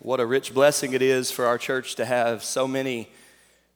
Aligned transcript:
What 0.00 0.20
a 0.20 0.26
rich 0.26 0.54
blessing 0.54 0.92
it 0.92 1.02
is 1.02 1.32
for 1.32 1.44
our 1.46 1.58
church 1.58 1.96
to 1.96 2.04
have 2.04 2.44
so 2.44 2.68
many 2.68 3.08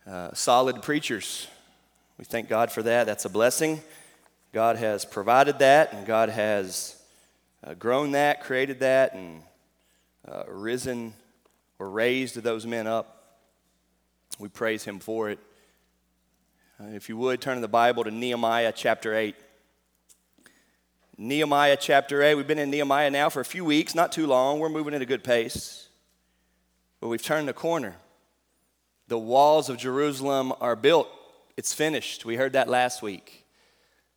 uh, 0.07 0.33
solid 0.35 0.81
preachers. 0.81 1.49
We 2.17 2.25
thank 2.25 2.49
God 2.49 2.71
for 2.71 2.81
that. 2.85 3.07
That's 3.07 3.25
a 3.25 3.29
blessing. 3.29 3.81
God 4.53 4.77
has 4.77 5.05
provided 5.05 5.59
that, 5.59 5.93
and 5.93 6.07
God 6.07 6.29
has 6.29 6.95
uh, 7.65 7.75
grown 7.75 8.13
that, 8.13 8.41
created 8.41 8.79
that, 8.81 9.15
and 9.15 9.43
uh, 10.31 10.45
risen 10.47 11.13
or 11.81 11.91
raised 11.91 12.37
those 12.37 12.67
men 12.69 12.87
up. 12.87 13.41
We 14.39 14.47
praise 14.47 14.85
Him 14.85 15.01
for 15.01 15.29
it. 15.29 15.41
Uh, 16.81 16.91
if 16.91 17.09
you 17.09 17.17
would, 17.17 17.41
turn 17.41 17.57
in 17.57 17.63
the 17.63 17.69
Bible 17.69 18.05
to 18.05 18.13
Nehemiah 18.13 18.73
chapter 18.73 19.13
8. 19.13 19.35
Nehemiah 21.19 21.77
chapter 21.81 22.23
8. 22.23 22.37
We've 22.37 22.47
been 22.47 22.61
in 22.61 22.71
Nehemiah 22.71 23.11
now 23.11 23.29
for 23.29 23.41
a 23.41 23.45
few 23.45 23.65
weeks, 23.65 23.93
not 23.93 24.13
too 24.13 24.29
long. 24.29 24.61
We're 24.61 24.69
moving 24.69 24.95
at 24.95 25.03
a 25.03 25.07
good 25.07 25.25
pace. 25.25 25.89
But 27.03 27.09
we've 27.09 27.21
turned 27.21 27.49
the 27.49 27.53
corner. 27.53 27.97
The 29.09 29.19
walls 29.19 29.69
of 29.69 29.77
Jerusalem 29.77 30.53
are 30.61 30.77
built, 30.77 31.09
it's 31.57 31.75
finished. 31.75 32.25
We 32.25 32.37
heard 32.37 32.53
that 32.53 32.69
last 32.69 33.03
week. 33.03 33.45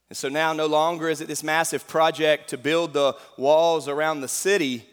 And 0.07 0.15
so 0.15 0.29
now, 0.29 0.53
no 0.53 0.67
longer 0.67 1.09
is 1.09 1.19
it 1.19 1.27
this 1.27 1.41
massive 1.41 1.87
project 1.87 2.51
to 2.51 2.59
build 2.59 2.93
the 2.93 3.15
walls 3.39 3.87
around 3.87 4.21
the 4.21 4.27
city. 4.27 4.85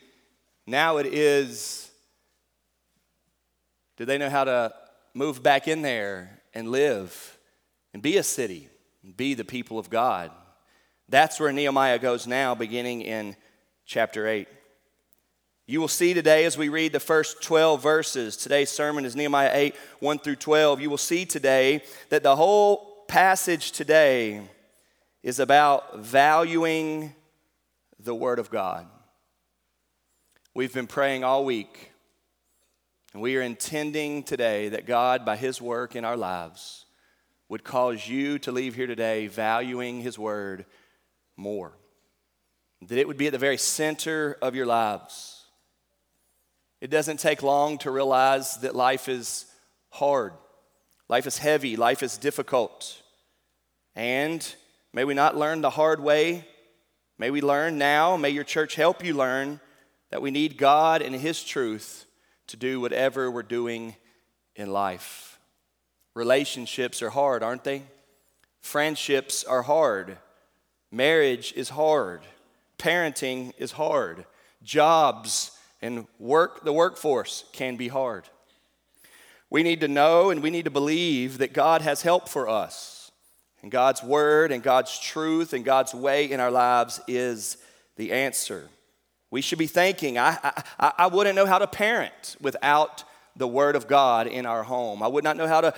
Now 0.66 0.96
it 0.96 1.06
is 1.06 1.90
do 3.98 4.06
they 4.06 4.16
know 4.16 4.30
how 4.30 4.44
to 4.44 4.72
move 5.12 5.42
back 5.42 5.68
in 5.68 5.82
there 5.82 6.40
and 6.54 6.70
live 6.70 7.36
and 7.92 8.02
be 8.02 8.16
a 8.16 8.22
city 8.22 8.70
and 9.04 9.14
be 9.14 9.34
the 9.34 9.44
people 9.44 9.78
of 9.78 9.90
God? 9.90 10.30
That's 11.10 11.38
where 11.38 11.52
Nehemiah 11.52 11.98
goes 11.98 12.26
now, 12.26 12.54
beginning 12.54 13.02
in 13.02 13.36
chapter 13.84 14.26
8. 14.26 14.48
You 15.72 15.80
will 15.80 15.88
see 15.88 16.12
today 16.12 16.44
as 16.44 16.58
we 16.58 16.68
read 16.68 16.92
the 16.92 17.00
first 17.00 17.40
12 17.40 17.82
verses, 17.82 18.36
today's 18.36 18.68
sermon 18.68 19.06
is 19.06 19.16
Nehemiah 19.16 19.52
8, 19.54 19.74
1 20.00 20.18
through 20.18 20.36
12. 20.36 20.82
You 20.82 20.90
will 20.90 20.98
see 20.98 21.24
today 21.24 21.82
that 22.10 22.22
the 22.22 22.36
whole 22.36 23.06
passage 23.08 23.72
today 23.72 24.42
is 25.22 25.38
about 25.38 26.00
valuing 26.00 27.14
the 27.98 28.14
Word 28.14 28.38
of 28.38 28.50
God. 28.50 28.86
We've 30.54 30.74
been 30.74 30.86
praying 30.86 31.24
all 31.24 31.42
week, 31.42 31.92
and 33.14 33.22
we 33.22 33.38
are 33.38 33.42
intending 33.42 34.24
today 34.24 34.68
that 34.68 34.84
God, 34.84 35.24
by 35.24 35.36
His 35.36 35.58
work 35.58 35.96
in 35.96 36.04
our 36.04 36.18
lives, 36.18 36.84
would 37.48 37.64
cause 37.64 38.06
you 38.06 38.38
to 38.40 38.52
leave 38.52 38.74
here 38.74 38.86
today 38.86 39.26
valuing 39.26 40.02
His 40.02 40.18
Word 40.18 40.66
more. 41.34 41.72
That 42.82 42.98
it 42.98 43.08
would 43.08 43.16
be 43.16 43.28
at 43.28 43.32
the 43.32 43.38
very 43.38 43.56
center 43.56 44.36
of 44.42 44.54
your 44.54 44.66
lives 44.66 45.41
it 46.82 46.90
doesn't 46.90 47.20
take 47.20 47.44
long 47.44 47.78
to 47.78 47.92
realize 47.92 48.56
that 48.56 48.74
life 48.74 49.08
is 49.08 49.46
hard, 49.90 50.32
life 51.08 51.28
is 51.28 51.38
heavy, 51.38 51.76
life 51.76 52.02
is 52.02 52.16
difficult. 52.16 53.00
And 53.94 54.44
may 54.92 55.04
we 55.04 55.14
not 55.14 55.36
learn 55.36 55.60
the 55.60 55.70
hard 55.70 56.00
way. 56.00 56.44
May 57.18 57.30
we 57.30 57.40
learn 57.40 57.78
now, 57.78 58.16
may 58.16 58.30
your 58.30 58.42
church 58.42 58.74
help 58.74 59.04
you 59.04 59.14
learn 59.14 59.60
that 60.10 60.22
we 60.22 60.32
need 60.32 60.58
God 60.58 61.02
and 61.02 61.14
His 61.14 61.44
truth 61.44 62.04
to 62.48 62.56
do 62.56 62.80
whatever 62.80 63.30
we're 63.30 63.44
doing 63.44 63.94
in 64.56 64.72
life. 64.72 65.38
Relationships 66.14 67.00
are 67.00 67.10
hard, 67.10 67.44
aren't 67.44 67.62
they? 67.62 67.84
Friendships 68.60 69.44
are 69.44 69.62
hard. 69.62 70.18
Marriage 70.90 71.52
is 71.54 71.68
hard. 71.68 72.22
Parenting 72.76 73.52
is 73.56 73.70
hard. 73.70 74.26
Jobs 74.64 75.52
and 75.82 76.06
work 76.18 76.64
the 76.64 76.72
workforce 76.72 77.44
can 77.52 77.76
be 77.76 77.88
hard. 77.88 78.24
We 79.50 79.62
need 79.62 79.80
to 79.80 79.88
know 79.88 80.30
and 80.30 80.42
we 80.42 80.50
need 80.50 80.64
to 80.64 80.70
believe 80.70 81.38
that 81.38 81.52
God 81.52 81.82
has 81.82 82.02
help 82.02 82.28
for 82.28 82.48
us. 82.48 83.10
And 83.62 83.70
God's 83.70 84.02
word 84.02 84.50
and 84.50 84.62
God's 84.62 84.98
truth 84.98 85.52
and 85.52 85.64
God's 85.64 85.94
way 85.94 86.30
in 86.30 86.40
our 86.40 86.50
lives 86.50 87.00
is 87.06 87.58
the 87.96 88.12
answer. 88.12 88.68
We 89.30 89.40
should 89.40 89.58
be 89.58 89.66
thinking, 89.66 90.18
I, 90.18 90.38
I, 90.80 90.92
I 90.98 91.06
wouldn't 91.06 91.36
know 91.36 91.46
how 91.46 91.58
to 91.58 91.66
parent 91.66 92.36
without 92.40 93.04
the 93.36 93.46
word 93.46 93.76
of 93.76 93.86
God 93.86 94.26
in 94.26 94.46
our 94.46 94.62
home. 94.62 95.02
I 95.02 95.06
would 95.06 95.24
not 95.24 95.36
know 95.36 95.46
how 95.46 95.60
to 95.60 95.74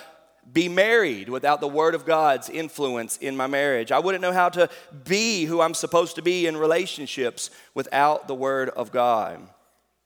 be 0.53 0.69
married 0.69 1.29
without 1.29 1.61
the 1.61 1.69
Word 1.69 1.95
of 1.95 2.05
God's 2.05 2.51
influence 2.51 3.17
in 3.17 3.37
my 3.37 3.47
marriage. 3.47 3.91
I 3.91 3.99
wouldn't 3.99 4.23
know 4.23 4.33
how 4.33 4.51
to 4.51 4.69
be 5.05 5.45
who 5.45 5.61
I'm 5.61 5.75
supposed 5.75 6.17
to 6.17 6.23
be 6.23 6.47
in 6.47 6.57
relationships 6.57 7.51
without 7.75 8.29
the 8.29 8.35
Word 8.35 8.69
of 8.71 8.93
God. 8.93 9.41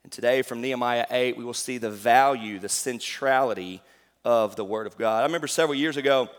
And 0.08 0.12
today, 0.14 0.41
from 0.41 0.62
Nehemiah 0.62 1.04
8, 1.10 1.36
we 1.36 1.44
will 1.44 1.52
see 1.52 1.76
the 1.76 1.91
value, 1.91 2.58
the 2.58 2.69
centrality 2.70 3.82
of 4.24 4.56
the 4.56 4.64
Word 4.64 4.86
of 4.86 4.96
God. 4.96 5.20
I 5.20 5.26
remember 5.26 5.46
several 5.46 5.74
years 5.74 5.98
ago, 5.98 6.30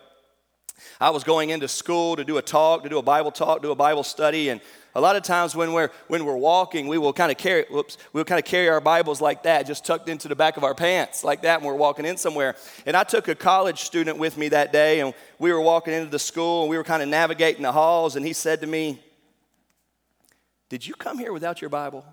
I 0.99 1.11
was 1.11 1.23
going 1.23 1.51
into 1.51 1.67
school 1.67 2.15
to 2.15 2.23
do 2.23 2.39
a 2.39 2.41
talk, 2.41 2.81
to 2.81 2.89
do 2.89 2.97
a 2.97 3.03
Bible 3.03 3.29
talk, 3.29 3.61
do 3.61 3.69
a 3.69 3.75
Bible 3.75 4.01
study, 4.01 4.49
and 4.49 4.59
a 4.95 4.99
lot 4.99 5.15
of 5.15 5.21
times 5.21 5.55
when 5.55 5.71
we're 5.71 5.91
when 6.07 6.25
we're 6.25 6.35
walking, 6.35 6.87
we 6.87 6.97
will 6.97 7.13
kind 7.13 7.31
of 7.31 7.37
carry 7.37 7.65
whoops, 7.69 7.99
we'll 8.11 8.25
kind 8.25 8.39
of 8.39 8.45
carry 8.45 8.69
our 8.69 8.81
Bibles 8.81 9.21
like 9.21 9.43
that, 9.43 9.67
just 9.67 9.85
tucked 9.85 10.09
into 10.09 10.27
the 10.27 10.35
back 10.35 10.57
of 10.57 10.63
our 10.63 10.73
pants, 10.73 11.23
like 11.23 11.43
that, 11.43 11.59
and 11.59 11.67
we're 11.67 11.75
walking 11.75 12.05
in 12.05 12.17
somewhere. 12.17 12.55
And 12.87 12.97
I 12.97 13.03
took 13.03 13.27
a 13.27 13.35
college 13.35 13.81
student 13.81 14.17
with 14.17 14.35
me 14.35 14.49
that 14.49 14.73
day, 14.73 14.99
and 14.99 15.13
we 15.37 15.53
were 15.53 15.61
walking 15.61 15.93
into 15.93 16.09
the 16.09 16.17
school, 16.17 16.61
and 16.63 16.71
we 16.71 16.77
were 16.77 16.83
kind 16.83 17.03
of 17.03 17.07
navigating 17.07 17.61
the 17.61 17.71
halls, 17.71 18.15
and 18.15 18.25
he 18.25 18.33
said 18.33 18.61
to 18.61 18.67
me, 18.67 18.99
Did 20.69 20.87
you 20.87 20.95
come 20.95 21.19
here 21.19 21.31
without 21.31 21.61
your 21.61 21.69
Bible? 21.69 22.03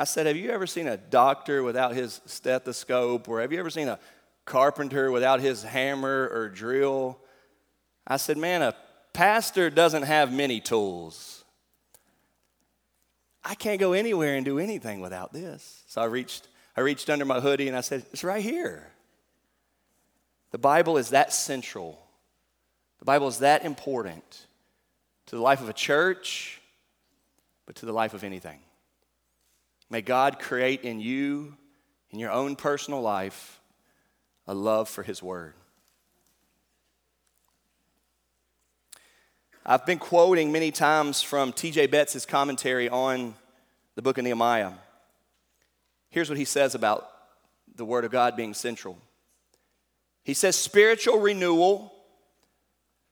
I 0.00 0.04
said, 0.04 0.24
Have 0.24 0.36
you 0.38 0.48
ever 0.48 0.66
seen 0.66 0.88
a 0.88 0.96
doctor 0.96 1.62
without 1.62 1.94
his 1.94 2.22
stethoscope? 2.24 3.28
Or 3.28 3.42
have 3.42 3.52
you 3.52 3.60
ever 3.60 3.68
seen 3.68 3.86
a 3.86 3.98
carpenter 4.46 5.10
without 5.10 5.40
his 5.40 5.62
hammer 5.62 6.26
or 6.32 6.48
drill? 6.48 7.18
I 8.06 8.16
said, 8.16 8.38
Man, 8.38 8.62
a 8.62 8.74
pastor 9.12 9.68
doesn't 9.68 10.04
have 10.04 10.32
many 10.32 10.58
tools. 10.58 11.44
I 13.44 13.54
can't 13.54 13.78
go 13.78 13.92
anywhere 13.92 14.36
and 14.36 14.44
do 14.44 14.58
anything 14.58 15.02
without 15.02 15.34
this. 15.34 15.82
So 15.86 16.00
I 16.00 16.06
reached, 16.06 16.48
I 16.78 16.80
reached 16.80 17.10
under 17.10 17.26
my 17.26 17.40
hoodie 17.40 17.68
and 17.68 17.76
I 17.76 17.82
said, 17.82 18.06
It's 18.10 18.24
right 18.24 18.42
here. 18.42 18.90
The 20.50 20.58
Bible 20.58 20.96
is 20.96 21.10
that 21.10 21.30
central. 21.30 22.00
The 23.00 23.04
Bible 23.04 23.28
is 23.28 23.40
that 23.40 23.66
important 23.66 24.46
to 25.26 25.36
the 25.36 25.42
life 25.42 25.60
of 25.60 25.68
a 25.68 25.74
church, 25.74 26.58
but 27.66 27.76
to 27.76 27.84
the 27.84 27.92
life 27.92 28.14
of 28.14 28.24
anything. 28.24 28.60
May 29.90 30.02
God 30.02 30.38
create 30.38 30.82
in 30.82 31.00
you, 31.00 31.56
in 32.10 32.20
your 32.20 32.30
own 32.30 32.54
personal 32.54 33.02
life, 33.02 33.60
a 34.46 34.54
love 34.54 34.88
for 34.88 35.02
His 35.02 35.20
Word. 35.20 35.54
I've 39.66 39.84
been 39.84 39.98
quoting 39.98 40.52
many 40.52 40.70
times 40.70 41.22
from 41.22 41.52
T.J. 41.52 41.88
Betts' 41.88 42.24
commentary 42.24 42.88
on 42.88 43.34
the 43.96 44.02
book 44.02 44.16
of 44.16 44.24
Nehemiah. 44.24 44.72
Here's 46.08 46.28
what 46.28 46.38
he 46.38 46.44
says 46.44 46.74
about 46.74 47.08
the 47.74 47.84
Word 47.84 48.04
of 48.04 48.12
God 48.12 48.36
being 48.36 48.54
central. 48.54 48.96
He 50.22 50.34
says, 50.34 50.56
spiritual 50.56 51.18
renewal. 51.18 51.92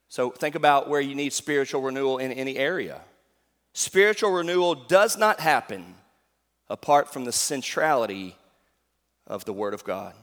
So 0.07 0.31
think 0.31 0.55
about 0.55 0.89
where 0.89 1.01
you 1.01 1.13
need 1.13 1.33
spiritual 1.33 1.81
renewal 1.81 2.17
in 2.17 2.31
any 2.31 2.57
area. 2.57 3.01
Spiritual 3.73 4.31
renewal 4.31 4.75
does 4.75 5.17
not 5.17 5.39
happen 5.39 5.95
apart 6.69 7.11
from 7.11 7.25
the 7.25 7.31
centrality 7.31 8.35
of 9.27 9.45
the 9.45 9.53
Word 9.53 9.73
of 9.73 9.83
God. 9.83 10.13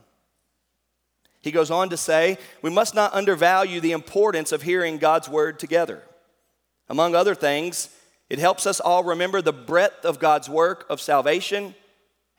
He 1.41 1.51
goes 1.53 1.71
on 1.71 1.91
to 1.91 1.97
say, 1.97 2.39
we 2.61 2.71
must 2.71 2.95
not 2.95 3.15
undervalue 3.15 3.81
the 3.81 3.93
importance 3.93 4.53
of 4.53 4.63
hearing 4.63 4.99
God's 4.99 5.29
Word 5.29 5.59
together. 5.59 6.03
Among 6.89 7.15
other 7.15 7.35
things, 7.35 7.89
it 8.29 8.39
helps 8.39 8.67
us 8.67 8.81
all 8.81 9.05
remember 9.05 9.41
the 9.41 9.53
breadth 9.53 10.05
of 10.05 10.19
God's 10.19 10.49
work 10.49 10.87
of 10.91 11.01
salvation 11.01 11.75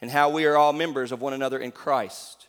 and 0.01 0.11
how 0.11 0.29
we 0.29 0.45
are 0.45 0.57
all 0.57 0.73
members 0.73 1.11
of 1.11 1.21
one 1.21 1.33
another 1.33 1.57
in 1.57 1.71
Christ, 1.71 2.47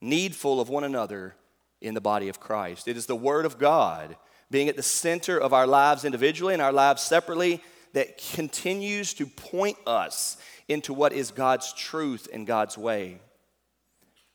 needful 0.00 0.60
of 0.60 0.68
one 0.68 0.84
another 0.84 1.34
in 1.80 1.94
the 1.94 2.00
body 2.00 2.28
of 2.28 2.40
Christ. 2.40 2.88
It 2.88 2.96
is 2.96 3.06
the 3.06 3.16
Word 3.16 3.46
of 3.46 3.58
God 3.58 4.16
being 4.50 4.68
at 4.68 4.76
the 4.76 4.82
center 4.82 5.38
of 5.38 5.52
our 5.52 5.66
lives 5.66 6.04
individually 6.04 6.52
and 6.52 6.62
our 6.62 6.72
lives 6.72 7.02
separately 7.02 7.62
that 7.94 8.18
continues 8.34 9.14
to 9.14 9.26
point 9.26 9.76
us 9.86 10.36
into 10.68 10.92
what 10.92 11.12
is 11.12 11.30
God's 11.30 11.72
truth 11.72 12.28
and 12.32 12.46
God's 12.46 12.76
way. 12.76 13.18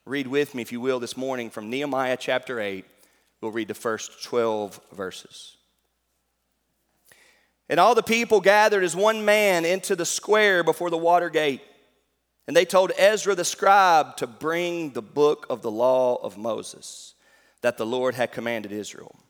Read 0.06 0.28
with 0.28 0.56
me, 0.56 0.62
if 0.62 0.72
you 0.72 0.82
will, 0.82 1.00
this 1.00 1.16
morning 1.16 1.50
from 1.50 1.70
Nehemiah 1.70 2.18
chapter 2.18 2.60
8. 2.60 2.86
We'll 3.42 3.52
read 3.52 3.68
the 3.68 3.74
first 3.74 4.24
12 4.24 4.80
verses. 4.94 5.58
And 7.70 7.80
all 7.80 7.96
the 7.96 8.04
people 8.04 8.42
gathered 8.42 8.84
as 8.84 8.96
one 8.96 9.24
man 9.24 9.64
into 9.64 9.96
the 9.96 10.06
square 10.06 10.64
before 10.64 10.90
the 10.90 10.98
water 10.98 11.30
gate. 11.30 11.62
And 12.48 12.58
they 12.58 12.66
told 12.66 12.92
Ezra 12.98 13.36
the 13.36 13.46
scribe 13.46 14.18
to 14.18 14.28
bring 14.28 14.92
the 14.92 15.02
book 15.02 15.46
of 15.50 15.62
the 15.62 15.72
law 15.72 16.16
of 16.16 16.38
Moses 16.38 17.14
that 17.62 17.78
the 17.78 17.86
Lord 17.86 18.16
had 18.16 18.32
commanded 18.32 18.72
Israel. 18.72 19.21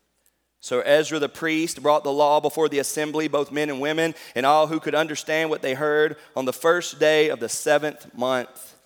So 0.62 0.78
Ezra 0.78 1.18
the 1.18 1.28
priest 1.28 1.82
brought 1.82 2.04
the 2.04 2.12
law 2.12 2.38
before 2.38 2.68
the 2.68 2.78
assembly, 2.78 3.26
both 3.26 3.50
men 3.50 3.68
and 3.68 3.80
women, 3.80 4.14
and 4.36 4.46
all 4.46 4.68
who 4.68 4.78
could 4.78 4.94
understand 4.94 5.50
what 5.50 5.60
they 5.60 5.74
heard 5.74 6.16
on 6.36 6.44
the 6.44 6.52
first 6.52 7.00
day 7.00 7.30
of 7.30 7.40
the 7.40 7.48
seventh 7.48 8.14
month. 8.16 8.76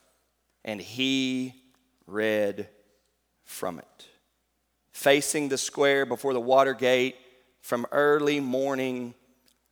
And 0.64 0.81
he 0.81 1.55
read 2.06 2.70
from 3.44 3.78
it. 3.78 4.06
Facing 4.93 5.50
the 5.50 5.58
square 5.58 6.06
before 6.06 6.32
the 6.32 6.40
water 6.40 6.73
gate 6.73 7.17
from 7.61 7.87
early 7.93 8.40
morning 8.40 9.12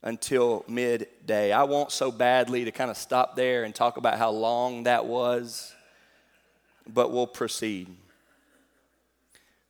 until 0.03 0.63
midday. 0.69 1.53
I 1.53 1.63
want 1.63 1.91
so 1.91 2.13
badly 2.13 2.67
to 2.67 2.71
kind 2.71 2.91
of 2.91 2.99
stop 2.99 3.35
there 3.35 3.65
and 3.65 3.75
talk 3.75 3.97
about 3.97 4.19
how 4.19 4.31
long 4.31 4.83
that 4.83 5.07
was, 5.07 5.73
but 6.87 7.11
we'll 7.13 7.27
proceed 7.27 7.89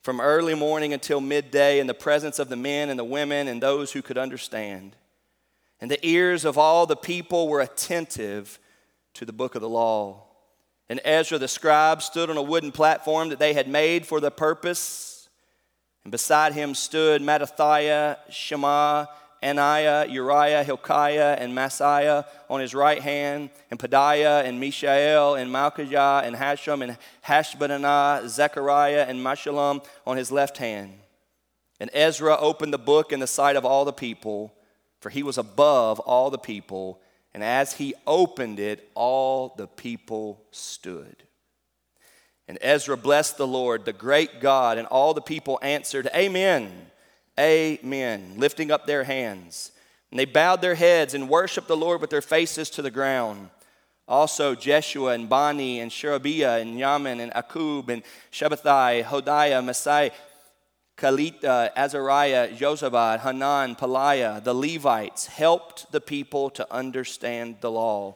from 0.05 0.21
early 0.21 0.53
morning 0.53 0.93
until 0.93 1.19
midday 1.19 1.79
in 1.79 1.87
the 1.87 1.93
presence 1.95 2.37
of 2.37 2.47
the 2.47 2.55
men 2.55 2.91
and 2.91 2.99
the 2.99 3.03
women 3.03 3.47
and 3.47 3.59
those 3.59 3.91
who 3.91 4.03
could 4.03 4.19
understand. 4.19 4.95
And 5.81 5.89
the 5.89 6.07
ears 6.07 6.45
of 6.45 6.59
all 6.59 6.85
the 6.85 6.95
people 6.95 7.47
were 7.47 7.59
attentive 7.59 8.59
to 9.15 9.25
the 9.25 9.33
book 9.33 9.55
of 9.55 9.63
the 9.63 9.67
law. 9.67 10.21
And 10.89 11.01
Ezra 11.03 11.39
the 11.39 11.47
scribe 11.47 12.03
stood 12.03 12.29
on 12.29 12.37
a 12.37 12.41
wooden 12.43 12.71
platform 12.71 13.29
that 13.29 13.39
they 13.39 13.53
had 13.53 13.67
made 13.67 14.05
for 14.05 14.19
the 14.19 14.29
purpose. 14.29 15.27
And 16.03 16.11
beside 16.11 16.53
him 16.53 16.75
stood 16.75 17.23
Mattithiah, 17.23 18.17
Shema, 18.29 19.07
Ananiah, 19.45 20.09
Uriah, 20.09 20.63
Hilkiah, 20.63 21.37
and 21.39 21.53
Maaseiah 21.53 22.25
on 22.49 22.59
his 22.59 22.73
right 22.73 23.01
hand, 23.01 23.51
and 23.69 23.79
Pedaiah, 23.79 24.43
and 24.43 24.59
Mishael, 24.59 25.35
and 25.35 25.51
Malchijah, 25.51 26.23
and 26.23 26.35
Hashum, 26.35 26.81
and 26.81 26.97
Hashbaddanah, 27.25 28.27
Zechariah, 28.27 29.05
and 29.07 29.19
Meshullam 29.23 29.85
on 30.07 30.17
his 30.17 30.31
left 30.31 30.57
hand. 30.57 30.93
And 31.79 31.89
Ezra 31.93 32.37
opened 32.37 32.73
the 32.73 32.79
book 32.79 33.11
in 33.11 33.19
the 33.19 33.27
sight 33.27 33.55
of 33.55 33.65
all 33.65 33.85
the 33.85 33.93
people, 33.93 34.53
for 34.99 35.09
he 35.09 35.21
was 35.21 35.37
above 35.37 35.99
all 35.99 36.31
the 36.31 36.37
people. 36.37 37.01
And 37.33 37.43
as 37.43 37.73
he 37.73 37.93
opened 38.07 38.59
it, 38.59 38.89
all 38.95 39.53
the 39.57 39.67
people 39.67 40.41
stood. 40.51 41.23
And 42.47 42.57
Ezra 42.61 42.95
blessed 42.95 43.37
the 43.37 43.47
Lord, 43.47 43.85
the 43.85 43.93
great 43.93 44.39
God, 44.39 44.77
and 44.77 44.87
all 44.87 45.13
the 45.13 45.21
people 45.21 45.59
answered, 45.61 46.07
Amen. 46.15 46.71
Amen, 47.39 48.33
lifting 48.37 48.71
up 48.71 48.85
their 48.85 49.03
hands. 49.03 49.71
And 50.11 50.19
they 50.19 50.25
bowed 50.25 50.61
their 50.61 50.75
heads 50.75 51.13
and 51.13 51.29
worshiped 51.29 51.67
the 51.67 51.75
Lord 51.75 51.99
with 51.99 52.09
their 52.09 52.21
faces 52.21 52.69
to 52.71 52.81
the 52.81 52.91
ground. 52.91 53.49
Also, 54.07 54.55
Jeshua 54.55 55.11
and 55.13 55.27
Bani 55.27 55.79
and 55.79 55.91
Sherebiah 55.91 56.61
and 56.61 56.77
Yamin 56.77 57.19
and 57.19 57.33
Akkub 57.33 57.89
and 57.89 58.03
Shabbethai, 58.31 59.03
Hodiah, 59.03 59.63
Maaseiah, 59.63 60.11
Kelita, 60.95 61.71
Azariah, 61.75 62.55
Jozabad, 62.55 63.21
Hanan, 63.21 63.75
Pelaiah, 63.75 64.41
the 64.43 64.53
Levites 64.53 65.25
helped 65.25 65.91
the 65.91 65.99
people 65.99 66.49
to 66.51 66.71
understand 66.71 67.57
the 67.59 67.71
law 67.71 68.15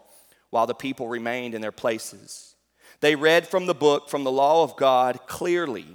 while 0.51 0.67
the 0.67 0.75
people 0.75 1.07
remained 1.07 1.53
in 1.53 1.61
their 1.61 1.71
places. 1.71 2.55
They 3.01 3.15
read 3.15 3.47
from 3.47 3.65
the 3.65 3.73
book, 3.73 4.09
from 4.09 4.23
the 4.23 4.31
law 4.31 4.63
of 4.63 4.77
God 4.77 5.19
clearly, 5.27 5.87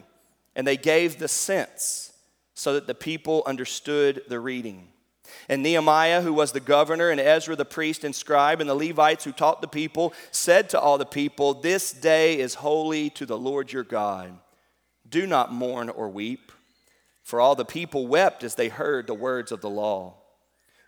and 0.54 0.66
they 0.66 0.76
gave 0.76 1.18
the 1.18 1.28
sense 1.28 2.12
so 2.54 2.74
that 2.74 2.86
the 2.86 2.94
people 2.94 3.42
understood 3.46 4.22
the 4.28 4.40
reading. 4.40 4.88
And 5.48 5.62
Nehemiah, 5.62 6.22
who 6.22 6.32
was 6.32 6.52
the 6.52 6.60
governor, 6.60 7.10
and 7.10 7.20
Ezra 7.20 7.56
the 7.56 7.64
priest 7.64 8.04
and 8.04 8.14
scribe, 8.14 8.60
and 8.60 8.70
the 8.70 8.74
Levites 8.74 9.24
who 9.24 9.32
taught 9.32 9.60
the 9.60 9.68
people, 9.68 10.12
said 10.30 10.70
to 10.70 10.80
all 10.80 10.98
the 10.98 11.06
people, 11.06 11.54
This 11.54 11.92
day 11.92 12.38
is 12.38 12.54
holy 12.54 13.10
to 13.10 13.26
the 13.26 13.38
Lord 13.38 13.72
your 13.72 13.82
God. 13.82 14.38
Do 15.08 15.26
not 15.26 15.52
mourn 15.52 15.88
or 15.88 16.08
weep. 16.08 16.52
For 17.22 17.40
all 17.40 17.54
the 17.54 17.64
people 17.64 18.06
wept 18.06 18.44
as 18.44 18.54
they 18.54 18.68
heard 18.68 19.06
the 19.06 19.14
words 19.14 19.50
of 19.50 19.60
the 19.60 19.70
law. 19.70 20.14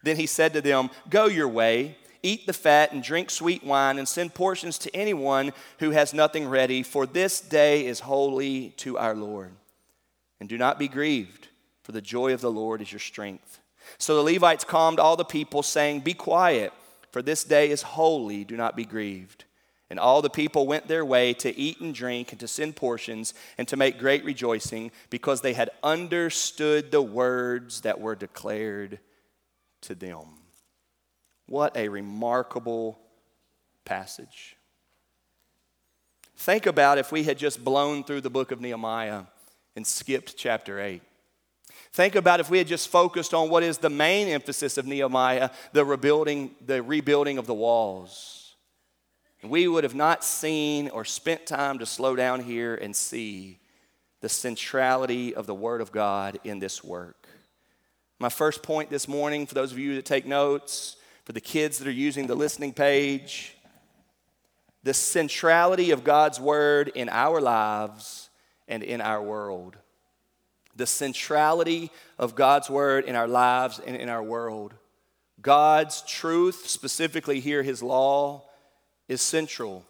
Then 0.03 0.17
he 0.17 0.27
said 0.27 0.53
to 0.53 0.61
them, 0.61 0.91
Go 1.09 1.27
your 1.27 1.49
way, 1.49 1.97
eat 2.23 2.47
the 2.47 2.53
fat, 2.53 2.93
and 2.93 3.03
drink 3.03 3.31
sweet 3.31 3.65
wine, 3.65 3.99
and 3.99 4.07
send 4.07 4.35
portions 4.35 4.77
to 4.79 4.95
anyone 4.95 5.53
who 5.79 5.91
has 5.93 6.13
nothing 6.13 6.47
ready, 6.47 6.83
for 6.83 7.07
this 7.07 7.41
day 7.41 7.87
is 7.87 8.01
holy 8.01 8.71
to 8.77 8.99
our 8.99 9.15
Lord. 9.15 9.53
And 10.39 10.49
do 10.49 10.59
not 10.59 10.79
be 10.79 10.89
grieved 10.89 11.49
for 11.87 11.93
the 11.93 12.03
joy 12.03 12.35
of 12.35 12.41
the 12.41 12.51
Lord 12.51 12.83
is 12.83 12.91
your 12.91 12.99
strength. 12.99 13.61
So 13.97 14.17
the 14.17 14.33
Levites 14.33 14.65
calmed 14.65 14.99
all 14.99 15.15
the 15.15 15.25
people, 15.25 15.63
saying, 15.63 16.01
Be 16.01 16.15
quiet, 16.15 16.73
for 17.13 17.23
this 17.23 17.45
day 17.45 17.71
is 17.71 17.83
holy, 17.83 18.43
do 18.43 18.57
not 18.57 18.75
be 18.75 18.85
grieved. 18.85 19.45
And 19.89 20.01
all 20.01 20.21
the 20.21 20.29
people 20.29 20.67
went 20.67 20.89
their 20.89 21.05
way 21.05 21.33
to 21.35 21.57
eat 21.57 21.81
and 21.81 21.95
drink 21.95 22.33
and 22.33 22.41
to 22.41 22.49
send 22.49 22.75
portions 22.75 23.35
and 23.57 23.69
to 23.69 23.77
make 23.77 24.01
great 24.01 24.25
rejoicing 24.25 24.91
because 25.11 25.43
they 25.43 25.53
had 25.53 25.71
understood 25.81 26.91
the 26.91 27.01
words 27.01 27.83
that 27.83 28.01
were 28.01 28.17
declared 28.17 28.99
to 29.83 29.95
them. 29.95 30.27
What 31.47 31.77
a 31.77 31.89
remarkable 31.89 32.99
passage. 33.85 34.57
Think 36.37 36.67
about 36.67 36.99
if 36.99 37.13
we 37.13 37.23
had 37.23 37.39
just 37.39 37.65
blown 37.65 38.03
through 38.03 38.23
the 38.23 38.29
book 38.29 38.51
of 38.51 38.61
Nehemiah 38.61 39.23
and 39.77 39.87
skipped 39.87 40.37
chapter 40.37 40.81
8. 40.81 41.01
Think 41.97 42.15
about 42.15 42.41
if 42.41 42.51
we 42.51 42.59
had 42.59 42.67
just 42.67 42.89
focused 42.89 43.33
on 43.33 43.49
what 43.49 43.63
is 43.63 43.79
the 43.79 43.89
main 43.89 44.29
emphasis 44.29 44.77
of 44.77 44.87
Nehemiah, 44.87 45.49
the 45.73 45.83
rebuilding, 45.83 46.51
the 46.61 46.83
rebuilding 46.83 47.39
of 47.39 47.47
the 47.47 47.55
walls. 47.55 48.55
We 49.43 49.67
would 49.67 49.83
have 49.83 49.95
not 49.95 50.23
seen 50.23 50.91
or 50.91 51.07
spent 51.07 51.47
time 51.47 51.79
to 51.79 51.87
slow 51.87 52.15
down 52.15 52.43
here 52.43 52.75
and 52.75 52.95
see 52.95 53.61
the 54.21 54.29
centrality 54.29 55.35
of 55.35 55.47
the 55.47 55.55
Word 55.55 55.81
of 55.81 55.91
God 55.91 56.39
in 56.45 56.59
this 56.59 56.85
work. 56.85 57.29
My 58.19 58.29
first 58.29 58.63
point 58.63 58.91
this 58.91 59.09
morning, 59.09 59.47
for 59.47 59.55
those 59.55 59.73
of 59.73 59.79
you 59.79 59.95
that 59.95 60.05
take 60.05 60.27
notes, 60.27 60.97
for 61.25 61.33
the 61.33 61.41
kids 61.41 61.79
that 61.79 61.89
are 61.89 61.91
using 61.91 62.27
the 62.27 62.35
listening 62.35 62.75
page, 62.75 63.57
the 64.83 64.93
centrality 64.93 65.93
of 65.93 66.05
God's 66.05 66.39
Word 66.39 66.89
in 66.95 67.09
our 67.09 67.41
lives 67.41 68.29
and 68.69 68.83
in 68.83 69.01
our 69.01 69.23
world 69.23 69.79
the 70.77 70.87
centrality 70.87 71.91
of 72.19 72.35
God's 72.35 72.71
word 72.71 73.05
in 73.05 73.17
our 73.17 73.29
lives 73.29 73.81
and 73.85 73.97
in 73.97 74.09
our 74.09 74.23
world. 74.23 74.75
God's 75.41 76.03
truth, 76.03 76.67
specifically 76.67 77.41
here, 77.41 77.63
his 77.63 77.83
law, 77.83 78.45
is 79.09 79.21
central. 79.21 79.85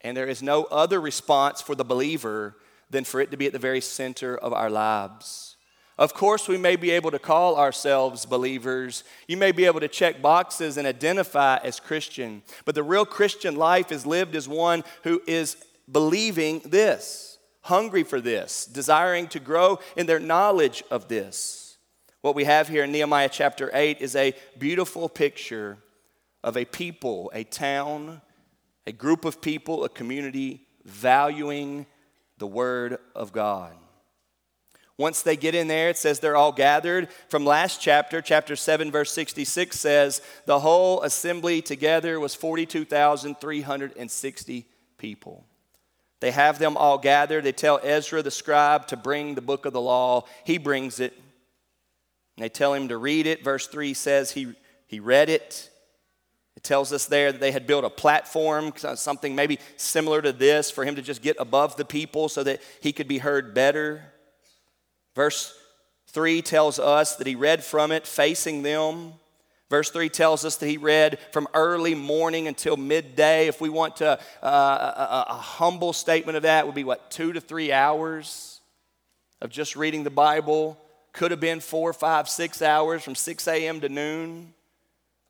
And 0.00 0.16
there 0.16 0.28
is 0.28 0.42
no 0.42 0.64
other 0.64 1.00
response 1.00 1.60
for 1.60 1.74
the 1.74 1.84
believer 1.84 2.56
than 2.90 3.04
for 3.04 3.20
it 3.20 3.30
to 3.30 3.36
be 3.36 3.46
at 3.46 3.52
the 3.52 3.58
very 3.58 3.80
center 3.80 4.36
of 4.36 4.52
our 4.52 4.70
lives. 4.70 5.56
Of 5.96 6.12
course, 6.12 6.48
we 6.48 6.58
may 6.58 6.76
be 6.76 6.90
able 6.90 7.12
to 7.12 7.18
call 7.18 7.56
ourselves 7.56 8.26
believers. 8.26 9.04
You 9.28 9.36
may 9.36 9.52
be 9.52 9.64
able 9.64 9.80
to 9.80 9.88
check 9.88 10.20
boxes 10.20 10.76
and 10.76 10.86
identify 10.86 11.58
as 11.58 11.78
Christian. 11.78 12.42
But 12.64 12.74
the 12.74 12.82
real 12.82 13.06
Christian 13.06 13.54
life 13.54 13.92
is 13.92 14.04
lived 14.04 14.34
as 14.34 14.48
one 14.48 14.82
who 15.04 15.22
is 15.26 15.56
believing 15.90 16.62
this 16.64 17.33
hungry 17.64 18.02
for 18.02 18.20
this, 18.20 18.66
desiring 18.66 19.26
to 19.28 19.40
grow 19.40 19.78
in 19.96 20.04
their 20.06 20.20
knowledge 20.20 20.84
of 20.90 21.08
this. 21.08 21.78
What 22.20 22.34
we 22.34 22.44
have 22.44 22.68
here 22.68 22.84
in 22.84 22.92
Nehemiah 22.92 23.30
chapter 23.30 23.70
8 23.72 24.00
is 24.00 24.14
a 24.16 24.34
beautiful 24.58 25.08
picture 25.08 25.78
of 26.42 26.58
a 26.58 26.66
people, 26.66 27.32
a 27.34 27.44
town, 27.44 28.20
a 28.86 28.92
group 28.92 29.24
of 29.24 29.40
people, 29.40 29.84
a 29.84 29.88
community 29.88 30.66
valuing 30.84 31.86
the 32.36 32.46
Word 32.46 32.98
of 33.14 33.32
God. 33.32 33.72
Once 34.98 35.22
they 35.22 35.36
get 35.36 35.54
in 35.54 35.66
there, 35.66 35.88
it 35.88 35.96
says 35.96 36.20
they're 36.20 36.36
all 36.36 36.52
gathered. 36.52 37.08
From 37.28 37.46
last 37.46 37.80
chapter, 37.80 38.20
chapter 38.20 38.56
7, 38.56 38.92
verse 38.92 39.10
66 39.10 39.80
says 39.80 40.20
the 40.44 40.60
whole 40.60 41.00
assembly 41.02 41.62
together 41.62 42.20
was 42.20 42.34
42,360 42.34 44.66
people. 44.98 45.46
They 46.24 46.30
have 46.30 46.58
them 46.58 46.78
all 46.78 46.96
gathered. 46.96 47.44
They 47.44 47.52
tell 47.52 47.78
Ezra 47.82 48.22
the 48.22 48.30
scribe 48.30 48.86
to 48.86 48.96
bring 48.96 49.34
the 49.34 49.42
book 49.42 49.66
of 49.66 49.74
the 49.74 49.80
law. 49.82 50.24
He 50.44 50.56
brings 50.56 50.98
it. 50.98 51.12
And 52.38 52.44
they 52.44 52.48
tell 52.48 52.72
him 52.72 52.88
to 52.88 52.96
read 52.96 53.26
it. 53.26 53.44
Verse 53.44 53.66
3 53.66 53.92
says 53.92 54.30
he, 54.30 54.54
he 54.86 55.00
read 55.00 55.28
it. 55.28 55.68
It 56.56 56.62
tells 56.62 56.94
us 56.94 57.04
there 57.04 57.30
that 57.30 57.42
they 57.42 57.52
had 57.52 57.66
built 57.66 57.84
a 57.84 57.90
platform, 57.90 58.72
something 58.94 59.34
maybe 59.34 59.58
similar 59.76 60.22
to 60.22 60.32
this, 60.32 60.70
for 60.70 60.86
him 60.86 60.96
to 60.96 61.02
just 61.02 61.20
get 61.20 61.36
above 61.38 61.76
the 61.76 61.84
people 61.84 62.30
so 62.30 62.42
that 62.42 62.62
he 62.80 62.90
could 62.90 63.06
be 63.06 63.18
heard 63.18 63.52
better. 63.52 64.10
Verse 65.14 65.54
3 66.06 66.40
tells 66.40 66.78
us 66.78 67.16
that 67.16 67.26
he 67.26 67.34
read 67.34 67.62
from 67.62 67.92
it 67.92 68.06
facing 68.06 68.62
them. 68.62 69.12
Verse 69.70 69.90
3 69.90 70.08
tells 70.08 70.44
us 70.44 70.56
that 70.56 70.68
he 70.68 70.76
read 70.76 71.18
from 71.32 71.48
early 71.54 71.94
morning 71.94 72.48
until 72.48 72.76
midday. 72.76 73.48
If 73.48 73.60
we 73.60 73.70
want 73.70 73.96
to, 73.96 74.18
uh, 74.42 74.46
a, 74.46 75.32
a 75.32 75.34
humble 75.34 75.92
statement 75.92 76.36
of 76.36 76.42
that 76.42 76.66
would 76.66 76.74
be 76.74 76.84
what, 76.84 77.10
two 77.10 77.32
to 77.32 77.40
three 77.40 77.72
hours 77.72 78.60
of 79.40 79.50
just 79.50 79.74
reading 79.74 80.04
the 80.04 80.10
Bible. 80.10 80.78
Could 81.12 81.30
have 81.30 81.40
been 81.40 81.60
four, 81.60 81.92
five, 81.92 82.28
six 82.28 82.60
hours 82.60 83.02
from 83.02 83.14
6 83.14 83.48
a.m. 83.48 83.80
to 83.80 83.88
noon 83.88 84.52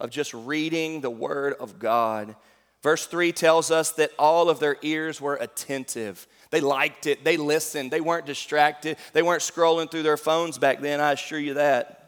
of 0.01 0.11
just 0.11 0.35
reading 0.35 1.01
the 1.01 1.11
Word 1.11 1.55
of 1.61 1.79
God. 1.79 2.35
Verse 2.83 3.07
3 3.07 3.33
tells 3.33 3.71
us 3.71 3.93
that 3.93 4.11
all 4.19 4.51
of 4.51 4.61
their 4.61 4.77
ears 4.83 5.21
were 5.21 5.37
attentive. 5.37 6.27
They 6.51 6.61
liked 6.61 7.07
it, 7.07 7.25
they 7.25 7.37
listened, 7.37 7.91
they 7.91 8.01
weren't 8.01 8.27
distracted, 8.27 8.99
they 9.13 9.23
weren't 9.23 9.43
scrolling 9.43 9.91
through 9.91 10.03
their 10.03 10.17
phones 10.17 10.59
back 10.59 10.81
then, 10.81 11.01
I 11.01 11.13
assure 11.13 11.39
you 11.39 11.55
that. 11.55 12.04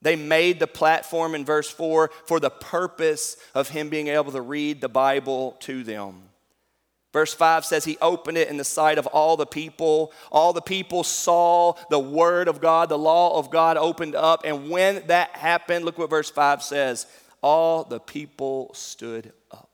They 0.00 0.16
made 0.16 0.60
the 0.60 0.66
platform 0.66 1.34
in 1.34 1.44
verse 1.44 1.68
4 1.68 2.10
for 2.26 2.38
the 2.38 2.50
purpose 2.50 3.36
of 3.54 3.70
him 3.70 3.88
being 3.88 4.08
able 4.08 4.32
to 4.32 4.40
read 4.40 4.80
the 4.80 4.88
Bible 4.88 5.56
to 5.60 5.82
them. 5.82 6.22
Verse 7.12 7.32
5 7.32 7.64
says 7.64 7.84
he 7.84 7.96
opened 8.00 8.36
it 8.36 8.48
in 8.48 8.58
the 8.58 8.64
sight 8.64 8.98
of 8.98 9.06
all 9.06 9.36
the 9.36 9.46
people. 9.46 10.12
All 10.30 10.52
the 10.52 10.60
people 10.60 11.02
saw 11.02 11.72
the 11.90 11.98
word 11.98 12.48
of 12.48 12.60
God, 12.60 12.90
the 12.90 12.98
law 12.98 13.38
of 13.38 13.50
God 13.50 13.76
opened 13.76 14.14
up. 14.14 14.42
And 14.44 14.70
when 14.70 15.06
that 15.06 15.30
happened, 15.30 15.84
look 15.84 15.98
what 15.98 16.10
verse 16.10 16.30
5 16.30 16.62
says 16.62 17.06
all 17.40 17.84
the 17.84 18.00
people 18.00 18.72
stood 18.74 19.32
up. 19.50 19.70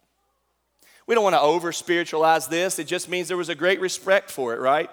We 1.07 1.15
don't 1.15 1.25
want 1.25 1.35
to 1.35 1.41
over 1.41 1.73
spiritualize 1.73 2.47
this. 2.47 2.79
It 2.79 2.87
just 2.87 3.09
means 3.09 3.29
there 3.29 3.37
was 3.37 3.49
a 3.49 3.55
great 3.55 3.81
respect 3.81 4.31
for 4.31 4.55
it, 4.55 4.61
right? 4.61 4.89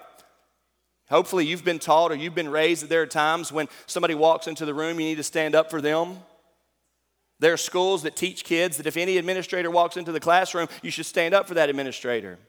Hopefully, 1.12 1.46
you've 1.46 1.66
been 1.66 1.78
taught 1.78 2.12
or 2.12 2.16
you've 2.16 2.34
been 2.34 2.50
raised 2.50 2.84
that 2.84 2.90
there 2.90 3.02
are 3.02 3.08
times 3.08 3.52
when 3.52 3.68
somebody 3.86 4.16
walks 4.16 4.48
into 4.48 4.66
the 4.66 4.74
room, 4.74 4.98
you 5.00 5.06
need 5.06 5.18
to 5.18 5.24
stand 5.24 5.54
up 5.54 5.70
for 5.70 5.82
them. 5.82 6.18
There 7.40 7.52
are 7.52 7.58
schools 7.58 8.04
that 8.04 8.16
teach 8.16 8.46
kids 8.46 8.78
that 8.78 8.88
if 8.88 8.96
any 8.96 9.18
administrator 9.18 9.70
walks 9.70 9.98
into 9.98 10.14
the 10.14 10.22
classroom, 10.22 10.70
you 10.82 10.90
should 10.90 11.06
stand 11.06 11.34
up 11.34 11.48
for 11.48 11.56
that 11.56 11.70
administrator. 11.70 12.40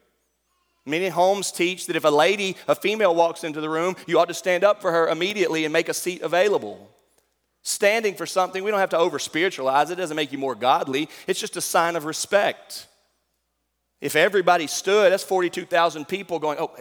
Many 0.85 1.09
homes 1.09 1.51
teach 1.51 1.87
that 1.87 1.97
if 1.97 2.05
a 2.05 2.09
lady, 2.09 2.55
a 2.67 2.75
female, 2.75 3.13
walks 3.13 3.43
into 3.43 3.59
the 3.59 3.69
room, 3.69 3.97
you 4.07 4.17
ought 4.17 4.29
to 4.29 4.33
stand 4.33 4.63
up 4.63 4.81
for 4.81 4.91
her 4.91 5.09
immediately 5.09 5.65
and 5.65 5.73
make 5.73 5.89
a 5.89 5.93
seat 5.93 6.21
available. 6.21 6.89
Standing 7.63 8.15
for 8.15 8.25
something, 8.25 8.63
we 8.63 8.71
don't 8.71 8.79
have 8.79 8.89
to 8.89 8.97
over 8.97 9.19
spiritualize 9.19 9.89
it, 9.89 9.95
doesn't 9.95 10.15
make 10.15 10.31
you 10.31 10.37
more 10.37 10.55
godly. 10.55 11.09
It's 11.27 11.39
just 11.39 11.57
a 11.57 11.61
sign 11.61 11.97
of 11.97 12.05
respect. 12.05 12.87
If 13.99 14.15
everybody 14.15 14.67
stood, 14.67 15.11
that's 15.11 15.23
42,000 15.23 16.07
people 16.07 16.39
going, 16.39 16.59
oh, 16.59 16.71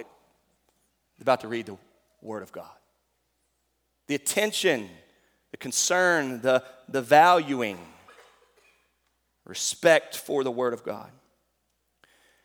hey, 1.23 1.25
about 1.25 1.41
to 1.43 1.49
read 1.49 1.67
the 1.67 1.77
Word 2.21 2.43
of 2.43 2.51
God. 2.51 2.65
The 4.09 4.17
attention, 4.17 4.89
the 5.53 5.57
concern, 5.57 6.41
the, 6.41 6.65
the 6.89 7.01
valuing, 7.01 7.79
respect 9.45 10.17
for 10.17 10.43
the 10.43 10.51
Word 10.51 10.75
of 10.75 10.83
God. 10.83 11.11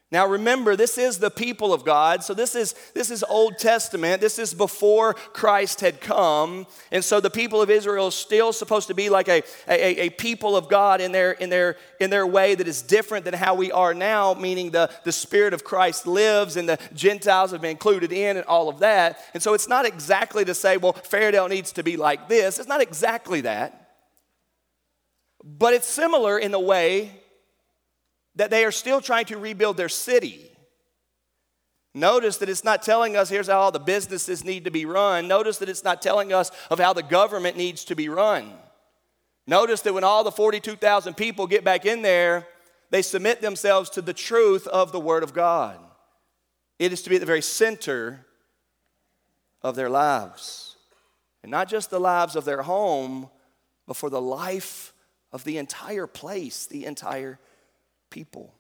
Now 0.10 0.26
remember, 0.26 0.78
this 0.78 0.98
is 0.98 1.18
the 1.18 1.30
people 1.30 1.74
of 1.74 1.84
God. 1.84 2.24
So 2.24 2.34
this 2.34 2.56
is 2.56 2.76
this 2.94 3.12
is 3.12 3.26
Old 3.28 3.58
Testament. 3.58 4.22
This 4.22 4.40
is 4.40 4.54
before 4.54 5.14
Christ 5.14 5.82
had 5.82 6.00
come. 6.00 6.66
And 6.94 7.04
so 7.04 7.20
the 7.20 7.30
people 7.30 7.62
of 7.62 7.70
Israel 7.70 8.08
is 8.08 8.16
still 8.16 8.54
supposed 8.54 8.88
to 8.88 8.94
be 8.94 9.10
like 9.10 9.28
a, 9.28 9.44
a, 9.68 10.06
a 10.06 10.10
people 10.12 10.56
of 10.56 10.70
God 10.70 11.02
in 11.02 11.12
their 11.12 11.34
in 11.34 11.50
their 11.50 11.76
in 12.00 12.10
their 12.10 12.26
way 12.26 12.56
that 12.56 12.70
is 12.70 12.82
different 12.82 13.26
than 13.26 13.34
how 13.34 13.56
we 13.56 13.70
are 13.74 13.94
now, 13.94 14.34
meaning 14.34 14.72
the, 14.72 14.90
the 15.04 15.12
Spirit 15.12 15.54
of 15.54 15.66
Christ 15.66 16.08
lives 16.08 16.56
and 16.56 16.70
the 16.70 16.80
Gentiles 16.94 17.52
have 17.52 17.60
been 17.60 17.72
included 17.72 18.14
in 18.14 18.38
and 18.38 18.46
all 18.46 18.70
of 18.70 18.80
that. 18.80 19.20
And 19.34 19.44
so 19.44 19.54
it's 19.54 19.68
not 19.68 19.86
exactly 19.86 20.46
to 20.46 20.56
say, 20.56 20.78
well, 20.78 20.94
Fairdale 20.94 21.50
needs 21.50 21.74
to 21.74 21.84
be 21.84 21.98
like 21.98 22.30
this. 22.30 22.60
It's 22.60 22.70
not 22.70 22.82
exactly 22.82 23.42
that. 23.42 23.90
But 25.44 25.74
it's 25.74 25.88
similar 25.88 26.40
in 26.40 26.52
the 26.52 26.60
way 26.60 27.24
that 28.38 28.50
they 28.50 28.64
are 28.64 28.72
still 28.72 29.02
trying 29.02 29.26
to 29.26 29.38
rebuild 29.38 29.78
their 29.78 29.90
city. 29.90 30.52
Notice 31.94 32.38
that 32.38 32.50
it's 32.50 32.64
not 32.64 32.84
telling 32.84 33.16
us 33.18 33.30
here's 33.30 33.48
how 33.48 33.60
all 33.60 33.72
the 33.72 33.80
businesses 33.80 34.46
need 34.46 34.66
to 34.66 34.72
be 34.72 34.86
run. 34.86 35.28
Notice 35.28 35.58
that 35.58 35.70
it's 35.70 35.84
not 35.84 36.02
telling 36.02 36.32
us 36.32 36.52
of 36.70 36.80
how 36.80 36.94
the 36.94 37.04
government 37.04 37.58
needs 37.58 37.84
to 37.86 37.96
be 37.96 38.08
run. 38.08 38.54
Notice 39.48 39.82
that 39.82 39.94
when 39.94 40.04
all 40.04 40.24
the 40.24 40.32
42,000 40.32 41.16
people 41.16 41.48
get 41.48 41.64
back 41.64 41.86
in 41.86 42.04
there, 42.04 42.48
they 42.92 43.02
submit 43.02 43.42
themselves 43.42 43.90
to 43.92 44.02
the 44.02 44.14
truth 44.14 44.68
of 44.68 44.92
the 44.92 45.00
Word 45.00 45.24
of 45.24 45.34
God. 45.34 45.80
It 46.78 46.94
is 46.94 47.02
to 47.02 47.10
be 47.10 47.16
at 47.16 47.20
the 47.20 47.26
very 47.26 47.42
center 47.42 48.26
of 49.64 49.76
their 49.76 49.90
lives. 49.90 50.76
And 51.42 51.52
not 51.52 51.68
just 51.70 51.90
the 51.90 52.00
lives 52.00 52.36
of 52.36 52.46
their 52.46 52.62
home, 52.62 53.30
but 53.88 53.98
for 53.98 54.10
the 54.10 54.22
life 54.22 54.94
of 55.32 55.44
the 55.44 55.58
entire 55.58 56.08
place, 56.08 56.68
the 56.68 56.86
entire 56.86 57.40
people. 58.10 58.54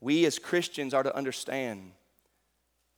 We 0.00 0.24
as 0.26 0.38
Christians 0.38 0.94
are 0.94 1.02
to 1.02 1.16
understand 1.16 1.92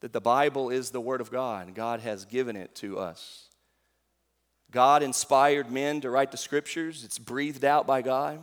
that 0.01 0.13
the 0.13 0.21
Bible 0.21 0.69
is 0.69 0.91
the 0.91 1.01
Word 1.01 1.21
of 1.21 1.31
God. 1.31 1.73
God 1.75 1.99
has 2.01 2.25
given 2.25 2.55
it 2.55 2.75
to 2.75 2.99
us. 2.99 3.49
God 4.71 5.03
inspired 5.03 5.71
men 5.71 6.01
to 6.01 6.09
write 6.09 6.31
the 6.31 6.37
scriptures, 6.37 7.03
it's 7.03 7.19
breathed 7.19 7.63
out 7.63 7.87
by 7.87 8.01
God. 8.01 8.39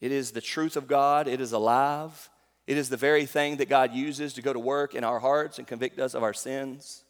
It 0.00 0.12
is 0.12 0.30
the 0.30 0.40
truth 0.40 0.76
of 0.76 0.88
God, 0.88 1.28
it 1.28 1.40
is 1.40 1.52
alive. 1.52 2.30
It 2.66 2.76
is 2.76 2.88
the 2.88 2.96
very 2.96 3.26
thing 3.26 3.58
that 3.58 3.68
God 3.68 3.94
uses 3.94 4.32
to 4.32 4.42
go 4.42 4.52
to 4.52 4.58
work 4.58 4.94
in 4.94 5.04
our 5.04 5.20
hearts 5.20 5.58
and 5.58 5.66
convict 5.66 6.00
us 6.00 6.14
of 6.14 6.24
our 6.24 6.34
sins. 6.34 7.04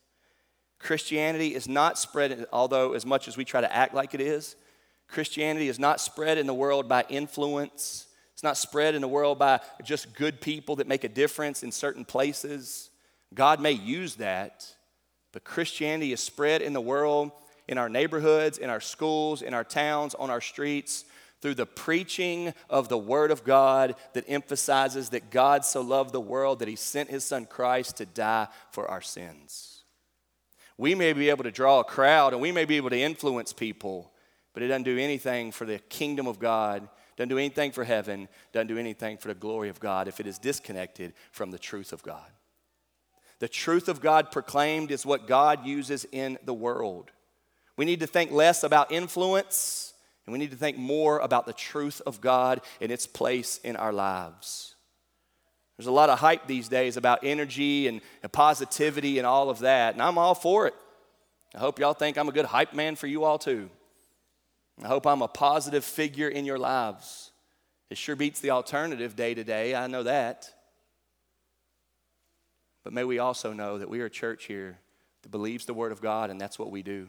Christianity 0.78 1.54
is 1.54 1.66
not 1.66 1.98
spread, 1.98 2.46
although 2.52 2.92
as 2.92 3.06
much 3.06 3.26
as 3.26 3.36
we 3.36 3.44
try 3.44 3.62
to 3.62 3.74
act 3.74 3.94
like 3.94 4.12
it 4.12 4.20
is, 4.20 4.56
Christianity 5.08 5.68
is 5.68 5.78
not 5.78 6.00
spread 6.00 6.36
in 6.36 6.46
the 6.46 6.54
world 6.54 6.88
by 6.88 7.04
influence 7.08 8.05
it's 8.36 8.42
not 8.42 8.58
spread 8.58 8.94
in 8.94 9.00
the 9.00 9.08
world 9.08 9.38
by 9.38 9.60
just 9.82 10.14
good 10.14 10.42
people 10.42 10.76
that 10.76 10.86
make 10.86 11.04
a 11.04 11.08
difference 11.08 11.62
in 11.62 11.72
certain 11.72 12.04
places. 12.04 12.90
God 13.32 13.62
may 13.62 13.72
use 13.72 14.16
that, 14.16 14.70
but 15.32 15.42
Christianity 15.42 16.12
is 16.12 16.20
spread 16.20 16.60
in 16.60 16.74
the 16.74 16.80
world, 16.82 17.32
in 17.66 17.78
our 17.78 17.88
neighborhoods, 17.88 18.58
in 18.58 18.68
our 18.68 18.82
schools, 18.82 19.40
in 19.40 19.54
our 19.54 19.64
towns, 19.64 20.14
on 20.14 20.28
our 20.28 20.42
streets, 20.42 21.06
through 21.40 21.54
the 21.54 21.64
preaching 21.64 22.52
of 22.68 22.90
the 22.90 22.98
Word 22.98 23.30
of 23.30 23.42
God 23.42 23.94
that 24.12 24.28
emphasizes 24.28 25.08
that 25.10 25.30
God 25.30 25.64
so 25.64 25.80
loved 25.80 26.12
the 26.12 26.20
world 26.20 26.58
that 26.58 26.68
He 26.68 26.76
sent 26.76 27.08
His 27.08 27.24
Son 27.24 27.46
Christ 27.46 27.96
to 27.96 28.04
die 28.04 28.48
for 28.70 28.86
our 28.86 29.00
sins. 29.00 29.82
We 30.76 30.94
may 30.94 31.14
be 31.14 31.30
able 31.30 31.44
to 31.44 31.50
draw 31.50 31.80
a 31.80 31.84
crowd 31.84 32.34
and 32.34 32.42
we 32.42 32.52
may 32.52 32.66
be 32.66 32.76
able 32.76 32.90
to 32.90 33.00
influence 33.00 33.54
people, 33.54 34.12
but 34.52 34.62
it 34.62 34.68
doesn't 34.68 34.82
do 34.82 34.98
anything 34.98 35.52
for 35.52 35.64
the 35.64 35.78
kingdom 35.78 36.26
of 36.26 36.38
God 36.38 36.86
doesn't 37.16 37.30
do 37.30 37.38
anything 37.38 37.72
for 37.72 37.84
heaven, 37.84 38.28
doesn't 38.52 38.66
do 38.66 38.78
anything 38.78 39.16
for 39.16 39.28
the 39.28 39.34
glory 39.34 39.68
of 39.68 39.80
God 39.80 40.08
if 40.08 40.20
it 40.20 40.26
is 40.26 40.38
disconnected 40.38 41.14
from 41.32 41.50
the 41.50 41.58
truth 41.58 41.92
of 41.92 42.02
God. 42.02 42.30
The 43.38 43.48
truth 43.48 43.88
of 43.88 44.00
God 44.00 44.30
proclaimed 44.30 44.90
is 44.90 45.06
what 45.06 45.26
God 45.26 45.66
uses 45.66 46.06
in 46.12 46.38
the 46.44 46.54
world. 46.54 47.10
We 47.76 47.84
need 47.84 48.00
to 48.00 48.06
think 48.06 48.30
less 48.30 48.62
about 48.62 48.92
influence 48.92 49.92
and 50.26 50.32
we 50.32 50.38
need 50.38 50.50
to 50.50 50.56
think 50.56 50.76
more 50.76 51.18
about 51.20 51.46
the 51.46 51.52
truth 51.52 52.02
of 52.06 52.20
God 52.20 52.60
and 52.80 52.90
its 52.90 53.06
place 53.06 53.58
in 53.62 53.76
our 53.76 53.92
lives. 53.92 54.74
There's 55.76 55.86
a 55.86 55.92
lot 55.92 56.10
of 56.10 56.18
hype 56.18 56.46
these 56.46 56.68
days 56.68 56.96
about 56.96 57.20
energy 57.22 57.86
and, 57.86 58.00
and 58.22 58.32
positivity 58.32 59.18
and 59.18 59.26
all 59.26 59.50
of 59.50 59.60
that, 59.60 59.92
and 59.94 60.02
I'm 60.02 60.18
all 60.18 60.34
for 60.34 60.66
it. 60.66 60.74
I 61.54 61.58
hope 61.58 61.78
y'all 61.78 61.94
think 61.94 62.16
I'm 62.16 62.28
a 62.28 62.32
good 62.32 62.46
hype 62.46 62.74
man 62.74 62.96
for 62.96 63.06
you 63.06 63.24
all 63.24 63.38
too. 63.38 63.70
I 64.82 64.88
hope 64.88 65.06
I'm 65.06 65.22
a 65.22 65.28
positive 65.28 65.84
figure 65.84 66.28
in 66.28 66.44
your 66.44 66.58
lives. 66.58 67.30
It 67.88 67.98
sure 67.98 68.16
beats 68.16 68.40
the 68.40 68.50
alternative 68.50 69.16
day 69.16 69.34
to 69.34 69.44
day, 69.44 69.74
I 69.74 69.86
know 69.86 70.02
that. 70.02 70.50
But 72.84 72.92
may 72.92 73.04
we 73.04 73.18
also 73.18 73.52
know 73.52 73.78
that 73.78 73.88
we 73.88 74.00
are 74.00 74.06
a 74.06 74.10
church 74.10 74.44
here 74.44 74.78
that 75.22 75.30
believes 75.30 75.64
the 75.64 75.74
Word 75.74 75.92
of 75.92 76.00
God, 76.00 76.30
and 76.30 76.40
that's 76.40 76.58
what 76.58 76.70
we 76.70 76.82
do. 76.82 77.08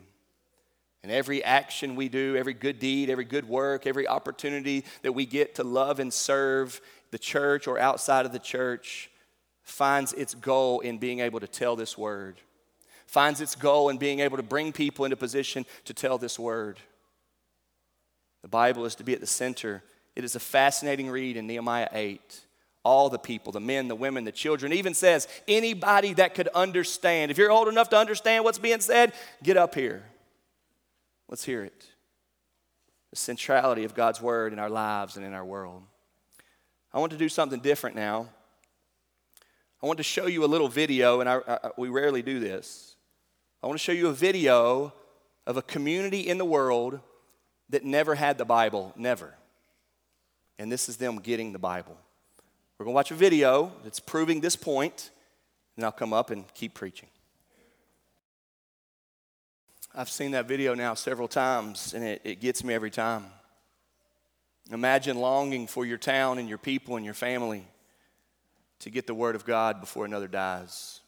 And 1.03 1.12
every 1.12 1.43
action 1.43 1.95
we 1.95 2.09
do, 2.09 2.36
every 2.36 2.53
good 2.53 2.79
deed, 2.79 3.09
every 3.09 3.25
good 3.25 3.47
work, 3.47 3.86
every 3.86 4.07
opportunity 4.07 4.83
that 5.03 5.12
we 5.12 5.25
get 5.25 5.55
to 5.55 5.63
love 5.63 6.00
and 6.00 6.12
serve 6.12 6.81
the 7.12 7.19
church 7.19 7.67
or 7.67 7.79
outside 7.79 8.25
of 8.25 8.31
the 8.31 8.39
church 8.39 9.12
finds 9.62 10.13
its 10.13 10.33
goal 10.33 10.79
in 10.79 10.97
being 10.97 11.19
able 11.19 11.39
to 11.39 11.47
tell 11.47 11.75
this 11.75 11.97
word, 11.97 12.41
finds 13.05 13.41
its 13.41 13.53
goal 13.55 13.89
in 13.89 13.97
being 13.97 14.19
able 14.19 14.38
to 14.38 14.43
bring 14.43 14.71
people 14.71 15.05
into 15.05 15.15
position 15.15 15.65
to 15.86 15.93
tell 15.93 16.17
this 16.17 16.39
word. 16.39 16.79
The 18.41 18.48
Bible 18.48 18.86
is 18.86 18.96
to 18.96 19.03
be 19.03 19.13
at 19.13 19.20
the 19.20 19.27
center. 19.27 19.84
It 20.15 20.24
is 20.24 20.36
a 20.36 20.39
fascinating 20.39 21.10
read 21.10 21.38
in 21.38 21.48
Nehemiah 21.48 21.89
8. 21.91 22.41
All 22.84 23.10
the 23.10 23.20
people, 23.20 23.51
the 23.51 23.60
men, 23.60 23.88
the 23.88 23.96
women, 23.96 24.24
the 24.24 24.32
children, 24.32 24.72
even 24.72 24.94
says 24.94 25.27
anybody 25.48 26.13
that 26.13 26.36
could 26.36 26.48
understand. 26.50 27.32
If 27.32 27.38
you're 27.38 27.51
old 27.51 27.67
enough 27.67 27.89
to 27.89 27.98
understand 27.98 28.44
what's 28.44 28.60
being 28.60 28.79
said, 28.79 29.13
get 29.44 29.58
up 29.58 29.75
here. 29.75 30.03
Let's 31.27 31.44
hear 31.44 31.63
it. 31.63 31.86
The 33.10 33.17
centrality 33.17 33.84
of 33.84 33.94
God's 33.94 34.22
word 34.22 34.53
in 34.53 34.60
our 34.60 34.70
lives 34.70 35.17
and 35.17 35.25
in 35.25 35.34
our 35.34 35.44
world. 35.44 35.84
I 36.94 37.00
want 37.00 37.12
to 37.12 37.17
do 37.17 37.29
something 37.29 37.60
different 37.60 37.96
now. 37.96 38.29
I 39.84 39.86
want 39.86 39.98
to 39.98 40.03
show 40.03 40.25
you 40.25 40.44
a 40.44 40.48
little 40.48 40.70
video, 40.70 41.20
and 41.20 41.29
I, 41.29 41.39
I, 41.48 41.70
we 41.77 41.89
rarely 41.89 42.22
do 42.22 42.39
this. 42.39 42.96
I 43.62 43.67
want 43.67 43.77
to 43.77 43.84
show 43.84 43.91
you 43.91 44.08
a 44.08 44.13
video 44.13 44.94
of 45.46 45.58
a 45.58 45.62
community 45.62 46.22
in 46.22 46.38
the 46.38 46.46
world 46.46 47.00
that 47.69 47.83
never 47.83 48.15
had 48.15 48.38
the 48.38 48.45
Bible, 48.45 48.93
never. 48.95 49.33
And 50.59 50.71
this 50.71 50.89
is 50.89 50.97
them 50.97 51.19
getting 51.19 51.53
the 51.53 51.59
Bible. 51.59 51.97
We're 52.77 52.86
going 52.86 52.93
to 52.93 52.95
watch 52.95 53.12
a 53.12 53.15
video 53.15 53.71
that's 53.83 54.00
proving 54.00 54.41
this 54.41 54.55
point, 54.55 55.12
and 55.75 55.86
I'll 55.86 55.91
come 55.91 56.13
up 56.13 56.29
and 56.29 56.45
keep 56.53 56.74
preaching. 56.74 57.09
I've 59.95 60.09
seen 60.09 60.31
that 60.31 60.47
video 60.47 60.75
now 60.75 60.93
several 60.93 61.27
times, 61.27 61.93
and 61.93 62.03
it, 62.03 62.21
it 62.24 62.39
gets 62.39 62.63
me 62.63 62.74
every 62.74 62.91
time. 62.91 63.25
Imagine 64.71 65.17
longing 65.17 65.65
for 65.65 65.86
your 65.86 65.97
town 65.97 66.38
and 66.38 66.47
your 66.47 66.57
people 66.57 66.97
and 66.97 67.05
your 67.05 67.13
family 67.13 67.65
to 68.79 68.89
get 68.89 69.07
the 69.07 69.15
Word 69.15 69.36
of 69.36 69.45
God 69.45 69.79
before 69.79 70.05
another 70.05 70.27
dies 70.27 71.00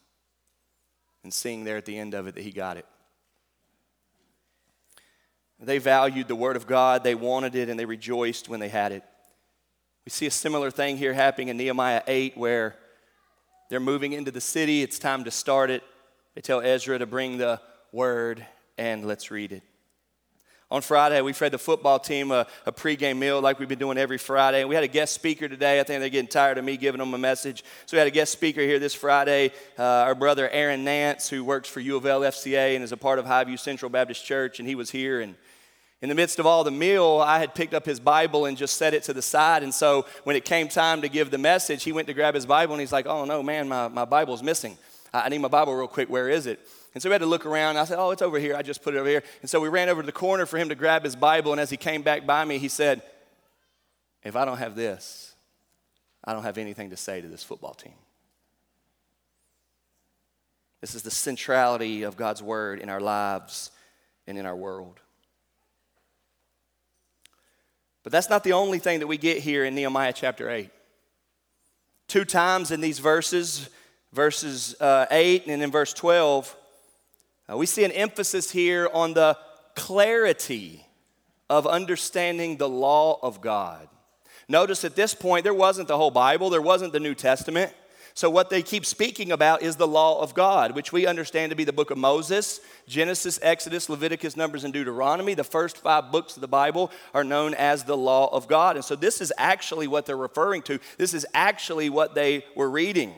and 1.23 1.33
seeing 1.33 1.65
there 1.65 1.77
at 1.77 1.85
the 1.85 1.97
end 1.97 2.13
of 2.13 2.27
it 2.27 2.35
that 2.35 2.43
he 2.43 2.51
got 2.51 2.77
it. 2.77 2.85
They 5.61 5.77
valued 5.77 6.27
the 6.27 6.35
Word 6.35 6.55
of 6.55 6.67
God, 6.67 7.03
they 7.03 7.15
wanted 7.15 7.55
it, 7.55 7.69
and 7.69 7.79
they 7.79 7.85
rejoiced 7.85 8.47
when 8.47 8.59
they 8.59 8.69
had 8.69 8.91
it. 8.91 9.03
We 10.05 10.09
see 10.09 10.25
a 10.25 10.31
similar 10.31 10.71
thing 10.71 10.97
here 10.97 11.13
happening 11.13 11.49
in 11.49 11.57
Nehemiah 11.57 12.01
8 12.07 12.37
where 12.37 12.75
they're 13.69 13.79
moving 13.79 14.13
into 14.13 14.31
the 14.31 14.41
city. 14.41 14.81
It's 14.81 14.97
time 14.97 15.25
to 15.25 15.31
start 15.31 15.69
it. 15.69 15.83
They 16.33 16.41
tell 16.41 16.61
Ezra 16.61 16.97
to 16.97 17.05
bring 17.05 17.37
the 17.37 17.59
Word, 17.91 18.45
and 18.77 19.05
let's 19.05 19.31
read 19.31 19.51
it. 19.51 19.63
On 20.71 20.83
Friday, 20.83 21.19
we 21.21 21.33
fed 21.33 21.51
the 21.51 21.57
football 21.57 21.97
team 21.97 22.29
a, 22.29 22.45
a 22.63 22.71
pregame 22.71 23.17
meal 23.17 23.41
like 23.41 23.57
we've 23.57 23.67
been 23.67 23.79
doing 23.79 23.97
every 23.97 24.19
Friday. 24.19 24.63
We 24.65 24.75
had 24.75 24.83
a 24.83 24.87
guest 24.87 25.15
speaker 25.15 25.49
today. 25.49 25.79
I 25.79 25.83
think 25.83 25.99
they're 25.99 26.09
getting 26.09 26.27
tired 26.27 26.59
of 26.59 26.63
me 26.63 26.77
giving 26.77 26.99
them 26.99 27.11
a 27.15 27.17
message. 27.17 27.63
So 27.87 27.97
we 27.97 27.97
had 27.97 28.07
a 28.07 28.11
guest 28.11 28.31
speaker 28.31 28.61
here 28.61 28.77
this 28.77 28.93
Friday, 28.93 29.51
uh, 29.79 29.83
our 29.83 30.13
brother 30.13 30.47
Aaron 30.47 30.83
Nance, 30.83 31.27
who 31.27 31.43
works 31.43 31.67
for 31.67 31.79
U 31.79 31.97
of 31.97 32.05
L 32.05 32.21
FCA 32.21 32.75
and 32.75 32.83
is 32.83 32.91
a 32.91 32.97
part 32.97 33.17
of 33.17 33.25
Highview 33.25 33.57
Central 33.57 33.89
Baptist 33.89 34.23
Church, 34.23 34.59
and 34.59 34.67
he 34.69 34.75
was 34.75 34.91
here. 34.91 35.21
And 35.21 35.33
in 36.01 36.07
the 36.07 36.15
midst 36.15 36.39
of 36.39 36.45
all 36.45 36.63
the 36.63 36.71
meal, 36.71 37.21
I 37.25 37.39
had 37.39 37.53
picked 37.53 37.73
up 37.73 37.85
his 37.85 37.99
Bible 37.99 38.45
and 38.45 38.57
just 38.57 38.77
set 38.77 38.93
it 38.93 39.03
to 39.03 39.13
the 39.13 39.21
side. 39.21 39.63
And 39.63 39.73
so 39.73 40.05
when 40.23 40.35
it 40.37 40.45
came 40.45 40.69
time 40.69 41.01
to 41.01 41.09
give 41.09 41.29
the 41.29 41.37
message, 41.37 41.83
he 41.83 41.91
went 41.91 42.07
to 42.07 42.13
grab 42.13 42.35
his 42.35 42.45
Bible 42.45 42.73
and 42.73 42.79
he's 42.79 42.93
like, 42.93 43.05
Oh 43.05 43.25
no, 43.25 43.43
man, 43.43 43.67
my, 43.67 43.89
my 43.89 44.05
Bible's 44.05 44.41
missing. 44.41 44.77
I 45.13 45.27
need 45.27 45.39
my 45.39 45.47
Bible 45.49 45.75
real 45.75 45.87
quick. 45.87 46.09
Where 46.09 46.29
is 46.29 46.45
it? 46.45 46.59
And 46.93 47.03
so 47.03 47.09
we 47.09 47.13
had 47.13 47.21
to 47.21 47.27
look 47.27 47.45
around. 47.45 47.77
I 47.77 47.83
said, 47.83 47.99
Oh, 47.99 48.11
it's 48.11 48.21
over 48.21 48.39
here. 48.39 48.55
I 48.55 48.61
just 48.61 48.81
put 48.81 48.95
it 48.95 48.97
over 48.97 49.09
here. 49.09 49.23
And 49.41 49.49
so 49.49 49.59
we 49.59 49.67
ran 49.67 49.89
over 49.89 50.01
to 50.01 50.05
the 50.05 50.13
corner 50.13 50.45
for 50.45 50.57
him 50.57 50.69
to 50.69 50.75
grab 50.75 51.03
his 51.03 51.17
Bible. 51.17 51.51
And 51.51 51.59
as 51.59 51.69
he 51.69 51.77
came 51.77 52.01
back 52.01 52.25
by 52.25 52.45
me, 52.45 52.59
he 52.59 52.69
said, 52.69 53.01
If 54.23 54.37
I 54.37 54.45
don't 54.45 54.57
have 54.57 54.75
this, 54.75 55.33
I 56.23 56.31
don't 56.31 56.43
have 56.43 56.57
anything 56.57 56.91
to 56.91 56.97
say 56.97 57.19
to 57.19 57.27
this 57.27 57.43
football 57.43 57.73
team. 57.73 57.95
This 60.79 60.95
is 60.95 61.03
the 61.03 61.11
centrality 61.11 62.03
of 62.03 62.15
God's 62.15 62.41
word 62.41 62.79
in 62.79 62.89
our 62.89 63.01
lives 63.01 63.71
and 64.27 64.37
in 64.37 64.45
our 64.45 64.55
world. 64.55 65.01
But 68.03 68.11
that's 68.11 68.29
not 68.29 68.43
the 68.43 68.53
only 68.53 68.79
thing 68.79 68.99
that 68.99 69.07
we 69.07 69.17
get 69.17 69.39
here 69.39 69.65
in 69.65 69.75
Nehemiah 69.75 70.13
chapter 70.13 70.49
8. 70.49 70.69
Two 72.07 72.25
times 72.25 72.71
in 72.71 72.81
these 72.81 72.99
verses, 72.99 73.69
verses 74.13 74.75
uh, 74.81 75.05
8 75.11 75.47
and 75.47 75.61
in 75.61 75.71
verse 75.71 75.93
12, 75.93 76.55
uh, 77.51 77.57
we 77.57 77.65
see 77.65 77.83
an 77.83 77.91
emphasis 77.91 78.51
here 78.51 78.89
on 78.93 79.13
the 79.13 79.37
clarity 79.75 80.85
of 81.49 81.65
understanding 81.67 82.57
the 82.57 82.69
law 82.69 83.19
of 83.21 83.41
God. 83.41 83.87
Notice 84.47 84.83
at 84.83 84.95
this 84.95 85.13
point, 85.13 85.43
there 85.43 85.53
wasn't 85.53 85.87
the 85.87 85.97
whole 85.97 86.11
Bible, 86.11 86.49
there 86.49 86.61
wasn't 86.61 86.93
the 86.93 86.99
New 86.99 87.15
Testament. 87.15 87.73
So, 88.19 88.29
what 88.29 88.49
they 88.49 88.61
keep 88.63 88.85
speaking 88.85 89.31
about 89.31 89.61
is 89.61 89.77
the 89.77 89.87
law 89.87 90.21
of 90.21 90.33
God, 90.33 90.75
which 90.75 90.91
we 90.91 91.07
understand 91.07 91.51
to 91.51 91.55
be 91.55 91.63
the 91.63 91.71
book 91.71 91.89
of 91.89 91.97
Moses 91.97 92.59
Genesis, 92.85 93.39
Exodus, 93.41 93.87
Leviticus, 93.87 94.35
Numbers, 94.35 94.65
and 94.65 94.73
Deuteronomy. 94.73 95.35
The 95.35 95.45
first 95.45 95.77
five 95.77 96.11
books 96.11 96.35
of 96.35 96.41
the 96.41 96.47
Bible 96.49 96.91
are 97.13 97.23
known 97.23 97.53
as 97.53 97.85
the 97.85 97.95
law 97.95 98.27
of 98.35 98.49
God. 98.49 98.75
And 98.75 98.83
so, 98.83 98.97
this 98.97 99.21
is 99.21 99.31
actually 99.37 99.87
what 99.87 100.05
they're 100.05 100.17
referring 100.17 100.63
to. 100.63 100.81
This 100.97 101.13
is 101.13 101.25
actually 101.33 101.89
what 101.89 102.13
they 102.13 102.43
were 102.57 102.69
reading. 102.69 103.13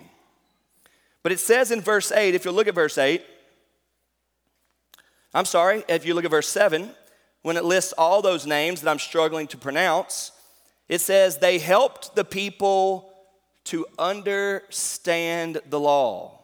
But 1.24 1.32
it 1.32 1.40
says 1.40 1.72
in 1.72 1.82
verse 1.82 2.12
8, 2.12 2.36
if 2.36 2.46
you 2.46 2.52
look 2.52 2.68
at 2.68 2.76
verse 2.76 3.00
8, 3.00 3.26
I'm 5.34 5.46
sorry, 5.46 5.84
if 5.90 6.06
you 6.06 6.14
look 6.14 6.26
at 6.26 6.32
verse 6.32 6.50
7, 6.50 6.92
when 7.42 7.58
it 7.58 7.66
lists 7.66 7.92
all 7.98 8.22
those 8.22 8.46
names 8.46 8.82
that 8.82 8.92
I'm 8.92 9.00
struggling 9.00 9.48
to 9.48 9.58
pronounce, 9.58 10.32
it 10.88 11.02
says, 11.02 11.40
They 11.40 11.58
helped 11.58 12.16
the 12.16 12.24
people 12.24 13.11
to 13.66 13.86
understand 14.00 15.60
the 15.70 15.80
law 15.80 16.40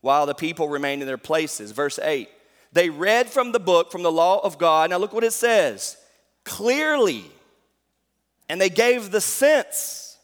while 0.00 0.26
the 0.26 0.34
people 0.34 0.68
remained 0.68 1.02
in 1.02 1.08
their 1.08 1.18
places. 1.18 1.72
Verse 1.72 1.98
8, 1.98 2.28
they 2.72 2.90
read 2.90 3.28
from 3.28 3.52
the 3.52 3.60
book, 3.60 3.90
from 3.90 4.02
the 4.02 4.12
law 4.12 4.38
of 4.40 4.58
God. 4.58 4.90
Now 4.90 4.98
look 4.98 5.12
what 5.12 5.24
it 5.24 5.32
says 5.32 5.96
clearly, 6.44 7.24
and 8.48 8.60
they 8.60 8.70
gave 8.70 9.10
the 9.10 9.20
sense 9.20 10.18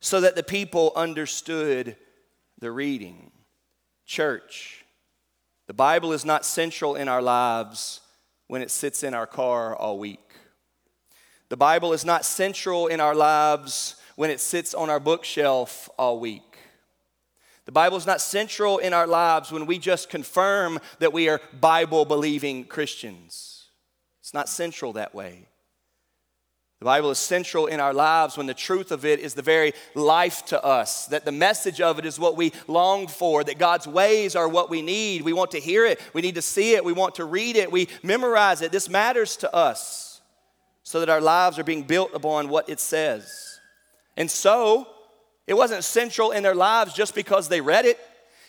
so 0.00 0.20
that 0.20 0.36
the 0.36 0.42
people 0.42 0.92
understood 0.96 1.96
the 2.58 2.70
reading. 2.70 3.30
Church, 4.06 4.84
the 5.66 5.74
Bible 5.74 6.12
is 6.12 6.24
not 6.24 6.44
central 6.44 6.96
in 6.96 7.08
our 7.08 7.22
lives 7.22 8.00
when 8.48 8.60
it 8.60 8.70
sits 8.70 9.02
in 9.02 9.14
our 9.14 9.26
car 9.26 9.76
all 9.76 9.98
week. 9.98 10.18
The 11.48 11.56
Bible 11.56 11.92
is 11.92 12.04
not 12.04 12.24
central 12.24 12.86
in 12.86 13.00
our 13.00 13.14
lives 13.14 13.96
when 14.20 14.28
it 14.28 14.38
sits 14.38 14.74
on 14.74 14.90
our 14.90 15.00
bookshelf 15.00 15.88
all 15.96 16.20
week. 16.20 16.58
The 17.64 17.72
Bible 17.72 17.96
is 17.96 18.06
not 18.06 18.20
central 18.20 18.76
in 18.76 18.92
our 18.92 19.06
lives 19.06 19.50
when 19.50 19.64
we 19.64 19.78
just 19.78 20.10
confirm 20.10 20.78
that 20.98 21.14
we 21.14 21.30
are 21.30 21.40
Bible 21.58 22.04
believing 22.04 22.64
Christians. 22.64 23.68
It's 24.20 24.34
not 24.34 24.50
central 24.50 24.92
that 24.92 25.14
way. 25.14 25.48
The 26.80 26.84
Bible 26.84 27.10
is 27.10 27.16
central 27.18 27.64
in 27.64 27.80
our 27.80 27.94
lives 27.94 28.36
when 28.36 28.46
the 28.46 28.52
truth 28.52 28.92
of 28.92 29.06
it 29.06 29.20
is 29.20 29.32
the 29.32 29.40
very 29.40 29.72
life 29.94 30.44
to 30.46 30.62
us, 30.62 31.06
that 31.06 31.24
the 31.24 31.32
message 31.32 31.80
of 31.80 31.98
it 31.98 32.04
is 32.04 32.20
what 32.20 32.36
we 32.36 32.52
long 32.68 33.06
for, 33.06 33.42
that 33.42 33.56
God's 33.56 33.86
ways 33.86 34.36
are 34.36 34.50
what 34.50 34.68
we 34.68 34.82
need. 34.82 35.22
We 35.22 35.32
want 35.32 35.52
to 35.52 35.60
hear 35.60 35.86
it, 35.86 35.98
we 36.12 36.20
need 36.20 36.34
to 36.34 36.42
see 36.42 36.74
it, 36.74 36.84
we 36.84 36.92
want 36.92 37.14
to 37.14 37.24
read 37.24 37.56
it, 37.56 37.72
we 37.72 37.88
memorize 38.02 38.60
it. 38.60 38.70
This 38.70 38.90
matters 38.90 39.38
to 39.38 39.54
us 39.54 40.20
so 40.82 41.00
that 41.00 41.08
our 41.08 41.22
lives 41.22 41.58
are 41.58 41.64
being 41.64 41.84
built 41.84 42.10
upon 42.12 42.50
what 42.50 42.68
it 42.68 42.80
says. 42.80 43.49
And 44.20 44.30
so, 44.30 44.86
it 45.46 45.54
wasn't 45.54 45.82
central 45.82 46.30
in 46.30 46.42
their 46.42 46.54
lives 46.54 46.92
just 46.92 47.14
because 47.14 47.48
they 47.48 47.62
read 47.62 47.86
it. 47.86 47.98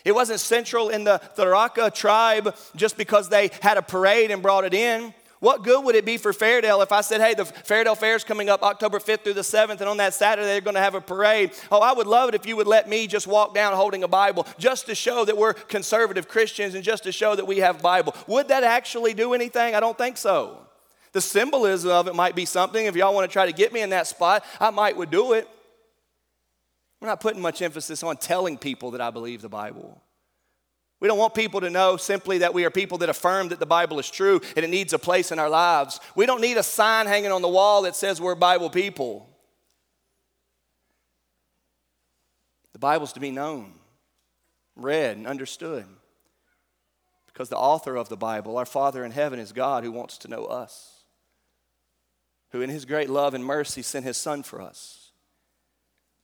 It 0.04 0.14
wasn't 0.14 0.40
central 0.40 0.90
in 0.90 1.04
the 1.04 1.18
Tharaka 1.34 1.94
tribe 1.94 2.54
just 2.76 2.98
because 2.98 3.30
they 3.30 3.50
had 3.62 3.78
a 3.78 3.82
parade 3.82 4.30
and 4.30 4.42
brought 4.42 4.66
it 4.66 4.74
in. 4.74 5.14
What 5.40 5.64
good 5.64 5.82
would 5.82 5.94
it 5.94 6.04
be 6.04 6.18
for 6.18 6.34
Fairdale 6.34 6.82
if 6.82 6.92
I 6.92 7.00
said, 7.00 7.22
hey, 7.22 7.32
the 7.32 7.44
Fairdale 7.44 7.96
Fair 7.96 8.16
is 8.16 8.22
coming 8.22 8.50
up 8.50 8.62
October 8.62 8.98
5th 8.98 9.24
through 9.24 9.32
the 9.32 9.40
7th, 9.40 9.80
and 9.80 9.88
on 9.88 9.96
that 9.96 10.12
Saturday 10.12 10.46
they're 10.46 10.60
going 10.60 10.74
to 10.74 10.80
have 10.80 10.94
a 10.94 11.00
parade? 11.00 11.52
Oh, 11.70 11.80
I 11.80 11.94
would 11.94 12.06
love 12.06 12.28
it 12.28 12.34
if 12.34 12.44
you 12.44 12.54
would 12.56 12.66
let 12.66 12.86
me 12.86 13.06
just 13.06 13.26
walk 13.26 13.54
down 13.54 13.72
holding 13.72 14.04
a 14.04 14.08
Bible 14.08 14.46
just 14.58 14.84
to 14.88 14.94
show 14.94 15.24
that 15.24 15.38
we're 15.38 15.54
conservative 15.54 16.28
Christians 16.28 16.74
and 16.74 16.84
just 16.84 17.04
to 17.04 17.12
show 17.12 17.34
that 17.34 17.46
we 17.46 17.60
have 17.60 17.80
Bible. 17.80 18.14
Would 18.26 18.48
that 18.48 18.62
actually 18.62 19.14
do 19.14 19.32
anything? 19.32 19.74
I 19.74 19.80
don't 19.80 19.96
think 19.96 20.18
so. 20.18 20.58
The 21.12 21.22
symbolism 21.22 21.90
of 21.90 22.08
it 22.08 22.14
might 22.14 22.34
be 22.34 22.44
something. 22.44 22.84
If 22.84 22.94
y'all 22.94 23.14
want 23.14 23.28
to 23.28 23.32
try 23.32 23.46
to 23.46 23.52
get 23.52 23.72
me 23.72 23.80
in 23.80 23.88
that 23.90 24.06
spot, 24.06 24.44
I 24.60 24.68
might 24.68 24.98
would 24.98 25.10
do 25.10 25.32
it. 25.32 25.48
We're 27.02 27.08
not 27.08 27.20
putting 27.20 27.42
much 27.42 27.62
emphasis 27.62 28.04
on 28.04 28.16
telling 28.16 28.56
people 28.56 28.92
that 28.92 29.00
I 29.00 29.10
believe 29.10 29.42
the 29.42 29.48
Bible. 29.48 30.00
We 31.00 31.08
don't 31.08 31.18
want 31.18 31.34
people 31.34 31.60
to 31.62 31.68
know 31.68 31.96
simply 31.96 32.38
that 32.38 32.54
we 32.54 32.64
are 32.64 32.70
people 32.70 32.98
that 32.98 33.08
affirm 33.08 33.48
that 33.48 33.58
the 33.58 33.66
Bible 33.66 33.98
is 33.98 34.08
true 34.08 34.40
and 34.54 34.64
it 34.64 34.70
needs 34.70 34.92
a 34.92 35.00
place 35.00 35.32
in 35.32 35.40
our 35.40 35.50
lives. 35.50 35.98
We 36.14 36.26
don't 36.26 36.40
need 36.40 36.58
a 36.58 36.62
sign 36.62 37.08
hanging 37.08 37.32
on 37.32 37.42
the 37.42 37.48
wall 37.48 37.82
that 37.82 37.96
says 37.96 38.20
we're 38.20 38.36
Bible 38.36 38.70
people. 38.70 39.28
The 42.72 42.78
Bible's 42.78 43.14
to 43.14 43.20
be 43.20 43.32
known, 43.32 43.72
read, 44.76 45.16
and 45.16 45.26
understood. 45.26 45.86
Because 47.26 47.48
the 47.48 47.56
author 47.56 47.96
of 47.96 48.10
the 48.10 48.16
Bible, 48.16 48.56
our 48.56 48.64
Father 48.64 49.04
in 49.04 49.10
heaven, 49.10 49.40
is 49.40 49.50
God 49.50 49.82
who 49.82 49.90
wants 49.90 50.18
to 50.18 50.28
know 50.28 50.44
us, 50.44 51.02
who 52.52 52.60
in 52.60 52.70
his 52.70 52.84
great 52.84 53.10
love 53.10 53.34
and 53.34 53.44
mercy 53.44 53.82
sent 53.82 54.04
his 54.04 54.16
Son 54.16 54.44
for 54.44 54.62
us. 54.62 55.01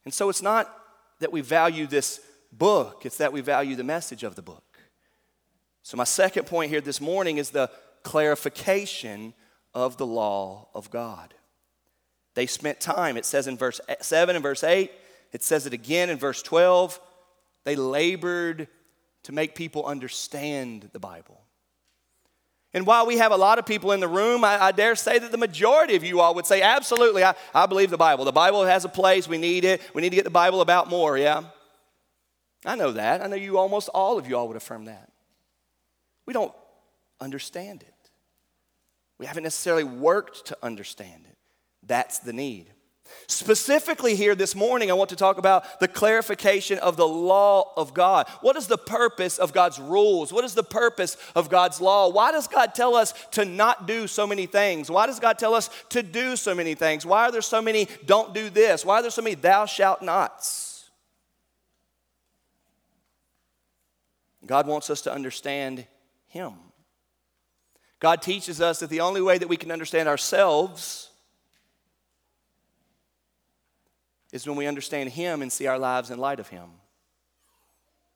And 0.08 0.14
so 0.14 0.30
it's 0.30 0.40
not 0.40 0.74
that 1.20 1.32
we 1.32 1.42
value 1.42 1.86
this 1.86 2.22
book, 2.50 3.04
it's 3.04 3.18
that 3.18 3.30
we 3.30 3.42
value 3.42 3.76
the 3.76 3.84
message 3.84 4.22
of 4.22 4.36
the 4.36 4.40
book. 4.40 4.78
So, 5.82 5.98
my 5.98 6.04
second 6.04 6.46
point 6.46 6.70
here 6.70 6.80
this 6.80 6.98
morning 6.98 7.36
is 7.36 7.50
the 7.50 7.70
clarification 8.04 9.34
of 9.74 9.98
the 9.98 10.06
law 10.06 10.68
of 10.72 10.90
God. 10.90 11.34
They 12.32 12.46
spent 12.46 12.80
time, 12.80 13.18
it 13.18 13.26
says 13.26 13.48
in 13.48 13.58
verse 13.58 13.82
7 14.00 14.34
and 14.34 14.42
verse 14.42 14.64
8, 14.64 14.90
it 15.32 15.42
says 15.42 15.66
it 15.66 15.74
again 15.74 16.08
in 16.08 16.16
verse 16.16 16.40
12. 16.40 16.98
They 17.64 17.76
labored 17.76 18.66
to 19.24 19.32
make 19.32 19.54
people 19.54 19.84
understand 19.84 20.88
the 20.94 20.98
Bible. 20.98 21.42
And 22.78 22.86
while 22.86 23.06
we 23.06 23.16
have 23.16 23.32
a 23.32 23.36
lot 23.36 23.58
of 23.58 23.66
people 23.66 23.90
in 23.90 23.98
the 23.98 24.06
room, 24.06 24.44
I, 24.44 24.66
I, 24.66 24.70
dare 24.70 24.94
say 24.94 25.18
that 25.18 25.32
the 25.32 25.36
majority 25.36 25.96
of 25.96 26.04
you 26.04 26.20
all 26.20 26.32
would 26.36 26.46
say, 26.46 26.62
absolutely, 26.62 27.24
I, 27.24 27.34
I 27.52 27.66
believe 27.66 27.90
the 27.90 27.96
Bible. 27.96 28.24
The 28.24 28.30
Bible 28.30 28.64
has 28.64 28.84
a 28.84 28.88
place. 28.88 29.26
We 29.26 29.36
need 29.36 29.64
it. 29.64 29.82
We 29.94 30.00
need 30.00 30.10
to 30.10 30.14
get 30.14 30.22
the 30.22 30.30
Bible 30.30 30.60
about 30.60 30.88
more, 30.88 31.18
yeah? 31.18 31.42
I 32.64 32.76
know 32.76 32.92
that. 32.92 33.20
I 33.20 33.26
know 33.26 33.34
you 33.34 33.58
almost 33.58 33.88
all 33.88 34.16
of 34.16 34.28
you 34.28 34.36
all 34.36 34.46
would 34.46 34.56
affirm 34.56 34.84
that. 34.84 35.10
We 36.24 36.32
don't 36.32 36.52
understand 37.20 37.82
it. 37.82 38.10
We 39.18 39.26
haven't 39.26 39.42
necessarily 39.42 39.82
worked 39.82 40.46
to 40.46 40.58
understand 40.62 41.24
it. 41.28 41.36
That's 41.82 42.20
the 42.20 42.32
need. 42.32 42.70
Specifically, 43.26 44.14
here 44.14 44.34
this 44.34 44.54
morning, 44.54 44.90
I 44.90 44.94
want 44.94 45.10
to 45.10 45.16
talk 45.16 45.38
about 45.38 45.80
the 45.80 45.88
clarification 45.88 46.78
of 46.78 46.96
the 46.96 47.06
law 47.06 47.72
of 47.76 47.92
God. 47.92 48.26
What 48.40 48.56
is 48.56 48.66
the 48.66 48.78
purpose 48.78 49.38
of 49.38 49.52
God's 49.52 49.78
rules? 49.78 50.32
What 50.32 50.44
is 50.44 50.54
the 50.54 50.62
purpose 50.62 51.16
of 51.34 51.50
God's 51.50 51.80
law? 51.80 52.08
Why 52.08 52.32
does 52.32 52.48
God 52.48 52.74
tell 52.74 52.94
us 52.94 53.12
to 53.32 53.44
not 53.44 53.86
do 53.86 54.06
so 54.06 54.26
many 54.26 54.46
things? 54.46 54.90
Why 54.90 55.06
does 55.06 55.20
God 55.20 55.38
tell 55.38 55.54
us 55.54 55.68
to 55.90 56.02
do 56.02 56.36
so 56.36 56.54
many 56.54 56.74
things? 56.74 57.04
Why 57.04 57.24
are 57.24 57.32
there 57.32 57.42
so 57.42 57.60
many 57.60 57.86
don't 58.06 58.32
do 58.32 58.50
this? 58.50 58.84
Why 58.84 59.00
are 59.00 59.02
there 59.02 59.10
so 59.10 59.22
many 59.22 59.34
thou 59.34 59.66
shalt 59.66 60.00
nots? 60.00 60.90
God 64.46 64.66
wants 64.66 64.88
us 64.88 65.02
to 65.02 65.12
understand 65.12 65.86
Him. 66.28 66.54
God 68.00 68.22
teaches 68.22 68.60
us 68.60 68.80
that 68.80 68.90
the 68.90 69.00
only 69.00 69.20
way 69.20 69.38
that 69.38 69.48
we 69.48 69.56
can 69.56 69.70
understand 69.70 70.08
ourselves 70.08 71.07
is 74.32 74.46
when 74.46 74.56
we 74.56 74.66
understand 74.66 75.10
Him 75.10 75.42
and 75.42 75.50
see 75.50 75.66
our 75.66 75.78
lives 75.78 76.10
in 76.10 76.18
light 76.18 76.40
of 76.40 76.48
Him. 76.48 76.68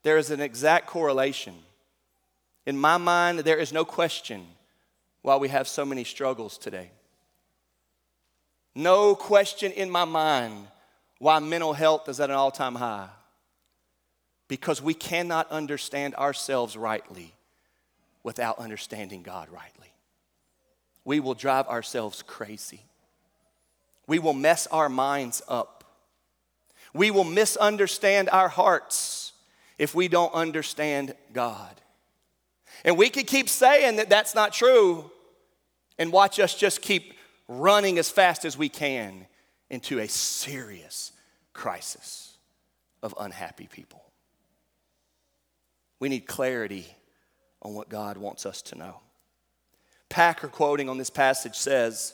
There 0.03 0.17
is 0.17 0.31
an 0.31 0.41
exact 0.41 0.87
correlation. 0.87 1.55
In 2.65 2.77
my 2.77 2.97
mind, 2.97 3.39
there 3.39 3.57
is 3.57 3.73
no 3.73 3.85
question 3.85 4.45
why 5.21 5.37
we 5.37 5.49
have 5.49 5.67
so 5.67 5.85
many 5.85 6.03
struggles 6.03 6.57
today. 6.57 6.91
No 8.75 9.15
question 9.15 9.71
in 9.71 9.89
my 9.89 10.05
mind 10.05 10.67
why 11.19 11.39
mental 11.39 11.73
health 11.73 12.09
is 12.09 12.19
at 12.19 12.29
an 12.29 12.35
all 12.35 12.51
time 12.51 12.75
high. 12.75 13.09
Because 14.47 14.81
we 14.81 14.93
cannot 14.93 15.49
understand 15.51 16.15
ourselves 16.15 16.75
rightly 16.75 17.33
without 18.23 18.59
understanding 18.59 19.23
God 19.23 19.49
rightly. 19.49 19.87
We 21.05 21.19
will 21.19 21.33
drive 21.33 21.67
ourselves 21.67 22.23
crazy. 22.25 22.81
We 24.05 24.19
will 24.19 24.33
mess 24.33 24.67
our 24.67 24.89
minds 24.89 25.41
up 25.47 25.82
we 26.93 27.11
will 27.11 27.23
misunderstand 27.23 28.29
our 28.31 28.49
hearts 28.49 29.33
if 29.77 29.95
we 29.95 30.07
don't 30.07 30.33
understand 30.33 31.15
God. 31.33 31.81
And 32.85 32.97
we 32.97 33.09
could 33.09 33.27
keep 33.27 33.49
saying 33.49 33.97
that 33.97 34.09
that's 34.09 34.35
not 34.35 34.53
true 34.53 35.09
and 35.97 36.11
watch 36.11 36.39
us 36.39 36.53
just 36.55 36.81
keep 36.81 37.13
running 37.47 37.97
as 37.97 38.09
fast 38.09 38.45
as 38.45 38.57
we 38.57 38.69
can 38.69 39.27
into 39.69 39.99
a 39.99 40.07
serious 40.07 41.11
crisis 41.53 42.37
of 43.01 43.15
unhappy 43.19 43.67
people. 43.67 44.03
We 45.99 46.09
need 46.09 46.27
clarity 46.27 46.85
on 47.61 47.73
what 47.73 47.89
God 47.89 48.17
wants 48.17 48.45
us 48.45 48.61
to 48.63 48.77
know. 48.77 48.99
Packer, 50.09 50.47
quoting 50.47 50.89
on 50.89 50.97
this 50.97 51.09
passage, 51.09 51.55
says 51.55 52.13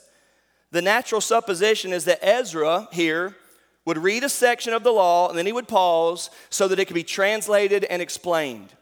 The 0.70 0.82
natural 0.82 1.20
supposition 1.20 1.92
is 1.92 2.04
that 2.04 2.24
Ezra 2.24 2.88
here 2.92 3.36
would 3.84 3.98
read 3.98 4.24
a 4.24 4.28
section 4.28 4.72
of 4.72 4.82
the 4.82 4.92
law 4.92 5.28
and 5.28 5.38
then 5.38 5.46
he 5.46 5.52
would 5.52 5.68
pause 5.68 6.30
so 6.50 6.68
that 6.68 6.78
it 6.78 6.84
could 6.86 6.94
be 6.94 7.02
translated 7.02 7.84
and 7.84 8.02
explained. 8.02 8.72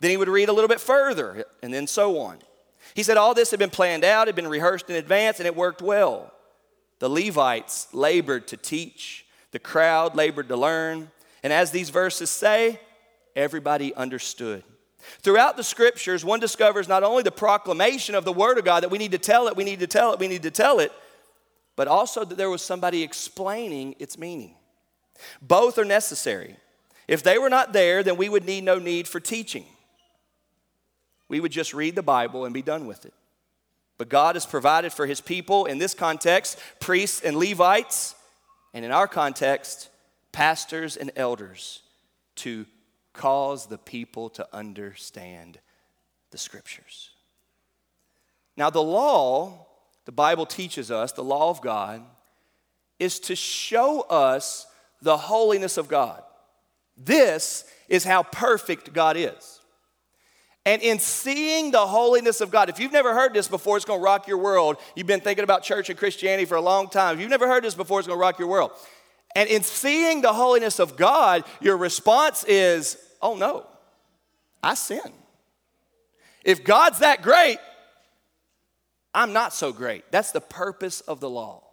Then 0.00 0.10
he 0.10 0.16
would 0.16 0.28
read 0.28 0.48
a 0.48 0.52
little 0.52 0.68
bit 0.68 0.80
further 0.80 1.44
and 1.62 1.72
then 1.72 1.86
so 1.86 2.18
on. 2.18 2.38
He 2.94 3.02
said 3.02 3.16
all 3.16 3.34
this 3.34 3.50
had 3.50 3.58
been 3.58 3.70
planned 3.70 4.04
out, 4.04 4.26
had 4.26 4.36
been 4.36 4.48
rehearsed 4.48 4.90
in 4.90 4.96
advance, 4.96 5.38
and 5.38 5.46
it 5.46 5.56
worked 5.56 5.80
well. 5.80 6.32
The 6.98 7.08
Levites 7.08 7.88
labored 7.92 8.46
to 8.48 8.56
teach, 8.56 9.26
the 9.52 9.58
crowd 9.58 10.14
labored 10.14 10.48
to 10.48 10.56
learn, 10.56 11.10
and 11.42 11.52
as 11.52 11.70
these 11.70 11.90
verses 11.90 12.30
say, 12.30 12.80
everybody 13.34 13.94
understood. 13.94 14.62
Throughout 15.20 15.56
the 15.56 15.64
scriptures, 15.64 16.24
one 16.24 16.38
discovers 16.38 16.88
not 16.88 17.02
only 17.02 17.22
the 17.22 17.32
proclamation 17.32 18.14
of 18.14 18.24
the 18.24 18.32
Word 18.32 18.58
of 18.58 18.64
God 18.64 18.82
that 18.82 18.90
we 18.90 18.98
need 18.98 19.12
to 19.12 19.18
tell 19.18 19.48
it, 19.48 19.56
we 19.56 19.64
need 19.64 19.80
to 19.80 19.86
tell 19.86 20.12
it, 20.12 20.20
we 20.20 20.28
need 20.28 20.42
to 20.44 20.50
tell 20.50 20.78
it, 20.78 20.92
but 21.76 21.88
also 21.88 22.24
that 22.24 22.36
there 22.36 22.50
was 22.50 22.62
somebody 22.62 23.02
explaining 23.02 23.94
its 23.98 24.18
meaning. 24.18 24.54
Both 25.40 25.78
are 25.78 25.84
necessary. 25.84 26.56
If 27.08 27.22
they 27.22 27.38
were 27.38 27.50
not 27.50 27.72
there, 27.72 28.02
then 28.02 28.16
we 28.16 28.28
would 28.28 28.44
need 28.44 28.64
no 28.64 28.78
need 28.78 29.08
for 29.08 29.20
teaching. 29.20 29.66
We 31.28 31.40
would 31.40 31.52
just 31.52 31.72
read 31.74 31.94
the 31.94 32.02
Bible 32.02 32.44
and 32.44 32.52
be 32.52 32.62
done 32.62 32.86
with 32.86 33.06
it. 33.06 33.14
But 33.98 34.08
God 34.08 34.36
has 34.36 34.46
provided 34.46 34.92
for 34.92 35.06
his 35.06 35.20
people, 35.20 35.66
in 35.66 35.78
this 35.78 35.94
context, 35.94 36.58
priests 36.80 37.20
and 37.20 37.36
Levites, 37.36 38.14
and 38.74 38.84
in 38.84 38.90
our 38.90 39.06
context, 39.06 39.88
pastors 40.32 40.96
and 40.96 41.12
elders, 41.16 41.82
to 42.36 42.66
cause 43.12 43.66
the 43.66 43.78
people 43.78 44.30
to 44.30 44.46
understand 44.52 45.58
the 46.30 46.38
scriptures. 46.38 47.10
Now, 48.56 48.70
the 48.70 48.82
law 48.82 49.66
the 50.04 50.12
Bible 50.12 50.46
teaches 50.46 50.90
us, 50.90 51.12
the 51.12 51.24
law 51.24 51.50
of 51.50 51.60
God, 51.60 52.02
is 52.98 53.20
to 53.20 53.36
show 53.36 54.02
us 54.02 54.66
the 55.00 55.16
holiness 55.16 55.76
of 55.76 55.88
God. 55.88 56.22
This 56.96 57.64
is 57.88 58.04
how 58.04 58.22
perfect 58.22 58.92
God 58.92 59.16
is. 59.16 59.60
And 60.64 60.80
in 60.80 61.00
seeing 61.00 61.72
the 61.72 61.86
holiness 61.86 62.40
of 62.40 62.52
God, 62.52 62.68
if 62.68 62.78
you've 62.78 62.92
never 62.92 63.14
heard 63.14 63.34
this 63.34 63.48
before, 63.48 63.76
it's 63.76 63.84
gonna 63.84 64.00
rock 64.00 64.28
your 64.28 64.38
world. 64.38 64.76
You've 64.94 65.08
been 65.08 65.20
thinking 65.20 65.42
about 65.42 65.64
church 65.64 65.90
and 65.90 65.98
Christianity 65.98 66.44
for 66.44 66.54
a 66.54 66.60
long 66.60 66.88
time. 66.88 67.16
If 67.16 67.20
you've 67.20 67.30
never 67.30 67.48
heard 67.48 67.64
this 67.64 67.74
before, 67.74 67.98
it's 67.98 68.06
gonna 68.06 68.20
rock 68.20 68.38
your 68.38 68.48
world. 68.48 68.70
And 69.34 69.48
in 69.48 69.62
seeing 69.62 70.20
the 70.20 70.32
holiness 70.32 70.78
of 70.78 70.96
God, 70.96 71.44
your 71.60 71.76
response 71.76 72.44
is, 72.44 72.96
oh 73.20 73.34
no, 73.34 73.66
I 74.62 74.74
sin. 74.74 75.00
If 76.44 76.62
God's 76.62 77.00
that 77.00 77.22
great, 77.22 77.58
I'm 79.14 79.32
not 79.32 79.52
so 79.52 79.72
great. 79.72 80.10
That's 80.10 80.32
the 80.32 80.40
purpose 80.40 81.00
of 81.02 81.20
the 81.20 81.30
law. 81.30 81.64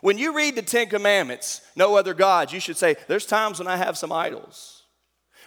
When 0.00 0.18
you 0.18 0.34
read 0.34 0.54
the 0.56 0.62
Ten 0.62 0.88
Commandments, 0.88 1.60
no 1.76 1.96
other 1.96 2.14
gods, 2.14 2.52
you 2.52 2.60
should 2.60 2.76
say, 2.76 2.96
There's 3.08 3.26
times 3.26 3.58
when 3.58 3.68
I 3.68 3.76
have 3.76 3.98
some 3.98 4.12
idols. 4.12 4.84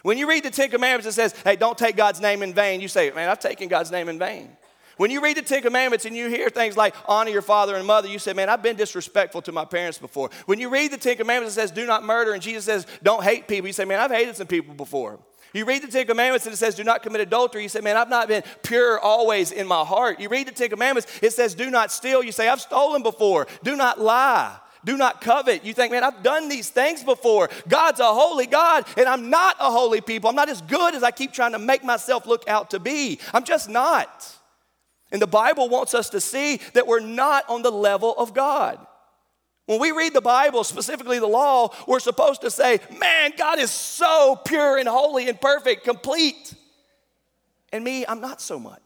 When 0.02 0.18
you 0.18 0.28
read 0.28 0.44
the 0.44 0.50
Ten 0.50 0.70
Commandments, 0.70 1.06
it 1.06 1.12
says, 1.12 1.34
Hey, 1.44 1.56
don't 1.56 1.78
take 1.78 1.96
God's 1.96 2.20
name 2.20 2.42
in 2.42 2.52
vain. 2.52 2.80
You 2.80 2.88
say, 2.88 3.10
Man, 3.10 3.28
I've 3.28 3.40
taken 3.40 3.68
God's 3.68 3.90
name 3.90 4.08
in 4.08 4.18
vain. 4.18 4.50
When 4.96 5.10
you 5.10 5.20
read 5.20 5.36
the 5.36 5.42
Ten 5.42 5.62
Commandments 5.62 6.04
and 6.04 6.16
you 6.16 6.28
hear 6.28 6.50
things 6.50 6.76
like 6.76 6.94
honor 7.06 7.30
your 7.30 7.42
father 7.42 7.74
and 7.74 7.86
mother, 7.86 8.06
you 8.06 8.18
say, 8.18 8.32
Man, 8.32 8.48
I've 8.48 8.62
been 8.62 8.76
disrespectful 8.76 9.42
to 9.42 9.52
my 9.52 9.64
parents 9.64 9.98
before. 9.98 10.30
When 10.46 10.60
you 10.60 10.68
read 10.68 10.92
the 10.92 10.98
Ten 10.98 11.16
Commandments, 11.16 11.56
it 11.56 11.60
says, 11.60 11.70
Do 11.70 11.86
not 11.86 12.04
murder, 12.04 12.32
and 12.32 12.42
Jesus 12.42 12.64
says, 12.64 12.86
Don't 13.02 13.24
hate 13.24 13.48
people, 13.48 13.66
you 13.66 13.72
say, 13.72 13.84
Man, 13.84 13.98
I've 13.98 14.10
hated 14.10 14.36
some 14.36 14.46
people 14.46 14.74
before. 14.74 15.18
You 15.54 15.64
read 15.64 15.82
the 15.82 15.88
Ten 15.88 16.06
Commandments 16.06 16.44
and 16.44 16.52
it 16.52 16.56
says, 16.58 16.74
do 16.74 16.84
not 16.84 17.02
commit 17.02 17.22
adultery. 17.22 17.62
You 17.62 17.68
say, 17.70 17.80
man, 17.80 17.96
I've 17.96 18.10
not 18.10 18.28
been 18.28 18.42
pure 18.62 18.98
always 18.98 19.52
in 19.52 19.66
my 19.66 19.84
heart. 19.84 20.20
You 20.20 20.28
read 20.28 20.48
the 20.48 20.52
Ten 20.52 20.68
Commandments, 20.68 21.10
it 21.22 21.32
says, 21.32 21.54
do 21.54 21.70
not 21.70 21.90
steal. 21.90 22.22
You 22.22 22.32
say, 22.32 22.48
I've 22.48 22.60
stolen 22.60 23.02
before. 23.02 23.46
Do 23.62 23.76
not 23.76 24.00
lie. 24.00 24.58
Do 24.84 24.98
not 24.98 25.20
covet. 25.20 25.64
You 25.64 25.72
think, 25.72 25.92
man, 25.92 26.04
I've 26.04 26.22
done 26.22 26.48
these 26.48 26.68
things 26.68 27.02
before. 27.02 27.48
God's 27.68 28.00
a 28.00 28.12
holy 28.12 28.46
God, 28.46 28.84
and 28.98 29.08
I'm 29.08 29.30
not 29.30 29.56
a 29.58 29.70
holy 29.70 30.02
people. 30.02 30.28
I'm 30.28 30.36
not 30.36 30.50
as 30.50 30.60
good 30.60 30.94
as 30.94 31.02
I 31.02 31.10
keep 31.10 31.32
trying 31.32 31.52
to 31.52 31.58
make 31.58 31.82
myself 31.82 32.26
look 32.26 32.46
out 32.48 32.70
to 32.70 32.78
be. 32.78 33.18
I'm 33.32 33.44
just 33.44 33.68
not. 33.68 34.36
And 35.10 35.22
the 35.22 35.26
Bible 35.26 35.68
wants 35.68 35.94
us 35.94 36.10
to 36.10 36.20
see 36.20 36.60
that 36.74 36.86
we're 36.86 37.00
not 37.00 37.48
on 37.48 37.62
the 37.62 37.70
level 37.70 38.14
of 38.18 38.34
God. 38.34 38.84
When 39.66 39.80
we 39.80 39.92
read 39.92 40.12
the 40.12 40.20
Bible, 40.20 40.62
specifically 40.62 41.18
the 41.18 41.26
law, 41.26 41.74
we're 41.88 42.00
supposed 42.00 42.42
to 42.42 42.50
say, 42.50 42.80
Man, 42.98 43.32
God 43.36 43.58
is 43.58 43.70
so 43.70 44.38
pure 44.44 44.76
and 44.76 44.88
holy 44.88 45.28
and 45.28 45.40
perfect, 45.40 45.84
complete. 45.84 46.54
And 47.72 47.82
me, 47.82 48.04
I'm 48.06 48.20
not 48.20 48.40
so 48.40 48.58
much. 48.58 48.80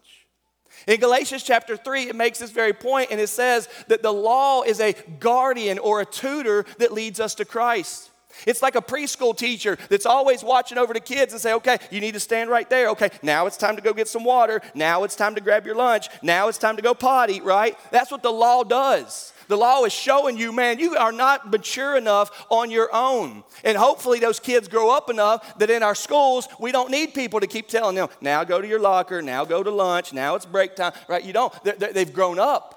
In 0.87 0.99
Galatians 0.99 1.43
chapter 1.43 1.75
3, 1.75 2.03
it 2.03 2.15
makes 2.15 2.39
this 2.39 2.51
very 2.51 2.73
point, 2.73 3.09
and 3.11 3.19
it 3.19 3.27
says 3.27 3.67
that 3.87 4.01
the 4.01 4.13
law 4.13 4.63
is 4.63 4.79
a 4.79 4.93
guardian 5.19 5.77
or 5.77 6.01
a 6.01 6.05
tutor 6.05 6.65
that 6.77 6.93
leads 6.93 7.19
us 7.19 7.35
to 7.35 7.45
Christ. 7.45 8.09
It's 8.47 8.61
like 8.61 8.75
a 8.75 8.81
preschool 8.81 9.35
teacher 9.35 9.77
that's 9.89 10.05
always 10.05 10.43
watching 10.43 10.77
over 10.77 10.93
the 10.93 10.99
kids 10.99 11.33
and 11.33 11.41
say, 11.41 11.53
okay, 11.53 11.77
you 11.91 11.99
need 11.99 12.13
to 12.13 12.19
stand 12.19 12.49
right 12.49 12.69
there. 12.69 12.89
Okay, 12.89 13.09
now 13.21 13.47
it's 13.47 13.57
time 13.57 13.75
to 13.75 13.81
go 13.81 13.93
get 13.93 14.07
some 14.07 14.23
water. 14.23 14.61
Now 14.75 15.03
it's 15.03 15.15
time 15.15 15.35
to 15.35 15.41
grab 15.41 15.65
your 15.65 15.75
lunch. 15.75 16.07
Now 16.21 16.47
it's 16.47 16.57
time 16.57 16.75
to 16.75 16.81
go 16.81 16.93
potty, 16.93 17.41
right? 17.41 17.77
That's 17.91 18.11
what 18.11 18.23
the 18.23 18.31
law 18.31 18.63
does. 18.63 19.33
The 19.49 19.57
law 19.57 19.83
is 19.83 19.91
showing 19.91 20.37
you, 20.37 20.53
man, 20.53 20.77
you 20.77 20.95
are 20.95 21.11
not 21.11 21.49
mature 21.49 21.97
enough 21.97 22.45
on 22.49 22.69
your 22.69 22.87
own. 22.93 23.43
And 23.63 23.75
hopefully 23.75 24.19
those 24.19 24.39
kids 24.39 24.67
grow 24.67 24.95
up 24.95 25.09
enough 25.09 25.57
that 25.57 25.71
in 25.71 25.81
our 25.81 25.95
schools, 25.95 26.47
we 26.59 26.71
don't 26.71 26.91
need 26.91 27.15
people 27.15 27.39
to 27.39 27.47
keep 27.47 27.67
telling 27.67 27.95
them, 27.95 28.09
now 28.21 28.43
go 28.43 28.61
to 28.61 28.67
your 28.67 28.79
locker, 28.79 29.23
now 29.23 29.45
go 29.45 29.63
to 29.63 29.71
lunch, 29.71 30.13
now 30.13 30.35
it's 30.35 30.45
break 30.45 30.75
time, 30.75 30.93
right? 31.07 31.25
You 31.25 31.33
don't. 31.33 31.51
They're, 31.63 31.91
they've 31.91 32.13
grown 32.13 32.37
up. 32.37 32.75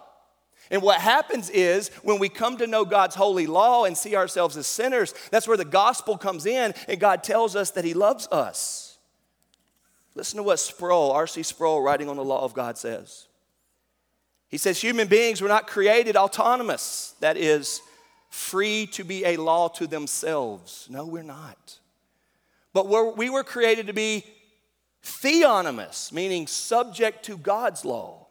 And 0.70 0.80
what 0.80 0.98
happens 0.98 1.50
is 1.50 1.90
when 2.02 2.18
we 2.18 2.30
come 2.30 2.56
to 2.56 2.66
know 2.66 2.86
God's 2.86 3.16
holy 3.16 3.46
law 3.46 3.84
and 3.84 3.96
see 3.96 4.16
ourselves 4.16 4.56
as 4.56 4.66
sinners, 4.66 5.12
that's 5.30 5.46
where 5.46 5.58
the 5.58 5.66
gospel 5.66 6.16
comes 6.16 6.46
in 6.46 6.72
and 6.88 6.98
God 6.98 7.22
tells 7.22 7.54
us 7.54 7.72
that 7.72 7.84
He 7.84 7.92
loves 7.92 8.26
us. 8.28 8.96
Listen 10.14 10.38
to 10.38 10.42
what 10.42 10.58
Sproul, 10.58 11.10
R.C. 11.12 11.42
Sproul, 11.42 11.82
writing 11.82 12.08
on 12.08 12.16
the 12.16 12.24
law 12.24 12.42
of 12.42 12.54
God, 12.54 12.78
says. 12.78 13.26
He 14.52 14.58
says 14.58 14.78
human 14.78 15.08
beings 15.08 15.40
were 15.40 15.48
not 15.48 15.66
created 15.66 16.14
autonomous, 16.14 17.14
that 17.20 17.38
is, 17.38 17.80
free 18.28 18.86
to 18.88 19.02
be 19.02 19.24
a 19.24 19.38
law 19.38 19.68
to 19.68 19.86
themselves. 19.86 20.86
No, 20.90 21.06
we're 21.06 21.22
not. 21.22 21.78
But 22.74 22.86
we're, 22.86 23.10
we 23.12 23.30
were 23.30 23.44
created 23.44 23.86
to 23.86 23.94
be 23.94 24.24
theonomous, 25.02 26.12
meaning 26.12 26.46
subject 26.46 27.24
to 27.24 27.38
God's 27.38 27.86
law. 27.86 28.26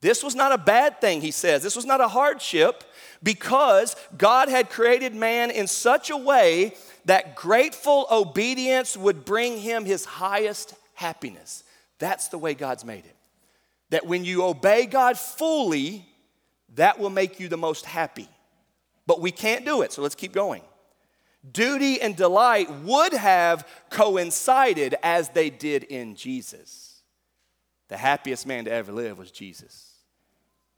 This 0.00 0.22
was 0.22 0.36
not 0.36 0.52
a 0.52 0.58
bad 0.58 1.00
thing, 1.00 1.20
he 1.20 1.32
says. 1.32 1.64
This 1.64 1.74
was 1.74 1.84
not 1.84 2.00
a 2.00 2.06
hardship 2.06 2.84
because 3.20 3.96
God 4.16 4.48
had 4.48 4.70
created 4.70 5.16
man 5.16 5.50
in 5.50 5.66
such 5.66 6.10
a 6.10 6.16
way 6.16 6.74
that 7.06 7.34
grateful 7.34 8.06
obedience 8.08 8.96
would 8.96 9.24
bring 9.24 9.58
him 9.58 9.84
his 9.84 10.04
highest 10.04 10.74
happiness. 10.94 11.64
That's 11.98 12.28
the 12.28 12.38
way 12.38 12.54
God's 12.54 12.84
made 12.84 13.04
it. 13.04 13.16
That 13.90 14.06
when 14.06 14.24
you 14.24 14.44
obey 14.44 14.86
God 14.86 15.18
fully, 15.18 16.06
that 16.74 16.98
will 16.98 17.10
make 17.10 17.40
you 17.40 17.48
the 17.48 17.56
most 17.56 17.86
happy. 17.86 18.28
But 19.06 19.20
we 19.20 19.30
can't 19.30 19.64
do 19.64 19.82
it, 19.82 19.92
so 19.92 20.02
let's 20.02 20.14
keep 20.14 20.32
going. 20.32 20.62
Duty 21.50 22.00
and 22.00 22.14
delight 22.14 22.70
would 22.82 23.12
have 23.14 23.66
coincided 23.90 24.96
as 25.02 25.30
they 25.30 25.50
did 25.50 25.84
in 25.84 26.14
Jesus. 26.14 27.02
The 27.88 27.96
happiest 27.96 28.46
man 28.46 28.66
to 28.66 28.72
ever 28.72 28.92
live 28.92 29.18
was 29.18 29.30
Jesus, 29.30 29.94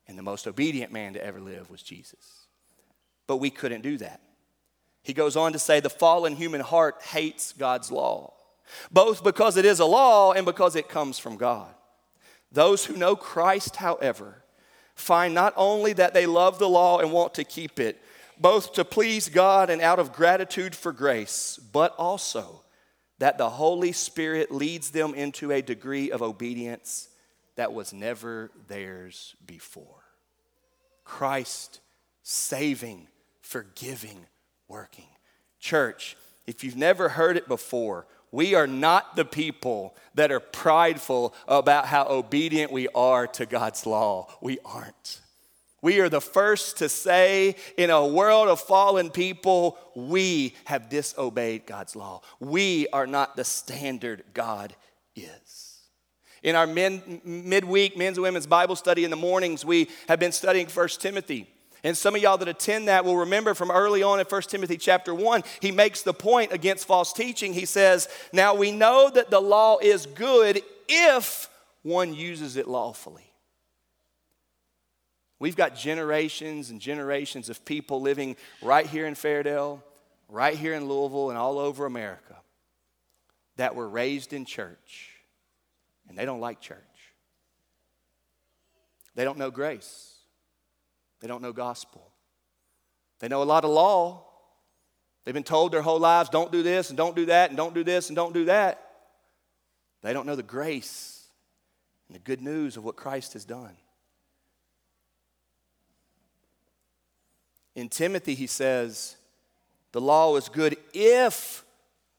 and 0.06 0.16
the 0.16 0.22
most 0.22 0.46
obedient 0.46 0.92
man 0.92 1.14
to 1.14 1.24
ever 1.24 1.40
live 1.40 1.70
was 1.70 1.82
Jesus. 1.82 2.46
But 3.26 3.38
we 3.38 3.50
couldn't 3.50 3.82
do 3.82 3.96
that. 3.98 4.20
He 5.02 5.12
goes 5.12 5.34
on 5.36 5.52
to 5.52 5.58
say 5.58 5.80
the 5.80 5.90
fallen 5.90 6.36
human 6.36 6.60
heart 6.60 7.02
hates 7.02 7.52
God's 7.52 7.90
law, 7.90 8.34
both 8.92 9.24
because 9.24 9.56
it 9.56 9.64
is 9.64 9.80
a 9.80 9.86
law 9.86 10.32
and 10.32 10.46
because 10.46 10.76
it 10.76 10.88
comes 10.88 11.18
from 11.18 11.36
God. 11.36 11.74
Those 12.52 12.84
who 12.84 12.96
know 12.96 13.16
Christ, 13.16 13.76
however, 13.76 14.42
find 14.94 15.34
not 15.34 15.54
only 15.56 15.92
that 15.94 16.14
they 16.14 16.26
love 16.26 16.58
the 16.58 16.68
law 16.68 16.98
and 16.98 17.12
want 17.12 17.34
to 17.34 17.44
keep 17.44 17.78
it, 17.78 18.00
both 18.38 18.72
to 18.74 18.84
please 18.84 19.28
God 19.28 19.70
and 19.70 19.82
out 19.82 19.98
of 19.98 20.12
gratitude 20.12 20.74
for 20.74 20.92
grace, 20.92 21.58
but 21.72 21.94
also 21.96 22.62
that 23.18 23.36
the 23.36 23.50
Holy 23.50 23.92
Spirit 23.92 24.50
leads 24.50 24.90
them 24.90 25.14
into 25.14 25.52
a 25.52 25.60
degree 25.60 26.10
of 26.10 26.22
obedience 26.22 27.08
that 27.56 27.72
was 27.72 27.92
never 27.92 28.50
theirs 28.68 29.36
before. 29.46 30.04
Christ 31.04 31.80
saving, 32.22 33.08
forgiving, 33.42 34.24
working. 34.68 35.08
Church, 35.58 36.16
if 36.46 36.64
you've 36.64 36.76
never 36.76 37.10
heard 37.10 37.36
it 37.36 37.46
before, 37.48 38.06
we 38.32 38.54
are 38.54 38.66
not 38.66 39.16
the 39.16 39.24
people 39.24 39.96
that 40.14 40.30
are 40.30 40.40
prideful 40.40 41.34
about 41.48 41.86
how 41.86 42.06
obedient 42.08 42.70
we 42.72 42.88
are 42.88 43.26
to 43.26 43.46
God's 43.46 43.86
law. 43.86 44.28
We 44.40 44.58
aren't. 44.64 45.20
We 45.82 46.00
are 46.00 46.08
the 46.08 46.20
first 46.20 46.78
to 46.78 46.88
say, 46.88 47.56
in 47.76 47.90
a 47.90 48.06
world 48.06 48.48
of 48.48 48.60
fallen 48.60 49.10
people, 49.10 49.78
we 49.96 50.54
have 50.64 50.90
disobeyed 50.90 51.66
God's 51.66 51.96
law. 51.96 52.20
We 52.38 52.86
are 52.88 53.06
not 53.06 53.34
the 53.34 53.44
standard 53.44 54.22
God 54.34 54.74
is. 55.16 55.78
In 56.42 56.54
our 56.54 56.66
men, 56.66 57.20
midweek 57.24 57.96
men's 57.96 58.18
and 58.18 58.22
women's 58.22 58.46
Bible 58.46 58.76
study 58.76 59.04
in 59.04 59.10
the 59.10 59.16
mornings, 59.16 59.64
we 59.64 59.88
have 60.08 60.20
been 60.20 60.32
studying 60.32 60.66
1 60.66 60.88
Timothy. 60.98 61.50
And 61.82 61.96
some 61.96 62.14
of 62.14 62.20
y'all 62.20 62.38
that 62.38 62.48
attend 62.48 62.88
that 62.88 63.04
will 63.04 63.16
remember 63.16 63.54
from 63.54 63.70
early 63.70 64.02
on 64.02 64.20
in 64.20 64.26
1 64.26 64.42
Timothy 64.42 64.76
chapter 64.76 65.14
1, 65.14 65.42
he 65.60 65.72
makes 65.72 66.02
the 66.02 66.12
point 66.12 66.52
against 66.52 66.86
false 66.86 67.12
teaching. 67.12 67.54
He 67.54 67.64
says, 67.64 68.08
Now 68.32 68.54
we 68.54 68.70
know 68.70 69.10
that 69.14 69.30
the 69.30 69.40
law 69.40 69.78
is 69.78 70.06
good 70.06 70.62
if 70.88 71.48
one 71.82 72.14
uses 72.14 72.56
it 72.56 72.68
lawfully. 72.68 73.32
We've 75.38 75.56
got 75.56 75.74
generations 75.74 76.68
and 76.68 76.80
generations 76.80 77.48
of 77.48 77.64
people 77.64 78.02
living 78.02 78.36
right 78.60 78.86
here 78.86 79.06
in 79.06 79.14
Fairdale, 79.14 79.82
right 80.28 80.54
here 80.54 80.74
in 80.74 80.86
Louisville, 80.86 81.30
and 81.30 81.38
all 81.38 81.58
over 81.58 81.86
America 81.86 82.36
that 83.56 83.74
were 83.74 83.88
raised 83.88 84.34
in 84.34 84.44
church, 84.44 85.10
and 86.08 86.16
they 86.16 86.26
don't 86.26 86.40
like 86.40 86.60
church. 86.60 86.78
They 89.14 89.24
don't 89.24 89.38
know 89.38 89.50
grace. 89.50 90.09
They 91.20 91.28
don't 91.28 91.42
know 91.42 91.52
gospel. 91.52 92.10
They 93.20 93.28
know 93.28 93.42
a 93.42 93.44
lot 93.44 93.64
of 93.64 93.70
law. 93.70 94.24
They've 95.24 95.34
been 95.34 95.42
told 95.42 95.72
their 95.72 95.82
whole 95.82 95.98
lives, 95.98 96.30
don't 96.30 96.50
do 96.50 96.62
this 96.62 96.88
and 96.88 96.96
don't 96.96 97.14
do 97.14 97.26
that 97.26 97.50
and 97.50 97.56
don't 97.56 97.74
do 97.74 97.84
this 97.84 98.08
and 98.08 98.16
don't 98.16 98.32
do 98.32 98.46
that. 98.46 98.82
They 100.02 100.14
don't 100.14 100.26
know 100.26 100.36
the 100.36 100.42
grace 100.42 101.24
and 102.08 102.14
the 102.14 102.20
good 102.20 102.40
news 102.40 102.76
of 102.76 102.84
what 102.84 102.96
Christ 102.96 103.34
has 103.34 103.44
done. 103.44 103.76
In 107.76 107.88
Timothy, 107.88 108.34
he 108.34 108.46
says, 108.46 109.16
the 109.92 110.00
law 110.00 110.36
is 110.36 110.48
good 110.48 110.76
if 110.94 111.64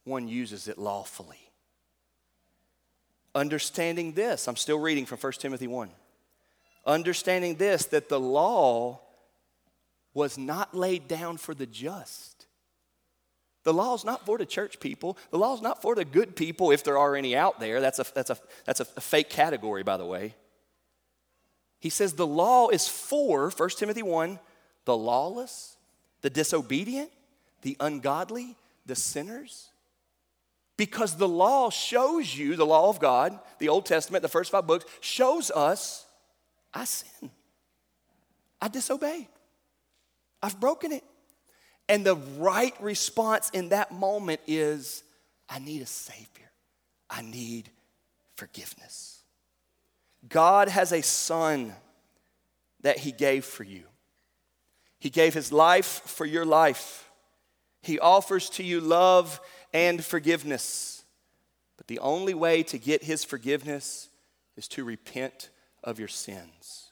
one 0.04 0.28
uses 0.28 0.68
it 0.68 0.78
lawfully. 0.78 1.52
Understanding 3.34 4.14
this, 4.14 4.48
I'm 4.48 4.56
still 4.56 4.80
reading 4.80 5.06
from 5.06 5.18
1 5.18 5.34
Timothy 5.34 5.68
1 5.68 5.90
understanding 6.86 7.56
this 7.56 7.86
that 7.86 8.10
the 8.10 8.20
law 8.20 9.00
was 10.13 10.38
not 10.38 10.76
laid 10.76 11.08
down 11.08 11.38
for 11.38 11.54
the 11.54 11.65
just. 11.65 12.48
The 13.63 13.74
law 13.74 13.94
is 13.94 14.04
not 14.04 14.26
for 14.26 14.38
the 14.38 14.46
church 14.46 14.80
people. 14.80 15.17
The 15.30 15.38
law 15.38 15.54
is 15.54 15.62
not 15.62 15.82
for 15.82 15.94
the 15.96 16.06
good 16.06 16.36
people, 16.36 16.72
if 16.72 16.84
there 16.84 16.98
are 16.98 17.15
any 17.15 17.36
out 17.36 17.60
there. 17.60 17.80
That's 17.80 18.00
a, 18.00 18.06
that's 18.13 18.32
a, 18.32 18.38
that's 18.65 18.80
a 18.80 18.86
fake 18.86 19.30
category, 19.30 19.84
by 19.84 19.98
the 19.98 20.06
way. 20.06 20.36
He 21.80 21.89
says 21.89 22.13
the 22.13 22.28
law 22.28 22.70
is 22.70 22.88
for, 22.88 23.50
1 23.50 23.70
Timothy 23.78 24.04
1, 24.04 24.39
the 24.86 24.98
lawless, 24.98 25.78
the 26.22 26.30
disobedient, 26.30 27.12
the 27.62 27.78
ungodly, 27.80 28.56
the 28.86 28.96
sinners. 28.96 29.70
Because 30.78 31.17
the 31.17 31.28
law 31.28 31.70
shows 31.70 32.36
you, 32.36 32.56
the 32.56 32.65
law 32.65 32.89
of 32.89 33.00
God, 33.00 33.38
the 33.60 33.70
Old 33.70 33.86
Testament, 33.86 34.24
the 34.24 34.28
first 34.28 34.52
five 34.52 34.65
books, 34.65 34.86
shows 35.00 35.52
us 35.52 36.06
I 36.74 36.86
sin. 36.86 37.30
I 38.62 38.68
disobey. 38.68 39.28
I've 40.42 40.60
broken 40.60 40.92
it. 40.92 41.04
And 41.90 42.06
the 42.06 42.16
right 42.38 42.74
response 42.82 43.50
in 43.50 43.70
that 43.70 43.92
moment 43.92 44.42
is 44.48 45.04
I 45.50 45.60
need 45.60 45.82
a 45.82 45.88
Savior. 45.88 46.52
I 47.10 47.22
need 47.22 47.70
forgiveness. 48.36 49.24
God 50.30 50.70
has 50.70 50.92
a 50.92 51.02
Son 51.02 51.74
that 52.82 53.00
He 53.00 53.12
gave 53.12 53.44
for 53.44 53.64
you. 53.64 53.84
He 55.00 55.10
gave 55.10 55.34
His 55.34 55.52
life 55.52 56.02
for 56.06 56.26
your 56.26 56.46
life. 56.46 57.10
He 57.82 58.00
offers 58.00 58.50
to 58.52 58.64
you 58.64 58.80
love 58.80 59.42
and 59.74 60.04
forgiveness. 60.04 61.04
But 61.78 61.88
the 61.88 62.00
only 62.00 62.34
way 62.34 62.64
to 62.64 62.78
get 62.78 63.04
His 63.04 63.24
forgiveness 63.24 64.10
is 64.56 64.68
to 64.70 64.84
repent 64.84 65.50
of 65.84 66.00
your 66.00 66.08
sins. 66.08 66.91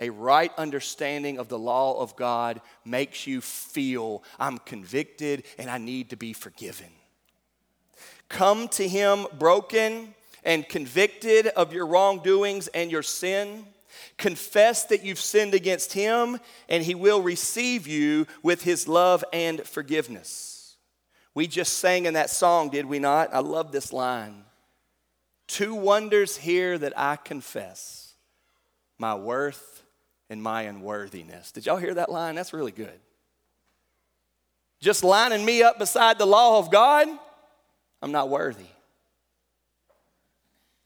A 0.00 0.10
right 0.10 0.52
understanding 0.56 1.38
of 1.38 1.48
the 1.48 1.58
law 1.58 2.00
of 2.00 2.14
God 2.16 2.60
makes 2.84 3.26
you 3.26 3.40
feel 3.40 4.22
I'm 4.38 4.58
convicted 4.58 5.44
and 5.58 5.68
I 5.68 5.78
need 5.78 6.10
to 6.10 6.16
be 6.16 6.32
forgiven. 6.32 6.86
Come 8.28 8.68
to 8.68 8.86
Him 8.86 9.26
broken 9.38 10.14
and 10.44 10.68
convicted 10.68 11.48
of 11.48 11.72
your 11.72 11.86
wrongdoings 11.86 12.68
and 12.68 12.90
your 12.90 13.02
sin. 13.02 13.64
Confess 14.18 14.84
that 14.84 15.04
you've 15.04 15.18
sinned 15.18 15.54
against 15.54 15.92
Him, 15.92 16.38
and 16.68 16.84
He 16.84 16.94
will 16.94 17.20
receive 17.20 17.88
you 17.88 18.26
with 18.42 18.62
His 18.62 18.86
love 18.86 19.24
and 19.32 19.62
forgiveness. 19.64 20.76
We 21.34 21.46
just 21.46 21.78
sang 21.78 22.06
in 22.06 22.14
that 22.14 22.30
song, 22.30 22.70
did 22.70 22.86
we 22.86 22.98
not? 22.98 23.34
I 23.34 23.40
love 23.40 23.72
this 23.72 23.92
line. 23.92 24.44
Two 25.48 25.74
wonders 25.74 26.36
here 26.36 26.78
that 26.78 26.92
I 26.96 27.16
confess 27.16 28.07
my 28.98 29.14
worth 29.14 29.82
and 30.28 30.42
my 30.42 30.62
unworthiness. 30.62 31.52
Did 31.52 31.66
y'all 31.66 31.76
hear 31.76 31.94
that 31.94 32.10
line? 32.10 32.34
That's 32.34 32.52
really 32.52 32.72
good. 32.72 33.00
Just 34.80 35.02
lining 35.02 35.44
me 35.44 35.62
up 35.62 35.78
beside 35.78 36.18
the 36.18 36.26
law 36.26 36.58
of 36.58 36.70
God, 36.70 37.08
I'm 38.00 38.12
not 38.12 38.28
worthy. 38.28 38.66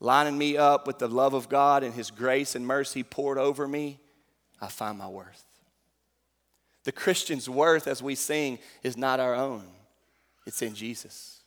Lining 0.01 0.37
me 0.37 0.57
up 0.57 0.87
with 0.87 0.99
the 0.99 1.09
love 1.09 1.35
of 1.35 1.49
God 1.49 1.85
and 1.85 1.95
His 1.95 2.11
grace 2.11 2.55
and 2.55 2.67
mercy 2.67 3.03
poured 3.03 3.39
over 3.39 3.69
me, 3.69 4.01
I 4.61 4.69
find 4.69 4.99
my 4.99 5.09
worth. 5.09 5.45
The 6.85 6.93
Christian's 6.93 7.49
worth, 7.49 7.87
as 7.87 8.03
we 8.03 8.15
sing, 8.15 8.59
is 8.83 8.97
not 8.97 9.21
our 9.21 9.35
own, 9.35 9.65
it's 10.47 10.63
in 10.63 10.75
Jesus. 10.75 11.41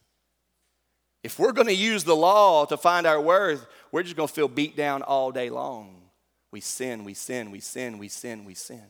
If 1.23 1.39
we're 1.39 1.53
going 1.53 1.67
to 1.67 1.73
use 1.73 2.03
the 2.03 2.15
law 2.15 2.65
to 2.65 2.77
find 2.77 3.07
our 3.07 3.19
worth, 3.19 3.65
we're 3.91 4.03
just 4.03 4.15
going 4.15 4.27
to 4.27 4.33
feel 4.33 4.47
beat 4.47 4.77
down 4.77 5.01
all 5.01 5.31
day 5.31 5.49
long. 5.49 6.04
We 6.51 6.61
sin, 6.61 7.03
we 7.03 7.13
sin, 7.13 7.51
we 7.51 7.59
sin, 7.59 7.97
we 7.97 8.07
sin, 8.07 8.45
we 8.45 8.53
sin. 8.53 8.83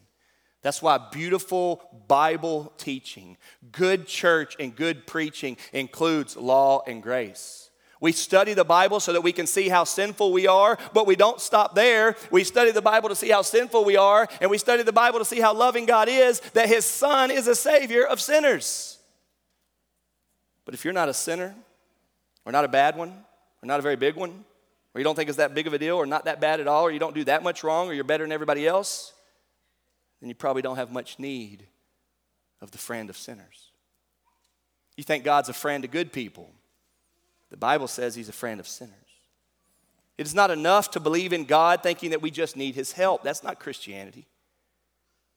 That's 0.62 0.82
why 0.82 0.98
beautiful 1.12 1.82
Bible 2.08 2.74
teaching, 2.78 3.38
good 3.72 4.08
church, 4.08 4.56
and 4.60 4.76
good 4.76 5.06
preaching 5.06 5.58
includes 5.74 6.36
law 6.36 6.84
and 6.88 7.04
grace. 7.04 7.70
We 8.02 8.12
study 8.12 8.54
the 8.54 8.66
Bible 8.66 9.00
so 9.00 9.14
that 9.14 9.22
we 9.22 9.32
can 9.32 9.48
see 9.48 9.70
how 9.70 9.84
sinful 9.84 10.34
we 10.34 10.48
are, 10.48 10.78
but 10.94 11.08
we 11.08 11.16
don't 11.16 11.40
stop 11.40 11.76
there. 11.76 12.16
We 12.30 12.44
study 12.44 12.72
the 12.72 12.82
Bible 12.82 13.10
to 13.10 13.16
see 13.16 13.30
how 13.30 13.42
sinful 13.42 13.86
we 13.86 13.96
are, 13.96 14.28
and 14.42 14.50
we 14.50 14.58
study 14.58 14.84
the 14.84 14.92
Bible 14.92 15.20
to 15.20 15.26
see 15.26 15.40
how 15.40 15.54
loving 15.54 15.86
God 15.86 16.10
is, 16.10 16.40
that 16.54 16.68
His 16.68 16.84
Son 16.84 17.32
is 17.32 17.48
a 17.48 17.56
Savior 17.56 18.06
of 18.06 18.20
sinners. 18.20 18.98
But 20.66 20.74
if 20.74 20.84
you're 20.84 20.94
not 20.94 21.10
a 21.10 21.14
sinner, 21.14 21.56
or 22.44 22.52
not 22.52 22.66
a 22.66 22.68
bad 22.68 22.98
one, 22.98 23.10
or 23.10 23.66
not 23.66 23.80
a 23.80 23.84
very 23.84 23.96
big 23.96 24.16
one, 24.16 24.46
or 24.96 25.00
you 25.00 25.04
don't 25.04 25.16
think 25.16 25.28
it's 25.28 25.38
that 25.38 25.54
big 25.54 25.68
of 25.68 25.74
a 25.74 25.78
deal, 25.78 25.98
or 25.98 26.06
not 26.06 26.24
that 26.24 26.40
bad 26.40 26.62
at 26.62 26.68
all, 26.68 26.84
or 26.86 26.92
you 26.92 27.00
don't 27.00 27.14
do 27.14 27.26
that 27.26 27.44
much 27.44 27.66
wrong, 27.66 27.90
or 27.90 27.94
you're 27.94 28.06
better 28.06 28.24
than 28.24 28.32
everybody 28.32 28.66
else, 28.66 29.12
then 30.22 30.30
you 30.30 30.36
probably 30.36 30.62
don't 30.62 30.78
have 30.78 30.90
much 30.90 31.20
need 31.20 31.68
of 32.62 32.72
the 32.72 32.78
friend 32.78 33.10
of 33.10 33.18
sinners. 33.18 33.72
You 34.96 35.04
think 35.04 35.26
God's 35.26 35.50
a 35.50 35.54
friend 35.54 35.84
to 35.84 35.90
good 35.90 36.14
people. 36.14 36.50
The 37.52 37.58
Bible 37.58 37.90
says 37.90 38.16
he's 38.16 38.30
a 38.30 38.34
friend 38.34 38.62
of 38.62 38.68
sinners. 38.68 38.94
It 40.18 40.26
is 40.26 40.34
not 40.34 40.50
enough 40.50 40.92
to 40.92 41.02
believe 41.02 41.34
in 41.34 41.44
God 41.44 41.84
thinking 41.84 42.12
that 42.12 42.22
we 42.22 42.32
just 42.32 42.56
need 42.56 42.76
his 42.76 42.94
help. 42.94 43.22
That's 43.22 43.44
not 43.44 43.60
Christianity. 43.60 44.28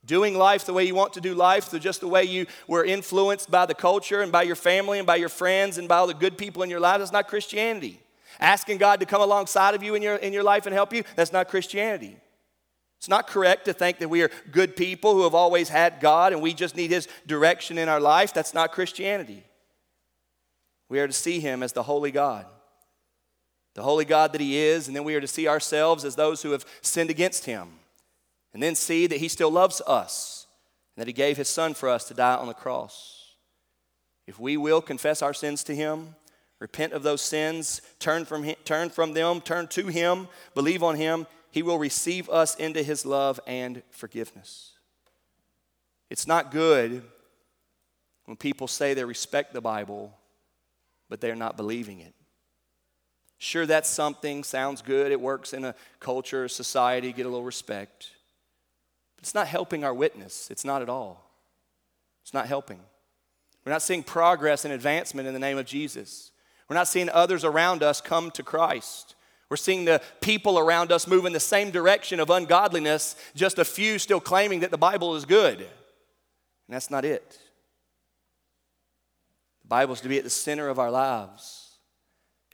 Doing 0.07 0.39
life 0.39 0.65
the 0.65 0.73
way 0.73 0.85
you 0.85 0.95
want 0.95 1.15
to 1.15 1.21
do 1.21 1.35
life, 1.35 1.73
just 1.81 2.01
the 2.01 2.07
way 2.07 2.23
you 2.23 2.47
were 2.69 2.85
influenced 2.85 3.51
by 3.51 3.67
the 3.67 3.75
culture 3.75 4.21
and 4.23 4.31
by 4.31 4.45
your 4.45 4.55
family 4.55 4.99
and 4.99 5.07
by 5.07 5.17
your 5.17 5.29
friends 5.29 5.79
and 5.79 5.89
by 5.89 5.97
all 5.97 6.07
the 6.07 6.15
good 6.15 6.39
people 6.39 6.63
in 6.63 6.71
your 6.71 6.79
life, 6.79 7.01
that's 7.01 7.11
not 7.11 7.27
Christianity. 7.27 8.01
Asking 8.41 8.79
God 8.79 9.01
to 9.01 9.07
come 9.07 9.21
alongside 9.21 9.75
of 9.75 9.83
you 9.83 9.95
in 9.95 10.03
your, 10.03 10.17
in 10.17 10.33
your 10.33 10.43
life 10.43 10.67
and 10.67 10.75
help 10.75 10.93
you, 10.93 11.05
that's 11.17 11.33
not 11.33 11.49
Christianity. 11.49 12.17
It's 12.99 13.09
not 13.09 13.29
correct 13.29 13.67
to 13.67 13.73
think 13.73 13.99
that 13.99 14.09
we 14.09 14.23
are 14.23 14.31
good 14.51 14.75
people 14.75 15.15
who 15.15 15.23
have 15.23 15.35
always 15.35 15.69
had 15.69 16.01
God 16.01 16.33
and 16.33 16.43
we 16.43 16.53
just 16.53 16.77
need 16.77 16.91
His 16.91 17.07
direction 17.27 17.79
in 17.79 17.89
our 17.89 18.01
life. 18.01 18.35
That's 18.35 18.55
not 18.55 18.73
Christianity. 18.73 19.45
We 20.89 20.99
are 21.01 21.07
to 21.07 21.13
see 21.13 21.39
Him 21.39 21.63
as 21.63 21.73
the 21.73 21.85
holy 21.85 22.11
God, 22.11 22.47
the 23.75 23.83
holy 23.83 24.05
God 24.05 24.33
that 24.33 24.41
He 24.41 24.57
is, 24.57 24.89
and 24.89 24.97
then 24.97 25.05
we 25.05 25.15
are 25.15 25.21
to 25.21 25.29
see 25.29 25.47
ourselves 25.47 26.05
as 26.05 26.17
those 26.17 26.43
who 26.43 26.51
have 26.51 26.67
sinned 26.83 27.11
against 27.11 27.45
Him, 27.45 27.69
and 28.53 28.63
then 28.63 28.75
see 28.75 29.07
that 29.07 29.19
He 29.19 29.29
still 29.29 29.51
loves 29.51 29.81
us 29.87 30.47
and 30.97 31.03
that 31.03 31.07
He 31.07 31.13
gave 31.13 31.37
His 31.37 31.49
Son 31.49 31.75
for 31.75 31.89
us 31.89 32.05
to 32.09 32.15
die 32.15 32.35
on 32.35 32.49
the 32.49 32.55
cross. 32.55 33.35
If 34.27 34.41
we 34.41 34.57
will 34.57 34.81
confess 34.81 35.23
our 35.23 35.35
sins 35.35 35.63
to 35.65 35.75
Him, 35.75 36.17
repent 36.61 36.93
of 36.93 37.03
those 37.03 37.23
sins, 37.23 37.83
turn 37.99 38.25
from, 38.25 38.43
him, 38.43 38.57
turn 38.65 38.91
from 38.91 39.13
them, 39.13 39.41
turn 39.41 39.69
to 39.69 39.87
Him, 39.87 40.29
believe 40.55 40.83
on 40.83 40.97
Him, 40.97 41.27
he 41.51 41.63
will 41.63 41.79
receive 41.79 42.29
us 42.29 42.55
into 42.57 42.83
his 42.83 43.07
love 43.07 43.41
and 43.47 43.83
forgiveness. 43.91 44.73
It's 46.11 46.27
not 46.27 46.51
good 46.51 47.03
when 48.25 48.37
people 48.37 48.69
say 48.69 48.95
they 48.95 49.05
respect 49.05 49.55
the 49.55 49.61
Bible, 49.61 50.17
but 51.09 51.21
they're 51.21 51.35
not 51.35 51.57
believing 51.57 52.01
it. 52.01 52.15
Sure, 53.39 53.67
that's 53.67 53.89
something, 53.89 54.43
sounds 54.43 54.83
good, 54.83 55.13
it 55.13 55.21
works 55.21 55.53
in 55.53 55.65
a 55.65 55.75
culture, 56.01 56.49
society, 56.49 57.13
get 57.13 57.25
a 57.25 57.29
little 57.29 57.45
respect. 57.45 58.11
But 59.17 59.25
it's 59.25 59.35
not 59.35 59.47
helping 59.47 59.85
our 59.85 59.95
witness. 59.95 60.51
It's 60.51 60.65
not 60.65 60.83
at 60.83 60.89
all. 60.89 61.31
It's 62.23 62.35
not 62.35 62.47
helping. 62.47 62.81
We're 63.65 63.73
not 63.73 63.83
seeing 63.83 64.03
progress 64.03 64.65
and 64.65 64.75
advancement 64.75 65.29
in 65.29 65.35
the 65.35 65.41
name 65.41 65.59
of 65.59 65.67
Jesus. 65.67 66.31
We're 66.69 66.77
not 66.77 66.89
seeing 66.89 67.09
others 67.09 67.45
around 67.45 67.83
us 67.83 68.01
come 68.01 68.31
to 68.33 68.43
Christ. 68.43 69.15
We're 69.49 69.57
seeing 69.57 69.87
the 69.87 70.03
people 70.21 70.59
around 70.59 70.93
us 70.93 71.07
move 71.07 71.25
in 71.25 71.33
the 71.33 71.41
same 71.41 71.71
direction 71.71 72.21
of 72.21 72.29
ungodliness, 72.29 73.17
just 73.35 73.59
a 73.59 73.65
few 73.65 73.99
still 73.99 74.21
claiming 74.21 74.61
that 74.61 74.71
the 74.71 74.79
Bible 74.79 75.17
is 75.17 75.25
good. 75.25 75.61
And 75.61 75.69
that's 76.69 76.91
not 76.91 77.07
it. 77.07 77.39
The 79.63 79.69
Bible 79.69 79.95
is 79.95 80.03
to 80.03 80.09
be 80.09 80.19
at 80.19 80.25
the 80.25 80.31
center 80.31 80.69
of 80.69 80.79
our 80.79 80.91
lives. 80.91 81.79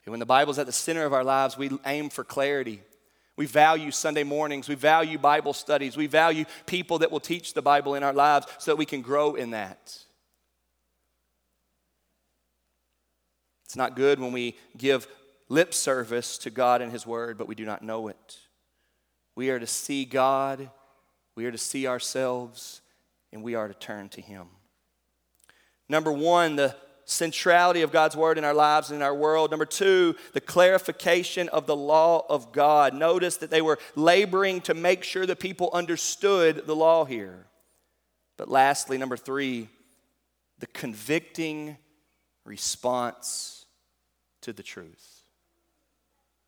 And 0.05 0.11
when 0.11 0.21
the 0.21 0.25
Bible 0.25 0.51
is 0.51 0.59
at 0.59 0.67
the 0.67 0.71
center 0.71 1.03
of 1.03 1.13
our 1.13 1.23
lives, 1.23 1.57
we 1.57 1.69
aim 1.85 2.09
for 2.09 2.23
clarity. 2.23 2.81
We 3.35 3.45
value 3.45 3.91
Sunday 3.91 4.23
mornings. 4.23 4.69
We 4.69 4.75
value 4.75 5.17
Bible 5.17 5.51
studies. 5.51 5.97
We 5.97 6.07
value 6.07 6.45
people 6.65 6.99
that 6.99 7.11
will 7.11 7.19
teach 7.19 7.53
the 7.53 7.61
Bible 7.61 7.95
in 7.95 8.03
our 8.03 8.13
lives 8.13 8.47
so 8.59 8.71
that 8.71 8.77
we 8.77 8.85
can 8.85 9.01
grow 9.01 9.35
in 9.35 9.49
that. 9.49 10.04
It's 13.65 13.75
not 13.75 13.95
good 13.95 14.19
when 14.19 14.31
we 14.31 14.55
give 14.77 15.07
lip 15.49 15.73
service 15.73 16.37
to 16.39 16.49
God 16.49 16.81
and 16.81 16.91
His 16.91 17.05
Word, 17.05 17.37
but 17.37 17.47
we 17.47 17.55
do 17.55 17.65
not 17.65 17.81
know 17.81 18.07
it. 18.07 18.37
We 19.35 19.49
are 19.49 19.59
to 19.59 19.67
see 19.67 20.05
God, 20.05 20.69
we 21.35 21.45
are 21.45 21.51
to 21.51 21.57
see 21.57 21.87
ourselves, 21.87 22.81
and 23.33 23.43
we 23.43 23.55
are 23.55 23.67
to 23.67 23.73
turn 23.73 24.09
to 24.09 24.21
Him. 24.21 24.47
Number 25.89 26.11
one, 26.11 26.55
the 26.55 26.75
centrality 27.05 27.81
of 27.81 27.91
God's 27.91 28.15
Word 28.15 28.37
in 28.37 28.43
our 28.43 28.53
lives 28.53 28.89
and 28.89 28.97
in 28.97 29.03
our 29.03 29.13
world. 29.13 29.51
Number 29.51 29.65
two, 29.65 30.15
the 30.33 30.41
clarification 30.41 31.49
of 31.49 31.67
the 31.67 31.75
law 31.75 32.25
of 32.29 32.51
God. 32.51 32.93
Notice 32.93 33.37
that 33.37 33.51
they 33.51 33.61
were 33.61 33.79
laboring 33.95 34.61
to 34.61 34.73
make 34.73 35.03
sure 35.03 35.25
the 35.25 35.35
people 35.35 35.69
understood 35.73 36.65
the 36.65 36.75
law 36.75 37.05
here. 37.05 37.45
But 38.37 38.49
lastly, 38.49 38.97
number 38.97 39.17
three, 39.17 39.69
the 40.59 40.67
convicting 40.67 41.77
response 42.43 43.54
to 44.45 44.53
the 44.53 44.63
truth. 44.63 45.23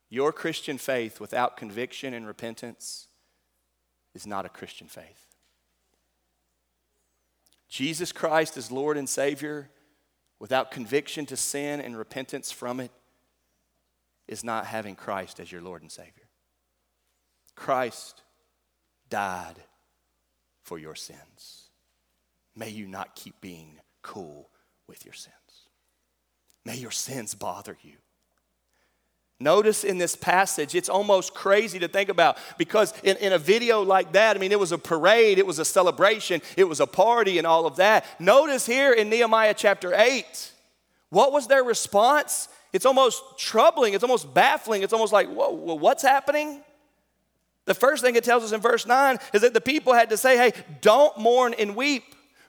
Your 0.10 0.32
Christian 0.32 0.78
faith 0.78 1.20
without 1.20 1.58
conviction 1.58 2.14
and 2.14 2.28
repentance 2.28 3.08
is 4.14 4.28
not 4.28 4.46
a 4.46 4.50
Christian 4.50 4.88
faith. 4.88 5.36
Jesus 7.68 8.12
Christ 8.12 8.56
is 8.56 8.72
Lord 8.72 8.98
and 8.98 9.10
Savior 9.10 9.70
without 10.40 10.70
conviction 10.70 11.26
to 11.26 11.36
sin 11.36 11.82
and 11.82 11.98
repentance 11.98 12.52
from 12.52 12.80
it 12.80 12.92
is 14.28 14.44
not 14.44 14.68
having 14.68 14.96
Christ 14.96 15.40
as 15.40 15.52
your 15.52 15.62
Lord 15.62 15.82
and 15.82 15.92
Savior. 15.92 16.30
Christ 17.56 18.22
died 19.10 19.56
for 20.62 20.78
your 20.78 20.96
sins. 20.96 21.70
May 22.56 22.70
you 22.70 22.86
not 22.86 23.16
keep 23.16 23.42
being 23.42 23.80
cool 24.04 24.50
with 24.88 25.04
your 25.04 25.16
sins. 25.16 25.34
May 26.68 26.76
your 26.76 26.92
sins 26.92 27.34
bother 27.34 27.78
you. 27.82 27.94
Notice 29.40 29.86
in 29.86 30.00
this 30.00 30.18
passage, 30.18 30.76
it's 30.76 30.90
almost 30.90 31.34
crazy 31.34 31.80
to 31.80 31.88
think 31.88 32.10
about 32.10 32.38
because 32.58 32.94
in, 33.04 33.16
in 33.18 33.32
a 33.32 33.38
video 33.38 33.84
like 33.84 34.12
that, 34.12 34.36
I 34.36 34.40
mean, 34.40 34.52
it 34.52 34.60
was 34.60 34.74
a 34.74 34.78
parade, 34.78 35.38
it 35.40 35.48
was 35.48 35.60
a 35.60 35.64
celebration, 35.64 36.42
it 36.58 36.66
was 36.66 36.82
a 36.82 36.86
party, 36.86 37.38
and 37.38 37.48
all 37.48 37.66
of 37.66 37.78
that. 37.78 38.06
Notice 38.20 38.66
here 38.66 38.92
in 38.92 39.10
Nehemiah 39.10 39.54
chapter 39.54 39.94
8, 39.96 40.52
what 41.10 41.32
was 41.32 41.48
their 41.48 41.64
response? 41.64 42.50
It's 42.74 42.86
almost 42.86 43.24
troubling, 43.38 43.94
it's 43.94 44.04
almost 44.04 44.34
baffling, 44.34 44.84
it's 44.84 44.92
almost 44.92 45.14
like, 45.14 45.30
whoa, 45.30 45.76
what's 45.76 46.04
happening? 46.04 46.62
The 47.64 47.76
first 47.76 48.04
thing 48.04 48.18
it 48.18 48.26
tells 48.26 48.44
us 48.44 48.52
in 48.52 48.60
verse 48.60 48.86
9 48.86 49.20
is 49.32 49.42
that 49.42 49.54
the 49.54 49.62
people 49.62 49.94
had 49.94 50.10
to 50.10 50.18
say, 50.18 50.36
hey, 50.36 50.52
don't 50.82 51.18
mourn 51.18 51.54
and 51.58 51.78
weep 51.78 52.04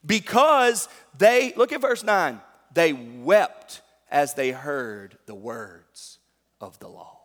because 0.04 0.88
they, 1.16 1.52
look 1.56 1.70
at 1.72 1.80
verse 1.80 2.02
9, 2.02 2.40
they 2.74 2.92
wept 2.92 3.82
as 4.10 4.34
they 4.34 4.50
heard 4.50 5.18
the 5.26 5.34
words 5.34 6.18
of 6.60 6.78
the 6.78 6.88
law. 6.88 7.20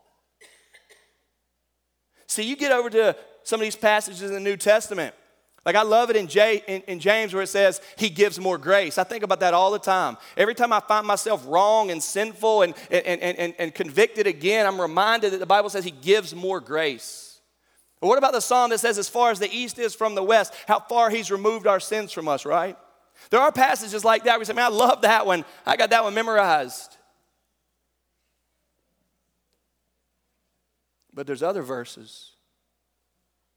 See, 2.28 2.44
you 2.44 2.56
get 2.56 2.72
over 2.72 2.90
to 2.90 3.16
some 3.44 3.60
of 3.60 3.64
these 3.64 3.76
passages 3.76 4.22
in 4.22 4.34
the 4.34 4.40
New 4.40 4.58
Testament. 4.58 5.14
Like 5.66 5.76
I 5.76 5.84
love 5.84 6.10
it 6.10 6.16
in, 6.16 6.28
J, 6.28 6.62
in, 6.68 6.82
in, 6.88 7.00
James 7.00 7.34
where 7.34 7.44
it 7.44 7.48
says 7.48 7.80
he 7.98 8.10
gives 8.10 8.38
more 8.38 8.58
grace. 8.58 8.98
I 8.98 9.06
think 9.06 9.24
about 9.24 9.40
that 9.40 9.54
all 9.54 9.72
the 9.72 9.80
time. 9.80 10.18
Every 10.36 10.56
time 10.56 10.74
I 10.74 10.82
find 10.82 11.08
myself 11.08 11.46
wrong 11.48 11.90
and 11.90 12.04
sinful 12.04 12.64
and, 12.64 12.74
and, 12.92 13.22
and, 13.22 13.56
and, 13.58 13.74
convicted 13.74 14.28
again, 14.28 14.66
I'm 14.66 14.80
reminded 14.80 15.32
that 15.32 15.40
the 15.40 15.46
Bible 15.46 15.70
says 15.70 15.86
he 15.86 15.92
gives 15.92 16.36
more 16.36 16.60
grace. 16.60 17.40
But 18.02 18.08
what 18.08 18.18
about 18.18 18.34
the 18.34 18.42
psalm 18.42 18.72
that 18.72 18.80
says, 18.80 18.98
as 18.98 19.08
far 19.08 19.32
as 19.32 19.40
the 19.40 19.50
east 19.50 19.80
is 19.80 19.96
from 19.96 20.16
the 20.16 20.24
west, 20.24 20.54
how 20.68 20.82
far 20.82 21.10
he's 21.10 21.32
removed 21.32 21.66
our 21.66 21.80
sins 21.80 22.12
from 22.12 22.28
us, 22.28 22.46
right? 22.46 22.78
There 23.30 23.40
are 23.40 23.52
passages 23.52 24.04
like 24.06 24.24
that 24.26 24.34
where 24.34 24.40
you 24.40 24.46
say, 24.46 24.54
man, 24.54 24.66
I 24.66 24.76
love 24.76 25.02
that 25.02 25.26
one. 25.26 25.46
I 25.66 25.76
got 25.76 25.90
that 25.90 26.04
one 26.04 26.14
memorized. 26.14 26.98
But 31.14 31.28
there's 31.28 31.44
other 31.44 31.62
verses 31.62 32.32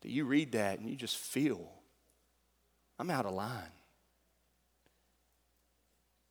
that 0.03 0.11
you 0.11 0.25
read 0.25 0.53
that 0.53 0.79
and 0.79 0.89
you 0.89 0.97
just 0.97 1.17
feel, 1.17 1.71
I'm 2.99 3.11
out 3.11 3.27
of 3.27 3.33
line. 3.33 3.63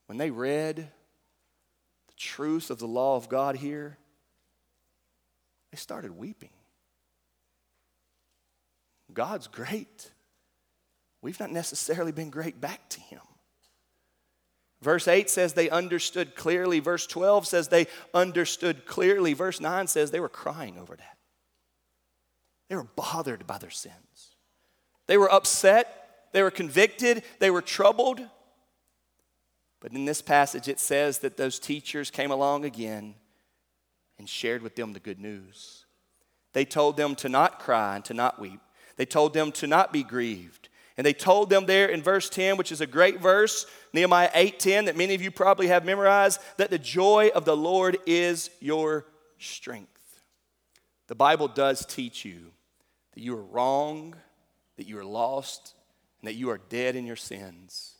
When 0.06 0.18
they 0.18 0.30
read 0.30 0.78
the 0.78 2.14
truth 2.16 2.70
of 2.70 2.80
the 2.80 2.88
law 2.88 3.16
of 3.16 3.28
God 3.28 3.56
here, 3.56 3.98
they 5.72 5.78
started 5.78 6.16
weeping. 6.16 6.52
God's 9.14 9.48
great. 9.48 10.12
We've 11.26 11.40
not 11.40 11.52
necessarily 11.52 12.12
been 12.12 12.30
great 12.30 12.62
back 12.62 12.88
to 12.90 13.02
Him. 13.02 13.22
Verse 14.84 15.08
8 15.08 15.28
says 15.28 15.54
they 15.54 15.72
understood 15.72 16.36
clearly. 16.36 16.80
Verse 16.80 17.08
12 17.08 17.48
says 17.48 17.68
they 17.68 17.88
understood 18.14 18.86
clearly. 18.86 19.34
Verse 19.34 19.60
9 19.60 19.88
says 19.88 20.12
they 20.12 20.20
were 20.20 20.30
crying 20.30 20.78
over 20.78 20.96
that. 20.96 21.18
They 22.70 22.76
were 22.76 22.84
bothered 22.96 23.48
by 23.48 23.58
their 23.58 23.72
sins. 23.72 24.36
They 25.08 25.18
were 25.18 25.34
upset, 25.34 26.28
they 26.32 26.44
were 26.44 26.52
convicted, 26.52 27.24
they 27.40 27.50
were 27.50 27.64
troubled. 27.64 28.22
But 29.82 29.94
in 29.94 30.06
this 30.06 30.22
passage, 30.22 30.68
it 30.68 30.80
says 30.80 31.18
that 31.20 31.38
those 31.38 31.58
teachers 31.58 32.12
came 32.12 32.30
along 32.30 32.66
again 32.66 33.16
and 34.20 34.30
shared 34.30 34.62
with 34.62 34.76
them 34.76 34.94
the 34.94 35.00
good 35.00 35.20
news. 35.20 35.86
They 36.54 36.66
told 36.66 36.98
them 36.98 37.16
to 37.16 37.30
not 37.30 37.58
cry 37.58 37.96
and 37.96 38.06
to 38.06 38.14
not 38.14 38.40
weep. 38.40 38.60
They 38.96 39.08
told 39.08 39.34
them 39.34 39.52
to 39.54 39.66
not 39.66 39.92
be 39.92 40.04
grieved. 40.04 40.70
And 40.98 41.06
they 41.06 41.14
told 41.14 41.50
them 41.50 41.66
there 41.66 41.88
in 41.88 42.02
verse 42.02 42.30
10, 42.30 42.56
which 42.58 42.72
is 42.72 42.80
a 42.80 42.88
great 42.88 43.20
verse, 43.20 43.66
Nehemiah 43.92 44.32
8:10, 44.34 44.86
that 44.86 44.96
many 44.96 45.14
of 45.14 45.22
you 45.22 45.30
probably 45.30 45.68
have 45.68 45.84
memorized, 45.84 46.40
that 46.58 46.70
the 46.70 46.80
joy 46.80 47.32
of 47.36 47.44
the 47.44 47.58
Lord 47.58 47.98
is 48.06 48.50
your 48.62 49.06
strength. 49.38 49.92
The 51.08 51.16
Bible 51.16 51.48
does 51.48 51.86
teach 51.86 52.24
you 52.24 52.54
that 53.14 53.22
you 53.22 53.38
are 53.38 53.44
wrong, 53.44 54.16
that 54.78 54.88
you 54.88 54.98
are 54.98 55.06
lost, 55.06 55.74
and 56.22 56.28
that 56.28 56.36
you 56.36 56.50
are 56.50 56.58
dead 56.58 56.96
in 56.96 57.06
your 57.06 57.16
sins. 57.16 57.98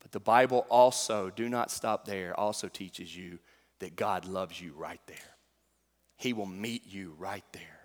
But 0.00 0.12
the 0.12 0.20
Bible 0.20 0.66
also, 0.70 1.30
do 1.30 1.48
not 1.48 1.70
stop 1.70 2.06
there, 2.06 2.38
also 2.38 2.68
teaches 2.68 3.14
you 3.14 3.38
that 3.80 3.96
God 3.96 4.24
loves 4.24 4.60
you 4.60 4.72
right 4.72 5.00
there. 5.06 5.36
He 6.16 6.32
will 6.32 6.46
meet 6.46 6.86
you 6.86 7.14
right 7.18 7.44
there. 7.52 7.77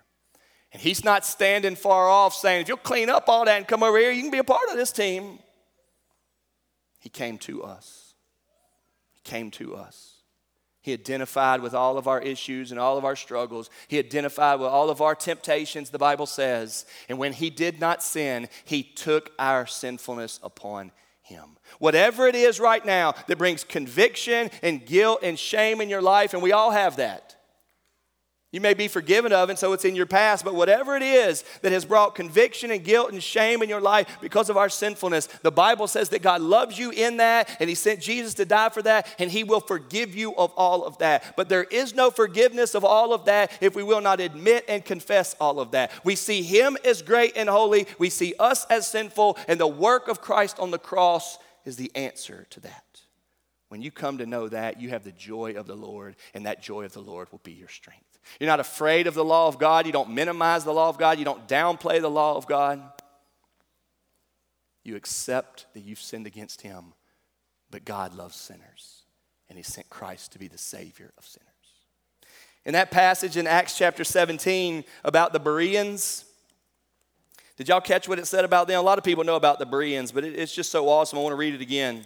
And 0.74 0.82
He's 0.82 1.04
not 1.04 1.24
standing 1.24 1.76
far 1.76 2.08
off 2.08 2.34
saying, 2.34 2.62
if 2.62 2.68
you'll 2.68 2.76
clean 2.76 3.08
up 3.08 3.28
all 3.28 3.46
that 3.46 3.56
and 3.56 3.66
come 3.66 3.82
over 3.82 3.96
here, 3.96 4.10
you 4.10 4.20
can 4.20 4.32
be 4.32 4.38
a 4.38 4.44
part 4.44 4.68
of 4.68 4.76
this 4.76 4.92
team. 4.92 5.38
He 6.98 7.08
came 7.08 7.38
to 7.38 7.62
us. 7.62 8.14
He 9.12 9.20
came 9.22 9.50
to 9.52 9.76
us. 9.76 10.10
He 10.82 10.92
identified 10.92 11.62
with 11.62 11.74
all 11.74 11.96
of 11.96 12.08
our 12.08 12.20
issues 12.20 12.70
and 12.70 12.78
all 12.80 12.98
of 12.98 13.04
our 13.04 13.16
struggles. 13.16 13.70
He 13.88 13.98
identified 13.98 14.58
with 14.58 14.68
all 14.68 14.90
of 14.90 15.00
our 15.00 15.14
temptations, 15.14 15.88
the 15.88 15.98
Bible 15.98 16.26
says. 16.26 16.84
And 17.08 17.18
when 17.18 17.32
he 17.32 17.48
did 17.48 17.80
not 17.80 18.02
sin, 18.02 18.48
he 18.64 18.82
took 18.82 19.30
our 19.38 19.66
sinfulness 19.66 20.40
upon 20.42 20.90
him. 21.22 21.56
Whatever 21.78 22.26
it 22.26 22.34
is 22.34 22.58
right 22.60 22.84
now 22.84 23.14
that 23.28 23.38
brings 23.38 23.64
conviction 23.64 24.50
and 24.60 24.84
guilt 24.84 25.20
and 25.22 25.38
shame 25.38 25.80
in 25.80 25.88
your 25.88 26.02
life, 26.02 26.34
and 26.34 26.42
we 26.42 26.52
all 26.52 26.72
have 26.72 26.96
that. 26.96 27.33
You 28.54 28.60
may 28.60 28.74
be 28.74 28.86
forgiven 28.86 29.32
of, 29.32 29.50
and 29.50 29.58
so 29.58 29.72
it's 29.72 29.84
in 29.84 29.96
your 29.96 30.06
past, 30.06 30.44
but 30.44 30.54
whatever 30.54 30.94
it 30.94 31.02
is 31.02 31.42
that 31.62 31.72
has 31.72 31.84
brought 31.84 32.14
conviction 32.14 32.70
and 32.70 32.84
guilt 32.84 33.10
and 33.10 33.20
shame 33.20 33.64
in 33.64 33.68
your 33.68 33.80
life 33.80 34.06
because 34.20 34.48
of 34.48 34.56
our 34.56 34.68
sinfulness, 34.68 35.26
the 35.42 35.50
Bible 35.50 35.88
says 35.88 36.10
that 36.10 36.22
God 36.22 36.40
loves 36.40 36.78
you 36.78 36.92
in 36.92 37.16
that, 37.16 37.50
and 37.58 37.68
He 37.68 37.74
sent 37.74 37.98
Jesus 37.98 38.32
to 38.34 38.44
die 38.44 38.68
for 38.68 38.80
that, 38.82 39.12
and 39.18 39.28
He 39.28 39.42
will 39.42 39.58
forgive 39.58 40.14
you 40.14 40.36
of 40.36 40.52
all 40.52 40.84
of 40.84 40.96
that. 40.98 41.34
But 41.36 41.48
there 41.48 41.64
is 41.64 41.96
no 41.96 42.12
forgiveness 42.12 42.76
of 42.76 42.84
all 42.84 43.12
of 43.12 43.24
that 43.24 43.50
if 43.60 43.74
we 43.74 43.82
will 43.82 44.00
not 44.00 44.20
admit 44.20 44.66
and 44.68 44.84
confess 44.84 45.34
all 45.40 45.58
of 45.58 45.72
that. 45.72 45.90
We 46.04 46.14
see 46.14 46.42
Him 46.42 46.76
as 46.84 47.02
great 47.02 47.36
and 47.36 47.48
holy, 47.48 47.88
we 47.98 48.08
see 48.08 48.34
us 48.38 48.66
as 48.66 48.86
sinful, 48.86 49.36
and 49.48 49.58
the 49.58 49.66
work 49.66 50.06
of 50.06 50.20
Christ 50.20 50.60
on 50.60 50.70
the 50.70 50.78
cross 50.78 51.38
is 51.64 51.74
the 51.74 51.90
answer 51.96 52.46
to 52.50 52.60
that. 52.60 53.00
When 53.66 53.82
you 53.82 53.90
come 53.90 54.18
to 54.18 54.26
know 54.26 54.48
that, 54.48 54.80
you 54.80 54.90
have 54.90 55.02
the 55.02 55.10
joy 55.10 55.54
of 55.56 55.66
the 55.66 55.74
Lord, 55.74 56.14
and 56.34 56.46
that 56.46 56.62
joy 56.62 56.84
of 56.84 56.92
the 56.92 57.02
Lord 57.02 57.32
will 57.32 57.40
be 57.42 57.50
your 57.50 57.66
strength. 57.66 58.13
You're 58.40 58.48
not 58.48 58.60
afraid 58.60 59.06
of 59.06 59.14
the 59.14 59.24
law 59.24 59.48
of 59.48 59.58
God. 59.58 59.86
You 59.86 59.92
don't 59.92 60.10
minimize 60.10 60.64
the 60.64 60.72
law 60.72 60.88
of 60.88 60.98
God. 60.98 61.18
You 61.18 61.24
don't 61.24 61.46
downplay 61.46 62.00
the 62.00 62.10
law 62.10 62.36
of 62.36 62.46
God. 62.46 62.82
You 64.82 64.96
accept 64.96 65.66
that 65.74 65.80
you've 65.80 66.00
sinned 66.00 66.26
against 66.26 66.60
Him, 66.60 66.92
but 67.70 67.84
God 67.84 68.14
loves 68.14 68.36
sinners, 68.36 69.02
and 69.48 69.56
He 69.56 69.62
sent 69.62 69.88
Christ 69.88 70.32
to 70.32 70.38
be 70.38 70.46
the 70.46 70.58
Savior 70.58 71.12
of 71.16 71.24
sinners. 71.24 71.48
In 72.66 72.72
that 72.74 72.90
passage 72.90 73.36
in 73.36 73.46
Acts 73.46 73.76
chapter 73.76 74.04
17 74.04 74.84
about 75.04 75.32
the 75.32 75.40
Bereans, 75.40 76.24
did 77.56 77.68
y'all 77.68 77.80
catch 77.80 78.08
what 78.08 78.18
it 78.18 78.26
said 78.26 78.44
about 78.44 78.68
them? 78.68 78.80
A 78.80 78.82
lot 78.82 78.98
of 78.98 79.04
people 79.04 79.22
know 79.22 79.36
about 79.36 79.58
the 79.58 79.66
Bereans, 79.66 80.12
but 80.12 80.24
it's 80.24 80.54
just 80.54 80.72
so 80.72 80.88
awesome. 80.88 81.18
I 81.18 81.22
want 81.22 81.32
to 81.32 81.36
read 81.36 81.54
it 81.54 81.60
again. 81.60 82.04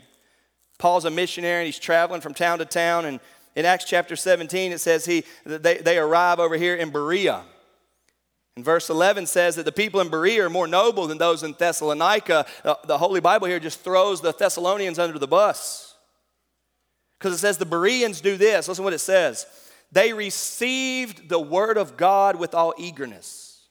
Paul's 0.78 1.04
a 1.04 1.10
missionary 1.10 1.60
and 1.60 1.66
he's 1.66 1.78
traveling 1.78 2.20
from 2.20 2.34
town 2.34 2.58
to 2.58 2.64
town, 2.64 3.06
and 3.06 3.18
in 3.59 3.66
Acts 3.66 3.84
chapter 3.84 4.14
17, 4.14 4.70
it 4.70 4.78
says 4.78 5.04
he, 5.04 5.24
they, 5.44 5.78
they 5.78 5.98
arrive 5.98 6.38
over 6.38 6.56
here 6.56 6.76
in 6.76 6.90
Berea. 6.90 7.42
And 8.54 8.64
verse 8.64 8.88
11 8.88 9.26
says 9.26 9.56
that 9.56 9.64
the 9.64 9.72
people 9.72 9.98
in 9.98 10.11
Berea 10.11 10.46
are 10.46 10.48
more 10.48 10.68
noble 10.68 11.09
than 11.09 11.18
those 11.18 11.42
in 11.42 11.56
Thessalonica. 11.59 12.46
The 12.62 12.98
Holy 12.98 13.18
Bible 13.18 13.48
here 13.48 13.59
just 13.59 13.80
throws 13.80 14.20
the 14.20 14.32
Thessalonians 14.32 15.00
under 15.00 15.18
the 15.18 15.26
bus. 15.26 15.96
Because 17.18 17.34
it 17.34 17.38
says 17.38 17.59
the 17.59 17.66
Bereans 17.66 18.20
do 18.20 18.36
this. 18.36 18.68
Listen 18.68 18.84
what 18.84 18.92
it 18.92 19.00
says. 19.00 19.44
They 19.90 20.12
received 20.12 21.28
the 21.28 21.40
word 21.40 21.78
of 21.78 21.96
God 21.96 22.36
with 22.36 22.54
all 22.54 22.74
eagerness. 22.78 23.66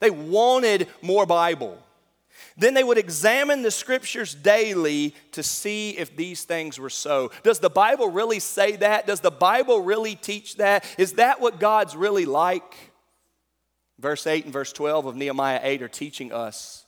They 0.00 0.10
wanted 0.10 0.88
more 1.00 1.26
Bible. 1.26 1.80
Then 2.56 2.74
they 2.74 2.84
would 2.84 2.98
examine 2.98 3.62
the 3.62 3.70
scriptures 3.70 4.34
daily 4.34 5.14
to 5.32 5.42
see 5.42 5.90
if 5.90 6.16
these 6.16 6.44
things 6.44 6.78
were 6.78 6.90
so. 6.90 7.30
Does 7.42 7.58
the 7.58 7.70
Bible 7.70 8.08
really 8.08 8.40
say 8.40 8.76
that? 8.76 9.06
Does 9.06 9.20
the 9.20 9.30
Bible 9.30 9.80
really 9.80 10.14
teach 10.14 10.56
that? 10.56 10.84
Is 10.98 11.14
that 11.14 11.40
what 11.40 11.60
God's 11.60 11.96
really 11.96 12.26
like? 12.26 12.76
Verse 13.98 14.26
8 14.26 14.44
and 14.44 14.52
verse 14.52 14.72
12 14.72 15.06
of 15.06 15.16
Nehemiah 15.16 15.60
8 15.62 15.82
are 15.82 15.88
teaching 15.88 16.32
us 16.32 16.84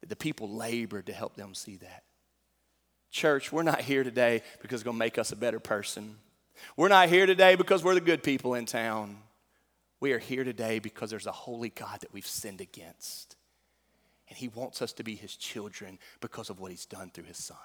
that 0.00 0.08
the 0.08 0.16
people 0.16 0.48
labored 0.48 1.06
to 1.06 1.12
help 1.12 1.36
them 1.36 1.54
see 1.54 1.76
that. 1.78 2.04
Church, 3.10 3.50
we're 3.50 3.62
not 3.62 3.80
here 3.80 4.04
today 4.04 4.42
because 4.60 4.80
it's 4.80 4.84
going 4.84 4.96
to 4.96 4.98
make 4.98 5.18
us 5.18 5.32
a 5.32 5.36
better 5.36 5.60
person. 5.60 6.16
We're 6.76 6.88
not 6.88 7.08
here 7.08 7.26
today 7.26 7.54
because 7.54 7.82
we're 7.84 7.94
the 7.94 8.00
good 8.00 8.22
people 8.22 8.54
in 8.54 8.66
town. 8.66 9.18
We 10.00 10.12
are 10.12 10.18
here 10.18 10.44
today 10.44 10.78
because 10.78 11.10
there's 11.10 11.26
a 11.26 11.32
holy 11.32 11.70
God 11.70 12.00
that 12.00 12.12
we've 12.12 12.26
sinned 12.26 12.60
against. 12.60 13.35
And 14.28 14.36
He 14.36 14.48
wants 14.48 14.82
us 14.82 14.92
to 14.94 15.04
be 15.04 15.14
His 15.14 15.36
children 15.36 15.98
because 16.20 16.50
of 16.50 16.60
what 16.60 16.70
He's 16.70 16.86
done 16.86 17.10
through 17.10 17.24
His 17.24 17.42
Son. 17.42 17.56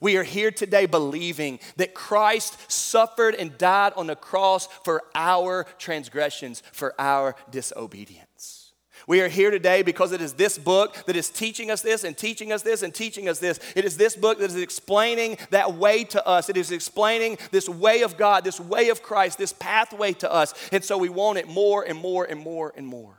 We 0.00 0.16
are 0.16 0.22
here 0.22 0.50
today 0.50 0.86
believing 0.86 1.58
that 1.76 1.94
Christ 1.94 2.70
suffered 2.70 3.34
and 3.34 3.58
died 3.58 3.92
on 3.96 4.06
the 4.06 4.16
cross 4.16 4.66
for 4.84 5.02
our 5.14 5.66
transgressions, 5.78 6.62
for 6.72 6.94
our 7.00 7.34
disobedience. 7.50 8.72
We 9.08 9.20
are 9.20 9.28
here 9.28 9.50
today 9.50 9.82
because 9.82 10.12
it 10.12 10.20
is 10.20 10.34
this 10.34 10.56
book 10.56 10.96
that 11.06 11.16
is 11.16 11.28
teaching 11.28 11.72
us 11.72 11.82
this 11.82 12.04
and 12.04 12.16
teaching 12.16 12.52
us 12.52 12.62
this 12.62 12.84
and 12.84 12.94
teaching 12.94 13.28
us 13.28 13.40
this. 13.40 13.58
It 13.74 13.84
is 13.84 13.96
this 13.96 14.14
book 14.14 14.38
that 14.38 14.50
is 14.50 14.56
explaining 14.56 15.38
that 15.50 15.74
way 15.74 16.04
to 16.04 16.24
us. 16.24 16.48
It 16.48 16.56
is 16.56 16.70
explaining 16.70 17.38
this 17.50 17.68
way 17.68 18.02
of 18.02 18.16
God, 18.16 18.44
this 18.44 18.60
way 18.60 18.90
of 18.90 19.02
Christ, 19.02 19.38
this 19.38 19.52
pathway 19.52 20.12
to 20.14 20.32
us. 20.32 20.54
And 20.70 20.84
so 20.84 20.98
we 20.98 21.08
want 21.08 21.38
it 21.38 21.48
more 21.48 21.82
and 21.82 21.98
more 21.98 22.24
and 22.24 22.38
more 22.38 22.72
and 22.76 22.86
more. 22.86 23.18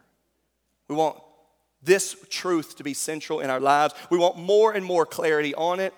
We 0.88 0.96
want 0.96 1.22
this 1.84 2.16
truth 2.30 2.78
to 2.78 2.84
be 2.84 2.94
central 2.94 3.40
in 3.40 3.50
our 3.50 3.60
lives. 3.60 3.94
We 4.10 4.18
want 4.18 4.38
more 4.38 4.72
and 4.74 4.86
more 4.86 5.06
clarity 5.06 5.54
on 5.56 5.80
it. 5.80 5.94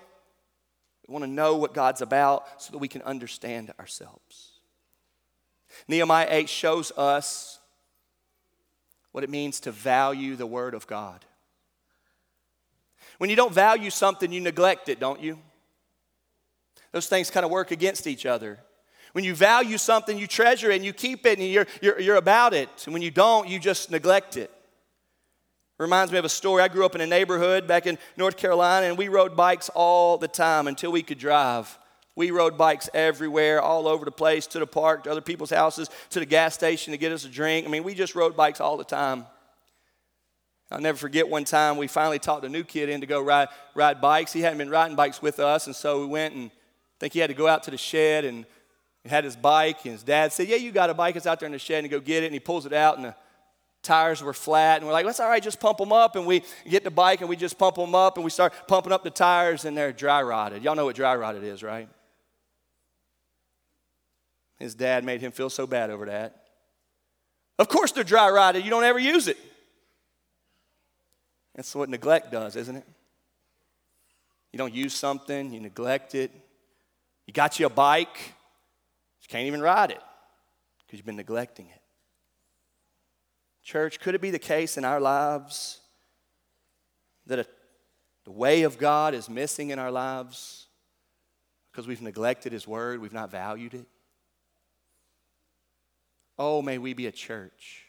We 1.06 1.12
want 1.12 1.24
to 1.24 1.30
know 1.30 1.56
what 1.56 1.74
God's 1.74 2.02
about 2.02 2.60
so 2.60 2.72
that 2.72 2.78
we 2.78 2.88
can 2.88 3.02
understand 3.02 3.72
ourselves. 3.78 4.52
Nehemiah 5.88 6.26
8 6.28 6.48
shows 6.48 6.90
us 6.96 7.60
what 9.12 9.24
it 9.24 9.30
means 9.30 9.60
to 9.60 9.70
value 9.70 10.36
the 10.36 10.46
Word 10.46 10.74
of 10.74 10.86
God. 10.86 11.24
When 13.18 13.30
you 13.30 13.36
don't 13.36 13.52
value 13.52 13.90
something, 13.90 14.32
you 14.32 14.40
neglect 14.40 14.88
it, 14.88 15.00
don't 15.00 15.20
you? 15.20 15.38
Those 16.92 17.06
things 17.06 17.30
kind 17.30 17.44
of 17.44 17.50
work 17.50 17.70
against 17.70 18.06
each 18.06 18.26
other. 18.26 18.58
When 19.12 19.24
you 19.24 19.34
value 19.34 19.78
something, 19.78 20.18
you 20.18 20.26
treasure 20.26 20.70
it 20.70 20.76
and 20.76 20.84
you 20.84 20.92
keep 20.92 21.24
it 21.24 21.38
and 21.38 21.48
you're, 21.48 21.66
you're, 21.80 22.00
you're 22.00 22.16
about 22.16 22.52
it. 22.52 22.68
And 22.84 22.92
when 22.92 23.02
you 23.02 23.10
don't, 23.10 23.48
you 23.48 23.58
just 23.58 23.90
neglect 23.90 24.36
it. 24.36 24.50
Reminds 25.78 26.10
me 26.10 26.18
of 26.18 26.24
a 26.24 26.30
story. 26.30 26.62
I 26.62 26.68
grew 26.68 26.86
up 26.86 26.94
in 26.94 27.00
a 27.02 27.06
neighborhood 27.06 27.66
back 27.66 27.86
in 27.86 27.98
North 28.16 28.36
Carolina, 28.36 28.86
and 28.86 28.96
we 28.96 29.08
rode 29.08 29.36
bikes 29.36 29.68
all 29.74 30.16
the 30.16 30.28
time 30.28 30.68
until 30.68 30.90
we 30.90 31.02
could 31.02 31.18
drive. 31.18 31.78
We 32.14 32.30
rode 32.30 32.56
bikes 32.56 32.88
everywhere, 32.94 33.60
all 33.60 33.86
over 33.86 34.06
the 34.06 34.10
place, 34.10 34.46
to 34.48 34.58
the 34.58 34.66
park, 34.66 35.04
to 35.04 35.10
other 35.10 35.20
people's 35.20 35.50
houses, 35.50 35.90
to 36.10 36.18
the 36.18 36.24
gas 36.24 36.54
station 36.54 36.92
to 36.92 36.96
get 36.96 37.12
us 37.12 37.26
a 37.26 37.28
drink. 37.28 37.66
I 37.66 37.70
mean, 37.70 37.84
we 37.84 37.94
just 37.94 38.14
rode 38.14 38.34
bikes 38.34 38.58
all 38.58 38.78
the 38.78 38.84
time. 38.84 39.26
I'll 40.70 40.80
never 40.80 40.96
forget 40.96 41.28
one 41.28 41.44
time 41.44 41.76
we 41.76 41.86
finally 41.86 42.18
talked 42.18 42.44
a 42.44 42.48
new 42.48 42.64
kid 42.64 42.88
in 42.88 43.02
to 43.02 43.06
go 43.06 43.20
ride, 43.20 43.48
ride 43.74 44.00
bikes. 44.00 44.32
He 44.32 44.40
hadn't 44.40 44.58
been 44.58 44.70
riding 44.70 44.96
bikes 44.96 45.20
with 45.20 45.38
us, 45.38 45.66
and 45.66 45.76
so 45.76 46.00
we 46.00 46.06
went 46.06 46.34
and 46.34 46.50
I 46.50 46.98
think 46.98 47.12
he 47.12 47.18
had 47.18 47.28
to 47.28 47.34
go 47.34 47.46
out 47.46 47.62
to 47.64 47.70
the 47.70 47.76
shed 47.76 48.24
and 48.24 48.46
had 49.04 49.24
his 49.24 49.36
bike, 49.36 49.84
and 49.84 49.92
his 49.92 50.02
dad 50.02 50.32
said, 50.32 50.48
Yeah, 50.48 50.56
you 50.56 50.72
got 50.72 50.90
a 50.90 50.94
bike. 50.94 51.14
It's 51.16 51.26
out 51.26 51.38
there 51.38 51.46
in 51.46 51.52
the 51.52 51.58
shed, 51.58 51.84
and 51.84 51.90
go 51.90 52.00
get 52.00 52.22
it. 52.22 52.26
And 52.26 52.34
he 52.34 52.40
pulls 52.40 52.64
it 52.64 52.72
out, 52.72 52.96
and 52.96 53.04
the 53.06 53.14
tires 53.82 54.22
were 54.22 54.32
flat 54.32 54.78
and 54.78 54.86
we're 54.86 54.92
like 54.92 55.06
that's 55.06 55.20
all 55.20 55.28
right 55.28 55.42
just 55.42 55.60
pump 55.60 55.78
them 55.78 55.92
up 55.92 56.16
and 56.16 56.26
we 56.26 56.42
get 56.68 56.82
the 56.82 56.90
bike 56.90 57.20
and 57.20 57.28
we 57.28 57.36
just 57.36 57.56
pump 57.56 57.76
them 57.76 57.94
up 57.94 58.16
and 58.16 58.24
we 58.24 58.30
start 58.30 58.52
pumping 58.66 58.92
up 58.92 59.04
the 59.04 59.10
tires 59.10 59.64
and 59.64 59.76
they're 59.76 59.92
dry 59.92 60.22
rotted. 60.22 60.62
Y'all 60.62 60.74
know 60.74 60.86
what 60.86 60.96
dry 60.96 61.14
rotted 61.14 61.44
is 61.44 61.62
right? 61.62 61.88
His 64.58 64.74
dad 64.74 65.04
made 65.04 65.20
him 65.20 65.32
feel 65.32 65.50
so 65.50 65.66
bad 65.66 65.90
over 65.90 66.06
that. 66.06 66.44
Of 67.58 67.68
course 67.68 67.92
they're 67.92 68.04
dry 68.04 68.28
rotted. 68.30 68.64
You 68.64 68.70
don't 68.70 68.84
ever 68.84 68.98
use 68.98 69.28
it. 69.28 69.38
That's 71.54 71.74
what 71.74 71.88
neglect 71.88 72.32
does 72.32 72.56
isn't 72.56 72.76
it? 72.76 72.84
You 74.52 74.58
don't 74.58 74.74
use 74.74 74.94
something 74.94 75.52
you 75.52 75.60
neglect 75.60 76.14
it. 76.14 76.32
You 77.26 77.32
got 77.32 77.58
you 77.60 77.66
a 77.66 77.70
bike 77.70 78.34
you 79.26 79.32
can't 79.32 79.46
even 79.46 79.60
ride 79.60 79.90
it 79.90 80.00
because 80.78 80.98
you've 80.98 81.06
been 81.06 81.16
neglecting 81.16 81.66
it 81.66 81.80
Church, 83.66 83.98
could 83.98 84.14
it 84.14 84.20
be 84.20 84.30
the 84.30 84.38
case 84.38 84.78
in 84.78 84.84
our 84.84 85.00
lives 85.00 85.80
that 87.26 87.40
a, 87.40 87.46
the 88.24 88.30
way 88.30 88.62
of 88.62 88.78
God 88.78 89.12
is 89.12 89.28
missing 89.28 89.70
in 89.70 89.80
our 89.80 89.90
lives 89.90 90.68
because 91.72 91.88
we've 91.88 92.00
neglected 92.00 92.52
His 92.52 92.68
Word, 92.68 93.00
we've 93.00 93.12
not 93.12 93.32
valued 93.32 93.74
it? 93.74 93.86
Oh, 96.38 96.62
may 96.62 96.78
we 96.78 96.94
be 96.94 97.08
a 97.08 97.12
church 97.12 97.86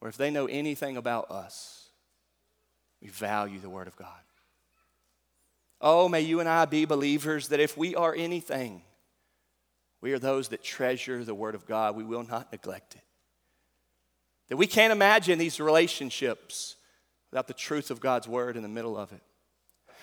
where 0.00 0.08
if 0.08 0.16
they 0.16 0.32
know 0.32 0.46
anything 0.46 0.96
about 0.96 1.30
us, 1.30 1.90
we 3.00 3.10
value 3.10 3.60
the 3.60 3.70
Word 3.70 3.86
of 3.86 3.94
God. 3.94 4.08
Oh, 5.80 6.08
may 6.08 6.22
you 6.22 6.40
and 6.40 6.48
I 6.48 6.64
be 6.64 6.84
believers 6.84 7.46
that 7.48 7.60
if 7.60 7.76
we 7.76 7.94
are 7.94 8.12
anything, 8.12 8.82
We 10.02 10.12
are 10.12 10.18
those 10.18 10.48
that 10.48 10.64
treasure 10.64 11.24
the 11.24 11.34
Word 11.34 11.54
of 11.54 11.64
God. 11.64 11.94
We 11.94 12.02
will 12.02 12.24
not 12.24 12.50
neglect 12.50 12.96
it. 12.96 13.04
That 14.52 14.58
we 14.58 14.66
can't 14.66 14.92
imagine 14.92 15.38
these 15.38 15.58
relationships 15.58 16.76
without 17.30 17.48
the 17.48 17.54
truth 17.54 17.90
of 17.90 18.00
God's 18.00 18.28
Word 18.28 18.54
in 18.54 18.62
the 18.62 18.68
middle 18.68 18.98
of 18.98 19.10
it. 19.10 19.22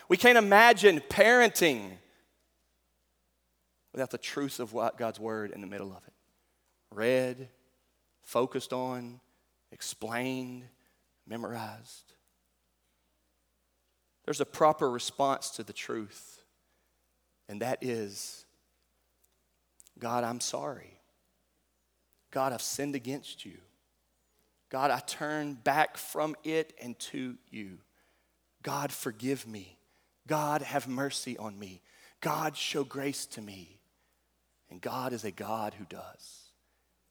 We 0.08 0.18
can't 0.18 0.40
imagine 0.40 1.04
parenting 1.08 1.92
without 3.94 4.10
the 4.10 4.18
truth 4.18 4.60
of 4.60 4.74
God's 4.98 5.20
Word 5.20 5.52
in 5.52 5.62
the 5.62 5.68
middle 5.68 5.92
of 5.92 6.02
it. 6.08 6.14
Read, 6.92 7.50
focused 8.24 8.74
on, 8.74 9.20
explained, 9.72 10.64
memorized. 11.28 12.14
There's 14.26 14.42
a 14.42 14.48
proper 14.48 14.90
response 14.90 15.52
to 15.52 15.64
the 15.64 15.74
truth, 15.74 16.42
and 17.48 17.62
that 17.62 17.84
is 17.84 18.46
God, 20.00 20.24
I'm 20.24 20.40
sorry. 20.40 21.00
God, 22.32 22.52
I've 22.52 22.64
sinned 22.64 22.96
against 22.96 23.46
you. 23.46 23.60
God, 24.70 24.92
I 24.92 25.00
turn 25.00 25.56
back 25.56 25.98
from 25.98 26.36
it 26.44 26.74
and 26.82 26.98
to 27.00 27.36
you. 27.50 27.80
God, 28.62 28.92
forgive 28.92 29.48
me. 29.48 29.78
God, 30.28 30.62
have 30.62 30.88
mercy 30.88 31.38
on 31.38 31.58
me. 31.58 31.82
God, 32.22 32.56
show 32.56 32.84
grace 32.84 33.26
to 33.28 33.42
me. 33.42 33.80
And 34.70 34.80
God 34.80 35.14
is 35.14 35.24
a 35.24 35.32
God 35.32 35.74
who 35.74 35.86
does. 35.86 36.52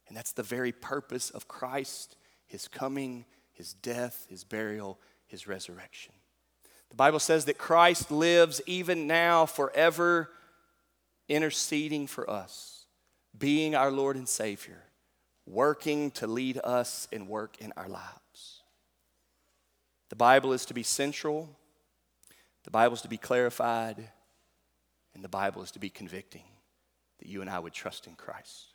And 0.07 0.15
that's 0.15 0.31
the 0.31 0.43
very 0.43 0.71
purpose 0.71 1.29
of 1.29 1.47
Christ, 1.47 2.15
his 2.47 2.67
coming, 2.67 3.25
his 3.51 3.73
death, 3.73 4.25
his 4.29 4.43
burial, 4.43 4.97
his 5.27 5.47
resurrection. 5.47 6.13
The 6.89 6.95
Bible 6.95 7.19
says 7.19 7.45
that 7.45 7.57
Christ 7.57 8.09
lives 8.09 8.61
even 8.65 9.05
now 9.05 9.45
forever, 9.45 10.31
interceding 11.27 12.07
for 12.07 12.27
us, 12.29 12.85
being 13.37 13.75
our 13.75 13.91
Lord 13.91 14.15
and 14.15 14.27
Savior, 14.27 14.81
working 15.49 16.11
to 16.11 16.27
lead 16.27 16.59
us 16.63 17.07
and 17.11 17.27
work 17.27 17.57
in 17.59 17.73
our 17.75 17.89
lives. 17.89 18.61
The 20.09 20.15
Bible 20.15 20.53
is 20.53 20.65
to 20.67 20.73
be 20.73 20.83
central, 20.83 21.49
the 22.63 22.71
Bible 22.71 22.93
is 22.95 23.01
to 23.01 23.07
be 23.07 23.17
clarified, 23.17 24.09
and 25.13 25.23
the 25.23 25.29
Bible 25.29 25.63
is 25.63 25.71
to 25.71 25.79
be 25.79 25.89
convicting 25.89 26.43
that 27.19 27.27
you 27.27 27.41
and 27.41 27.49
I 27.49 27.59
would 27.59 27.73
trust 27.73 28.07
in 28.07 28.13
Christ. 28.13 28.67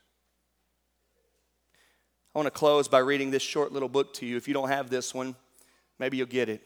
I 2.34 2.38
want 2.38 2.46
to 2.46 2.50
close 2.50 2.88
by 2.88 2.98
reading 2.98 3.30
this 3.30 3.42
short 3.42 3.72
little 3.72 3.88
book 3.88 4.12
to 4.14 4.26
you. 4.26 4.36
If 4.36 4.48
you 4.48 4.54
don't 4.54 4.68
have 4.68 4.90
this 4.90 5.14
one, 5.14 5.36
maybe 6.00 6.16
you'll 6.16 6.26
get 6.26 6.48
it. 6.48 6.60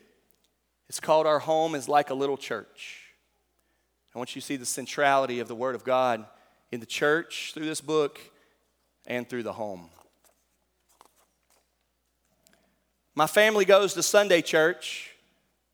It's 0.88 1.00
called 1.00 1.26
Our 1.26 1.40
Home 1.40 1.74
is 1.74 1.88
Like 1.88 2.08
a 2.08 2.14
Little 2.14 2.38
Church. 2.38 3.02
I 4.14 4.18
want 4.18 4.34
you 4.34 4.40
to 4.40 4.46
see 4.46 4.56
the 4.56 4.64
centrality 4.64 5.40
of 5.40 5.48
the 5.48 5.54
Word 5.54 5.74
of 5.74 5.84
God 5.84 6.24
in 6.72 6.80
the 6.80 6.86
church 6.86 7.52
through 7.52 7.66
this 7.66 7.82
book 7.82 8.18
and 9.06 9.28
through 9.28 9.42
the 9.42 9.52
home. 9.52 9.90
My 13.18 13.26
family 13.26 13.64
goes 13.64 13.94
to 13.94 14.02
Sunday 14.04 14.42
church. 14.42 15.10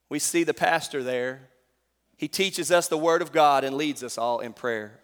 We 0.08 0.18
see 0.18 0.44
the 0.44 0.54
pastor 0.54 1.02
there. 1.02 1.50
He 2.16 2.26
teaches 2.26 2.70
us 2.70 2.88
the 2.88 2.96
Word 2.96 3.20
of 3.20 3.32
God 3.32 3.64
and 3.64 3.76
leads 3.76 4.02
us 4.02 4.16
all 4.16 4.40
in 4.40 4.54
prayer. 4.54 4.98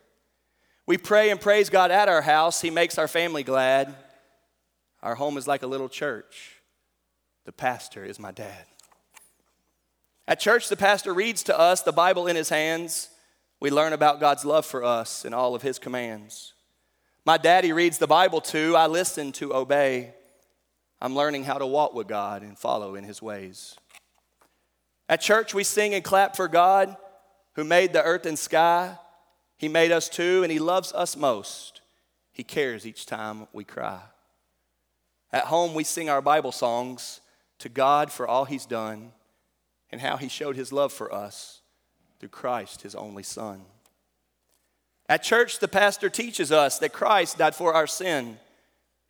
We 0.86 0.97
pray 0.97 1.28
and 1.28 1.38
praise 1.38 1.68
God 1.68 1.91
at 1.91 2.09
our 2.09 2.22
house. 2.22 2.62
He 2.62 2.70
makes 2.70 2.97
our 2.97 3.09
family 3.09 3.43
glad. 3.43 3.95
Our 5.03 5.16
home 5.16 5.36
is 5.36 5.47
like 5.47 5.62
a 5.62 5.66
little 5.66 5.91
church. 5.91 6.62
The 7.45 7.53
pastor 7.53 8.07
is 8.07 8.18
my 8.18 8.30
dad. 8.30 8.64
At 10.26 10.41
church, 10.41 10.70
the 10.70 10.76
pastor 10.78 11.12
reads 11.12 11.43
to 11.43 11.59
us 11.59 11.82
the 11.82 11.93
Bible 11.93 12.26
in 12.26 12.36
his 12.36 12.49
hands. 12.49 13.11
We 13.61 13.70
learn 13.70 13.93
about 13.93 14.18
God's 14.18 14.47
love 14.47 14.64
for 14.64 14.82
us 14.82 15.26
and 15.26 15.34
all 15.34 15.55
of 15.55 15.61
his 15.61 15.78
commands. 15.78 16.55
My 17.26 17.36
daddy 17.36 17.74
reads 17.74 17.99
the 17.99 18.07
Bible 18.07 18.41
too. 18.41 18.76
I 18.76 18.86
listen 18.86 19.30
to 19.32 19.55
obey. 19.55 20.14
I'm 21.01 21.16
learning 21.16 21.44
how 21.44 21.59
to 21.59 21.66
walk 21.66 21.94
with 21.94 22.09
God 22.09 22.42
and 22.42 22.59
follow 22.59 22.94
in 22.94 23.05
his 23.05 23.22
ways. 23.22 23.76
At 25.09 25.20
church, 25.20 25.55
we 25.55 25.64
sing 25.64 25.94
and 25.94 26.05
clap 26.05 26.36
for 26.36 26.46
God 26.46 26.96
who 27.55 27.64
made 27.64 27.92
the 27.92 28.03
earth 28.03 28.26
and 28.26 28.38
sky. 28.38 28.96
He 29.57 29.68
made 29.68 29.92
us 29.92 30.09
too, 30.09 30.42
and 30.42 30.53
he 30.53 30.59
loves 30.59 30.92
us 30.92 31.16
most. 31.16 31.80
He 32.32 32.44
cares 32.44 32.86
each 32.86 33.07
time 33.07 33.48
we 33.53 33.64
cry. 33.64 34.01
At 35.32 35.44
home, 35.44 35.74
we 35.74 35.84
sing 35.84 36.09
our 36.09 36.22
Bible 36.22 36.53
songs 36.53 37.20
to 37.59 37.68
God 37.68 38.11
for 38.11 38.26
all 38.26 38.44
He's 38.44 38.66
done 38.66 39.12
and 39.92 40.01
how 40.01 40.16
He 40.16 40.28
showed 40.28 40.57
His 40.57 40.72
love 40.72 40.92
for 40.92 41.12
us 41.12 41.61
through 42.18 42.30
Christ, 42.30 42.82
His 42.82 42.94
only 42.94 43.22
Son. 43.22 43.62
At 45.09 45.22
church, 45.22 45.59
the 45.59 45.68
pastor 45.68 46.09
teaches 46.09 46.53
us 46.53 46.78
that 46.78 46.92
Christ 46.92 47.38
died 47.38 47.55
for 47.55 47.74
our 47.74 47.86
sin 47.86 48.38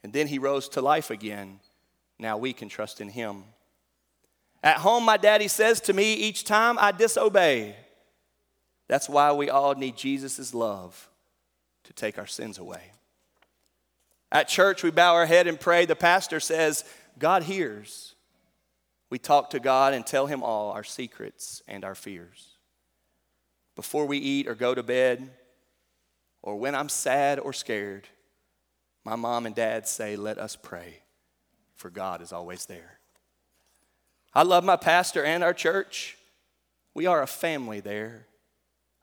and 0.03 0.13
then 0.13 0.27
He 0.27 0.39
rose 0.39 0.69
to 0.71 0.81
life 0.81 1.11
again. 1.11 1.61
Now 2.21 2.37
we 2.37 2.53
can 2.53 2.69
trust 2.69 3.01
in 3.01 3.09
Him. 3.09 3.45
At 4.63 4.77
home, 4.77 5.05
my 5.05 5.17
daddy 5.17 5.49
says 5.49 5.81
to 5.83 5.93
me 5.93 6.15
each 6.15 6.45
time 6.45 6.79
I 6.79 6.93
disobey, 6.93 7.75
that's 8.89 9.09
why 9.09 9.33
we 9.33 9.49
all 9.49 9.75
need 9.75 9.97
Jesus' 9.97 10.53
love 10.53 11.09
to 11.85 11.93
take 11.93 12.19
our 12.19 12.27
sins 12.27 12.59
away. 12.59 12.93
At 14.31 14.49
church, 14.49 14.83
we 14.83 14.91
bow 14.91 15.15
our 15.15 15.27
head 15.27 15.47
and 15.47 15.59
pray. 15.59 15.87
The 15.87 15.97
pastor 15.97 16.41
says, 16.41 16.85
God 17.19 17.45
hears. 17.45 18.15
We 19.09 19.19
talk 19.19 19.51
to 19.51 19.61
God 19.61 19.95
and 19.95 20.07
tell 20.07 20.27
Him 20.27 20.43
all 20.43 20.73
our 20.73 20.85
secrets 20.85 21.63
and 21.67 21.85
our 21.85 21.95
fears. 21.95 22.57
Before 23.77 24.07
we 24.07 24.19
eat 24.19 24.47
or 24.47 24.55
go 24.55 24.75
to 24.75 24.83
bed, 24.83 25.31
or 26.43 26.57
when 26.57 26.75
I'm 26.75 26.89
sad 26.89 27.39
or 27.39 27.53
scared, 27.53 28.09
my 29.05 29.17
mom 29.17 29.47
and 29.47 29.55
dad 29.55 29.89
say, 29.89 30.17
Let 30.17 30.39
us 30.39 30.55
pray, 30.55 31.03
for 31.81 31.91
God 31.91 32.21
is 32.21 32.33
always 32.33 32.67
there. 32.67 32.99
I 34.35 34.43
love 34.43 34.65
my 34.65 34.77
pastor 34.77 35.25
and 35.25 35.43
our 35.43 35.55
church. 35.55 36.17
We 36.95 37.07
are 37.07 37.23
a 37.23 37.27
family 37.27 37.81
there. 37.81 38.27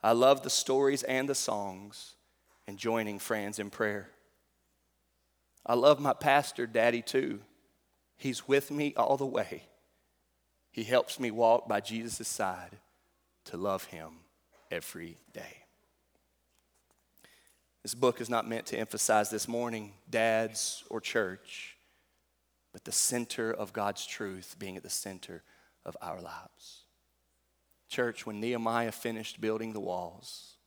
I 0.04 0.12
love 0.12 0.44
the 0.44 0.52
stories 0.52 1.02
and 1.02 1.28
the 1.28 1.36
songs 1.36 2.14
and 2.68 2.78
joining 2.78 3.18
friends 3.18 3.58
in 3.58 3.72
prayer. 3.72 4.10
I 5.66 5.74
love 5.74 6.00
my 6.00 6.14
pastor, 6.14 6.68
Daddy, 6.68 7.02
too. 7.02 7.40
He's 8.16 8.48
with 8.48 8.70
me 8.70 8.94
all 8.96 9.18
the 9.18 9.26
way. 9.26 9.64
He 10.72 10.84
helps 10.84 11.20
me 11.20 11.32
walk 11.32 11.68
by 11.68 11.82
Jesus' 11.82 12.28
side 12.28 12.78
to 13.46 13.58
love 13.58 13.86
him 13.86 14.12
every 14.70 15.18
day. 15.34 15.64
This 17.82 17.96
book 17.96 18.22
is 18.22 18.30
not 18.30 18.48
meant 18.48 18.68
to 18.68 18.78
emphasize 18.78 19.32
this 19.32 19.48
morning 19.48 19.94
dads 20.10 20.84
or 20.90 21.02
church, 21.02 21.77
but 22.78 22.86
the 22.86 22.92
center 22.92 23.52
of 23.52 23.74
God's 23.74 24.06
truth 24.06 24.56
being 24.60 24.78
at 24.78 24.84
the 24.84 24.90
center 24.92 25.42
of 25.84 25.98
our 26.00 26.22
lives. 26.22 26.84
Church, 27.90 28.24
when 28.24 28.40
Nehemiah 28.40 28.92
finished 28.92 29.42
building 29.42 29.74
the 29.74 29.80
walls 29.80 30.58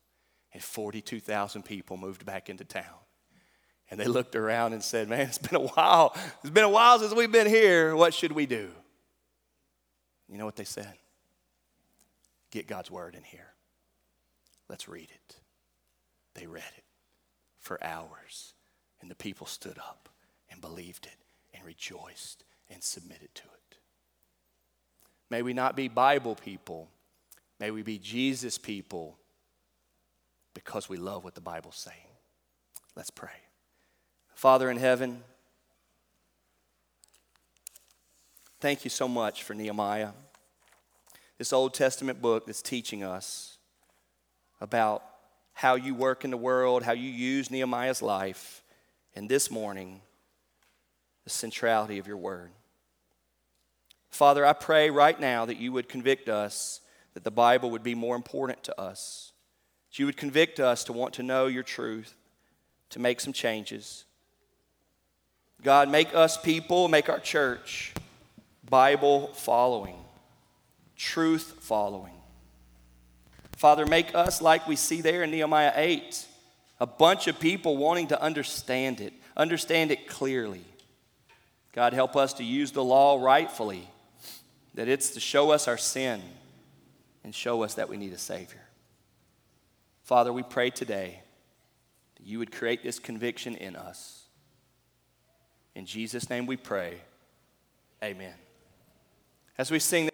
and 0.52 0.60
42,000 0.60 1.62
people 1.62 1.96
moved 1.96 2.26
back 2.26 2.50
into 2.50 2.64
town, 2.64 2.98
and 3.92 4.00
they 4.00 4.06
looked 4.06 4.34
around 4.34 4.72
and 4.72 4.82
said, 4.82 5.08
Man, 5.08 5.20
it's 5.20 5.38
been 5.38 5.54
a 5.54 5.68
while. 5.68 6.16
It's 6.40 6.50
been 6.50 6.64
a 6.64 6.68
while 6.68 6.98
since 6.98 7.14
we've 7.14 7.30
been 7.30 7.46
here. 7.46 7.94
What 7.94 8.12
should 8.12 8.32
we 8.32 8.44
do? 8.44 8.70
You 10.28 10.36
know 10.36 10.46
what 10.46 10.56
they 10.56 10.64
said? 10.64 10.94
Get 12.50 12.66
God's 12.66 12.90
word 12.90 13.14
in 13.14 13.22
here. 13.22 13.52
Let's 14.68 14.88
read 14.88 15.10
it. 15.14 15.36
They 16.34 16.48
read 16.48 16.72
it 16.76 16.84
for 17.60 17.78
hours, 17.84 18.54
and 19.00 19.08
the 19.08 19.14
people 19.14 19.46
stood 19.46 19.78
up 19.78 20.08
and 20.50 20.60
believed 20.60 21.06
it 21.06 21.14
and 21.54 21.64
rejoiced 21.64 22.44
and 22.68 22.82
submitted 22.82 23.34
to 23.34 23.42
it. 23.42 23.76
May 25.30 25.42
we 25.42 25.52
not 25.52 25.76
be 25.76 25.88
Bible 25.88 26.34
people, 26.34 26.88
may 27.58 27.70
we 27.70 27.82
be 27.82 27.98
Jesus 27.98 28.58
people 28.58 29.16
because 30.54 30.88
we 30.88 30.96
love 30.96 31.24
what 31.24 31.34
the 31.34 31.40
Bible's 31.40 31.76
saying. 31.76 31.96
Let's 32.96 33.10
pray. 33.10 33.30
Father 34.34 34.70
in 34.70 34.76
heaven, 34.76 35.22
thank 38.60 38.84
you 38.84 38.90
so 38.90 39.06
much 39.06 39.42
for 39.42 39.54
Nehemiah, 39.54 40.10
this 41.38 41.52
Old 41.52 41.74
Testament 41.74 42.20
book 42.20 42.46
that's 42.46 42.62
teaching 42.62 43.04
us 43.04 43.58
about 44.60 45.02
how 45.52 45.74
you 45.74 45.94
work 45.94 46.24
in 46.24 46.30
the 46.30 46.36
world, 46.36 46.82
how 46.82 46.92
you 46.92 47.08
use 47.10 47.50
Nehemiah's 47.50 48.02
life, 48.02 48.62
and 49.14 49.28
this 49.28 49.50
morning, 49.50 50.00
the 51.24 51.30
centrality 51.30 51.98
of 51.98 52.06
your 52.06 52.16
word. 52.16 52.50
Father, 54.10 54.44
I 54.44 54.52
pray 54.52 54.90
right 54.90 55.18
now 55.18 55.46
that 55.46 55.58
you 55.58 55.72
would 55.72 55.88
convict 55.88 56.28
us 56.28 56.80
that 57.14 57.24
the 57.24 57.30
Bible 57.30 57.70
would 57.70 57.82
be 57.82 57.94
more 57.94 58.16
important 58.16 58.62
to 58.64 58.80
us, 58.80 59.32
that 59.90 59.98
you 59.98 60.06
would 60.06 60.16
convict 60.16 60.60
us 60.60 60.84
to 60.84 60.92
want 60.92 61.14
to 61.14 61.22
know 61.22 61.46
your 61.46 61.62
truth, 61.62 62.14
to 62.90 62.98
make 62.98 63.20
some 63.20 63.32
changes. 63.32 64.04
God, 65.62 65.88
make 65.88 66.14
us 66.14 66.36
people, 66.36 66.88
make 66.88 67.08
our 67.08 67.20
church 67.20 67.92
Bible 68.68 69.28
following, 69.34 69.96
truth 70.96 71.56
following. 71.60 72.12
Father, 73.56 73.84
make 73.84 74.14
us 74.14 74.40
like 74.40 74.66
we 74.66 74.76
see 74.76 75.02
there 75.02 75.22
in 75.22 75.30
Nehemiah 75.30 75.72
8, 75.74 76.26
a 76.80 76.86
bunch 76.86 77.26
of 77.26 77.38
people 77.38 77.76
wanting 77.76 78.06
to 78.06 78.22
understand 78.22 79.00
it, 79.00 79.12
understand 79.36 79.90
it 79.90 80.08
clearly. 80.08 80.64
God, 81.72 81.92
help 81.92 82.16
us 82.16 82.32
to 82.34 82.44
use 82.44 82.72
the 82.72 82.84
law 82.84 83.22
rightfully, 83.22 83.88
that 84.74 84.88
it's 84.88 85.10
to 85.10 85.20
show 85.20 85.50
us 85.50 85.68
our 85.68 85.78
sin 85.78 86.20
and 87.22 87.34
show 87.34 87.62
us 87.62 87.74
that 87.74 87.88
we 87.88 87.96
need 87.96 88.12
a 88.12 88.18
Savior. 88.18 88.62
Father, 90.02 90.32
we 90.32 90.42
pray 90.42 90.70
today 90.70 91.22
that 92.16 92.26
you 92.26 92.38
would 92.40 92.50
create 92.50 92.82
this 92.82 92.98
conviction 92.98 93.54
in 93.54 93.76
us. 93.76 94.24
In 95.76 95.86
Jesus' 95.86 96.28
name 96.28 96.46
we 96.46 96.56
pray. 96.56 97.00
Amen. 98.02 98.34
As 99.56 99.70
we 99.70 99.78
sing 99.78 100.09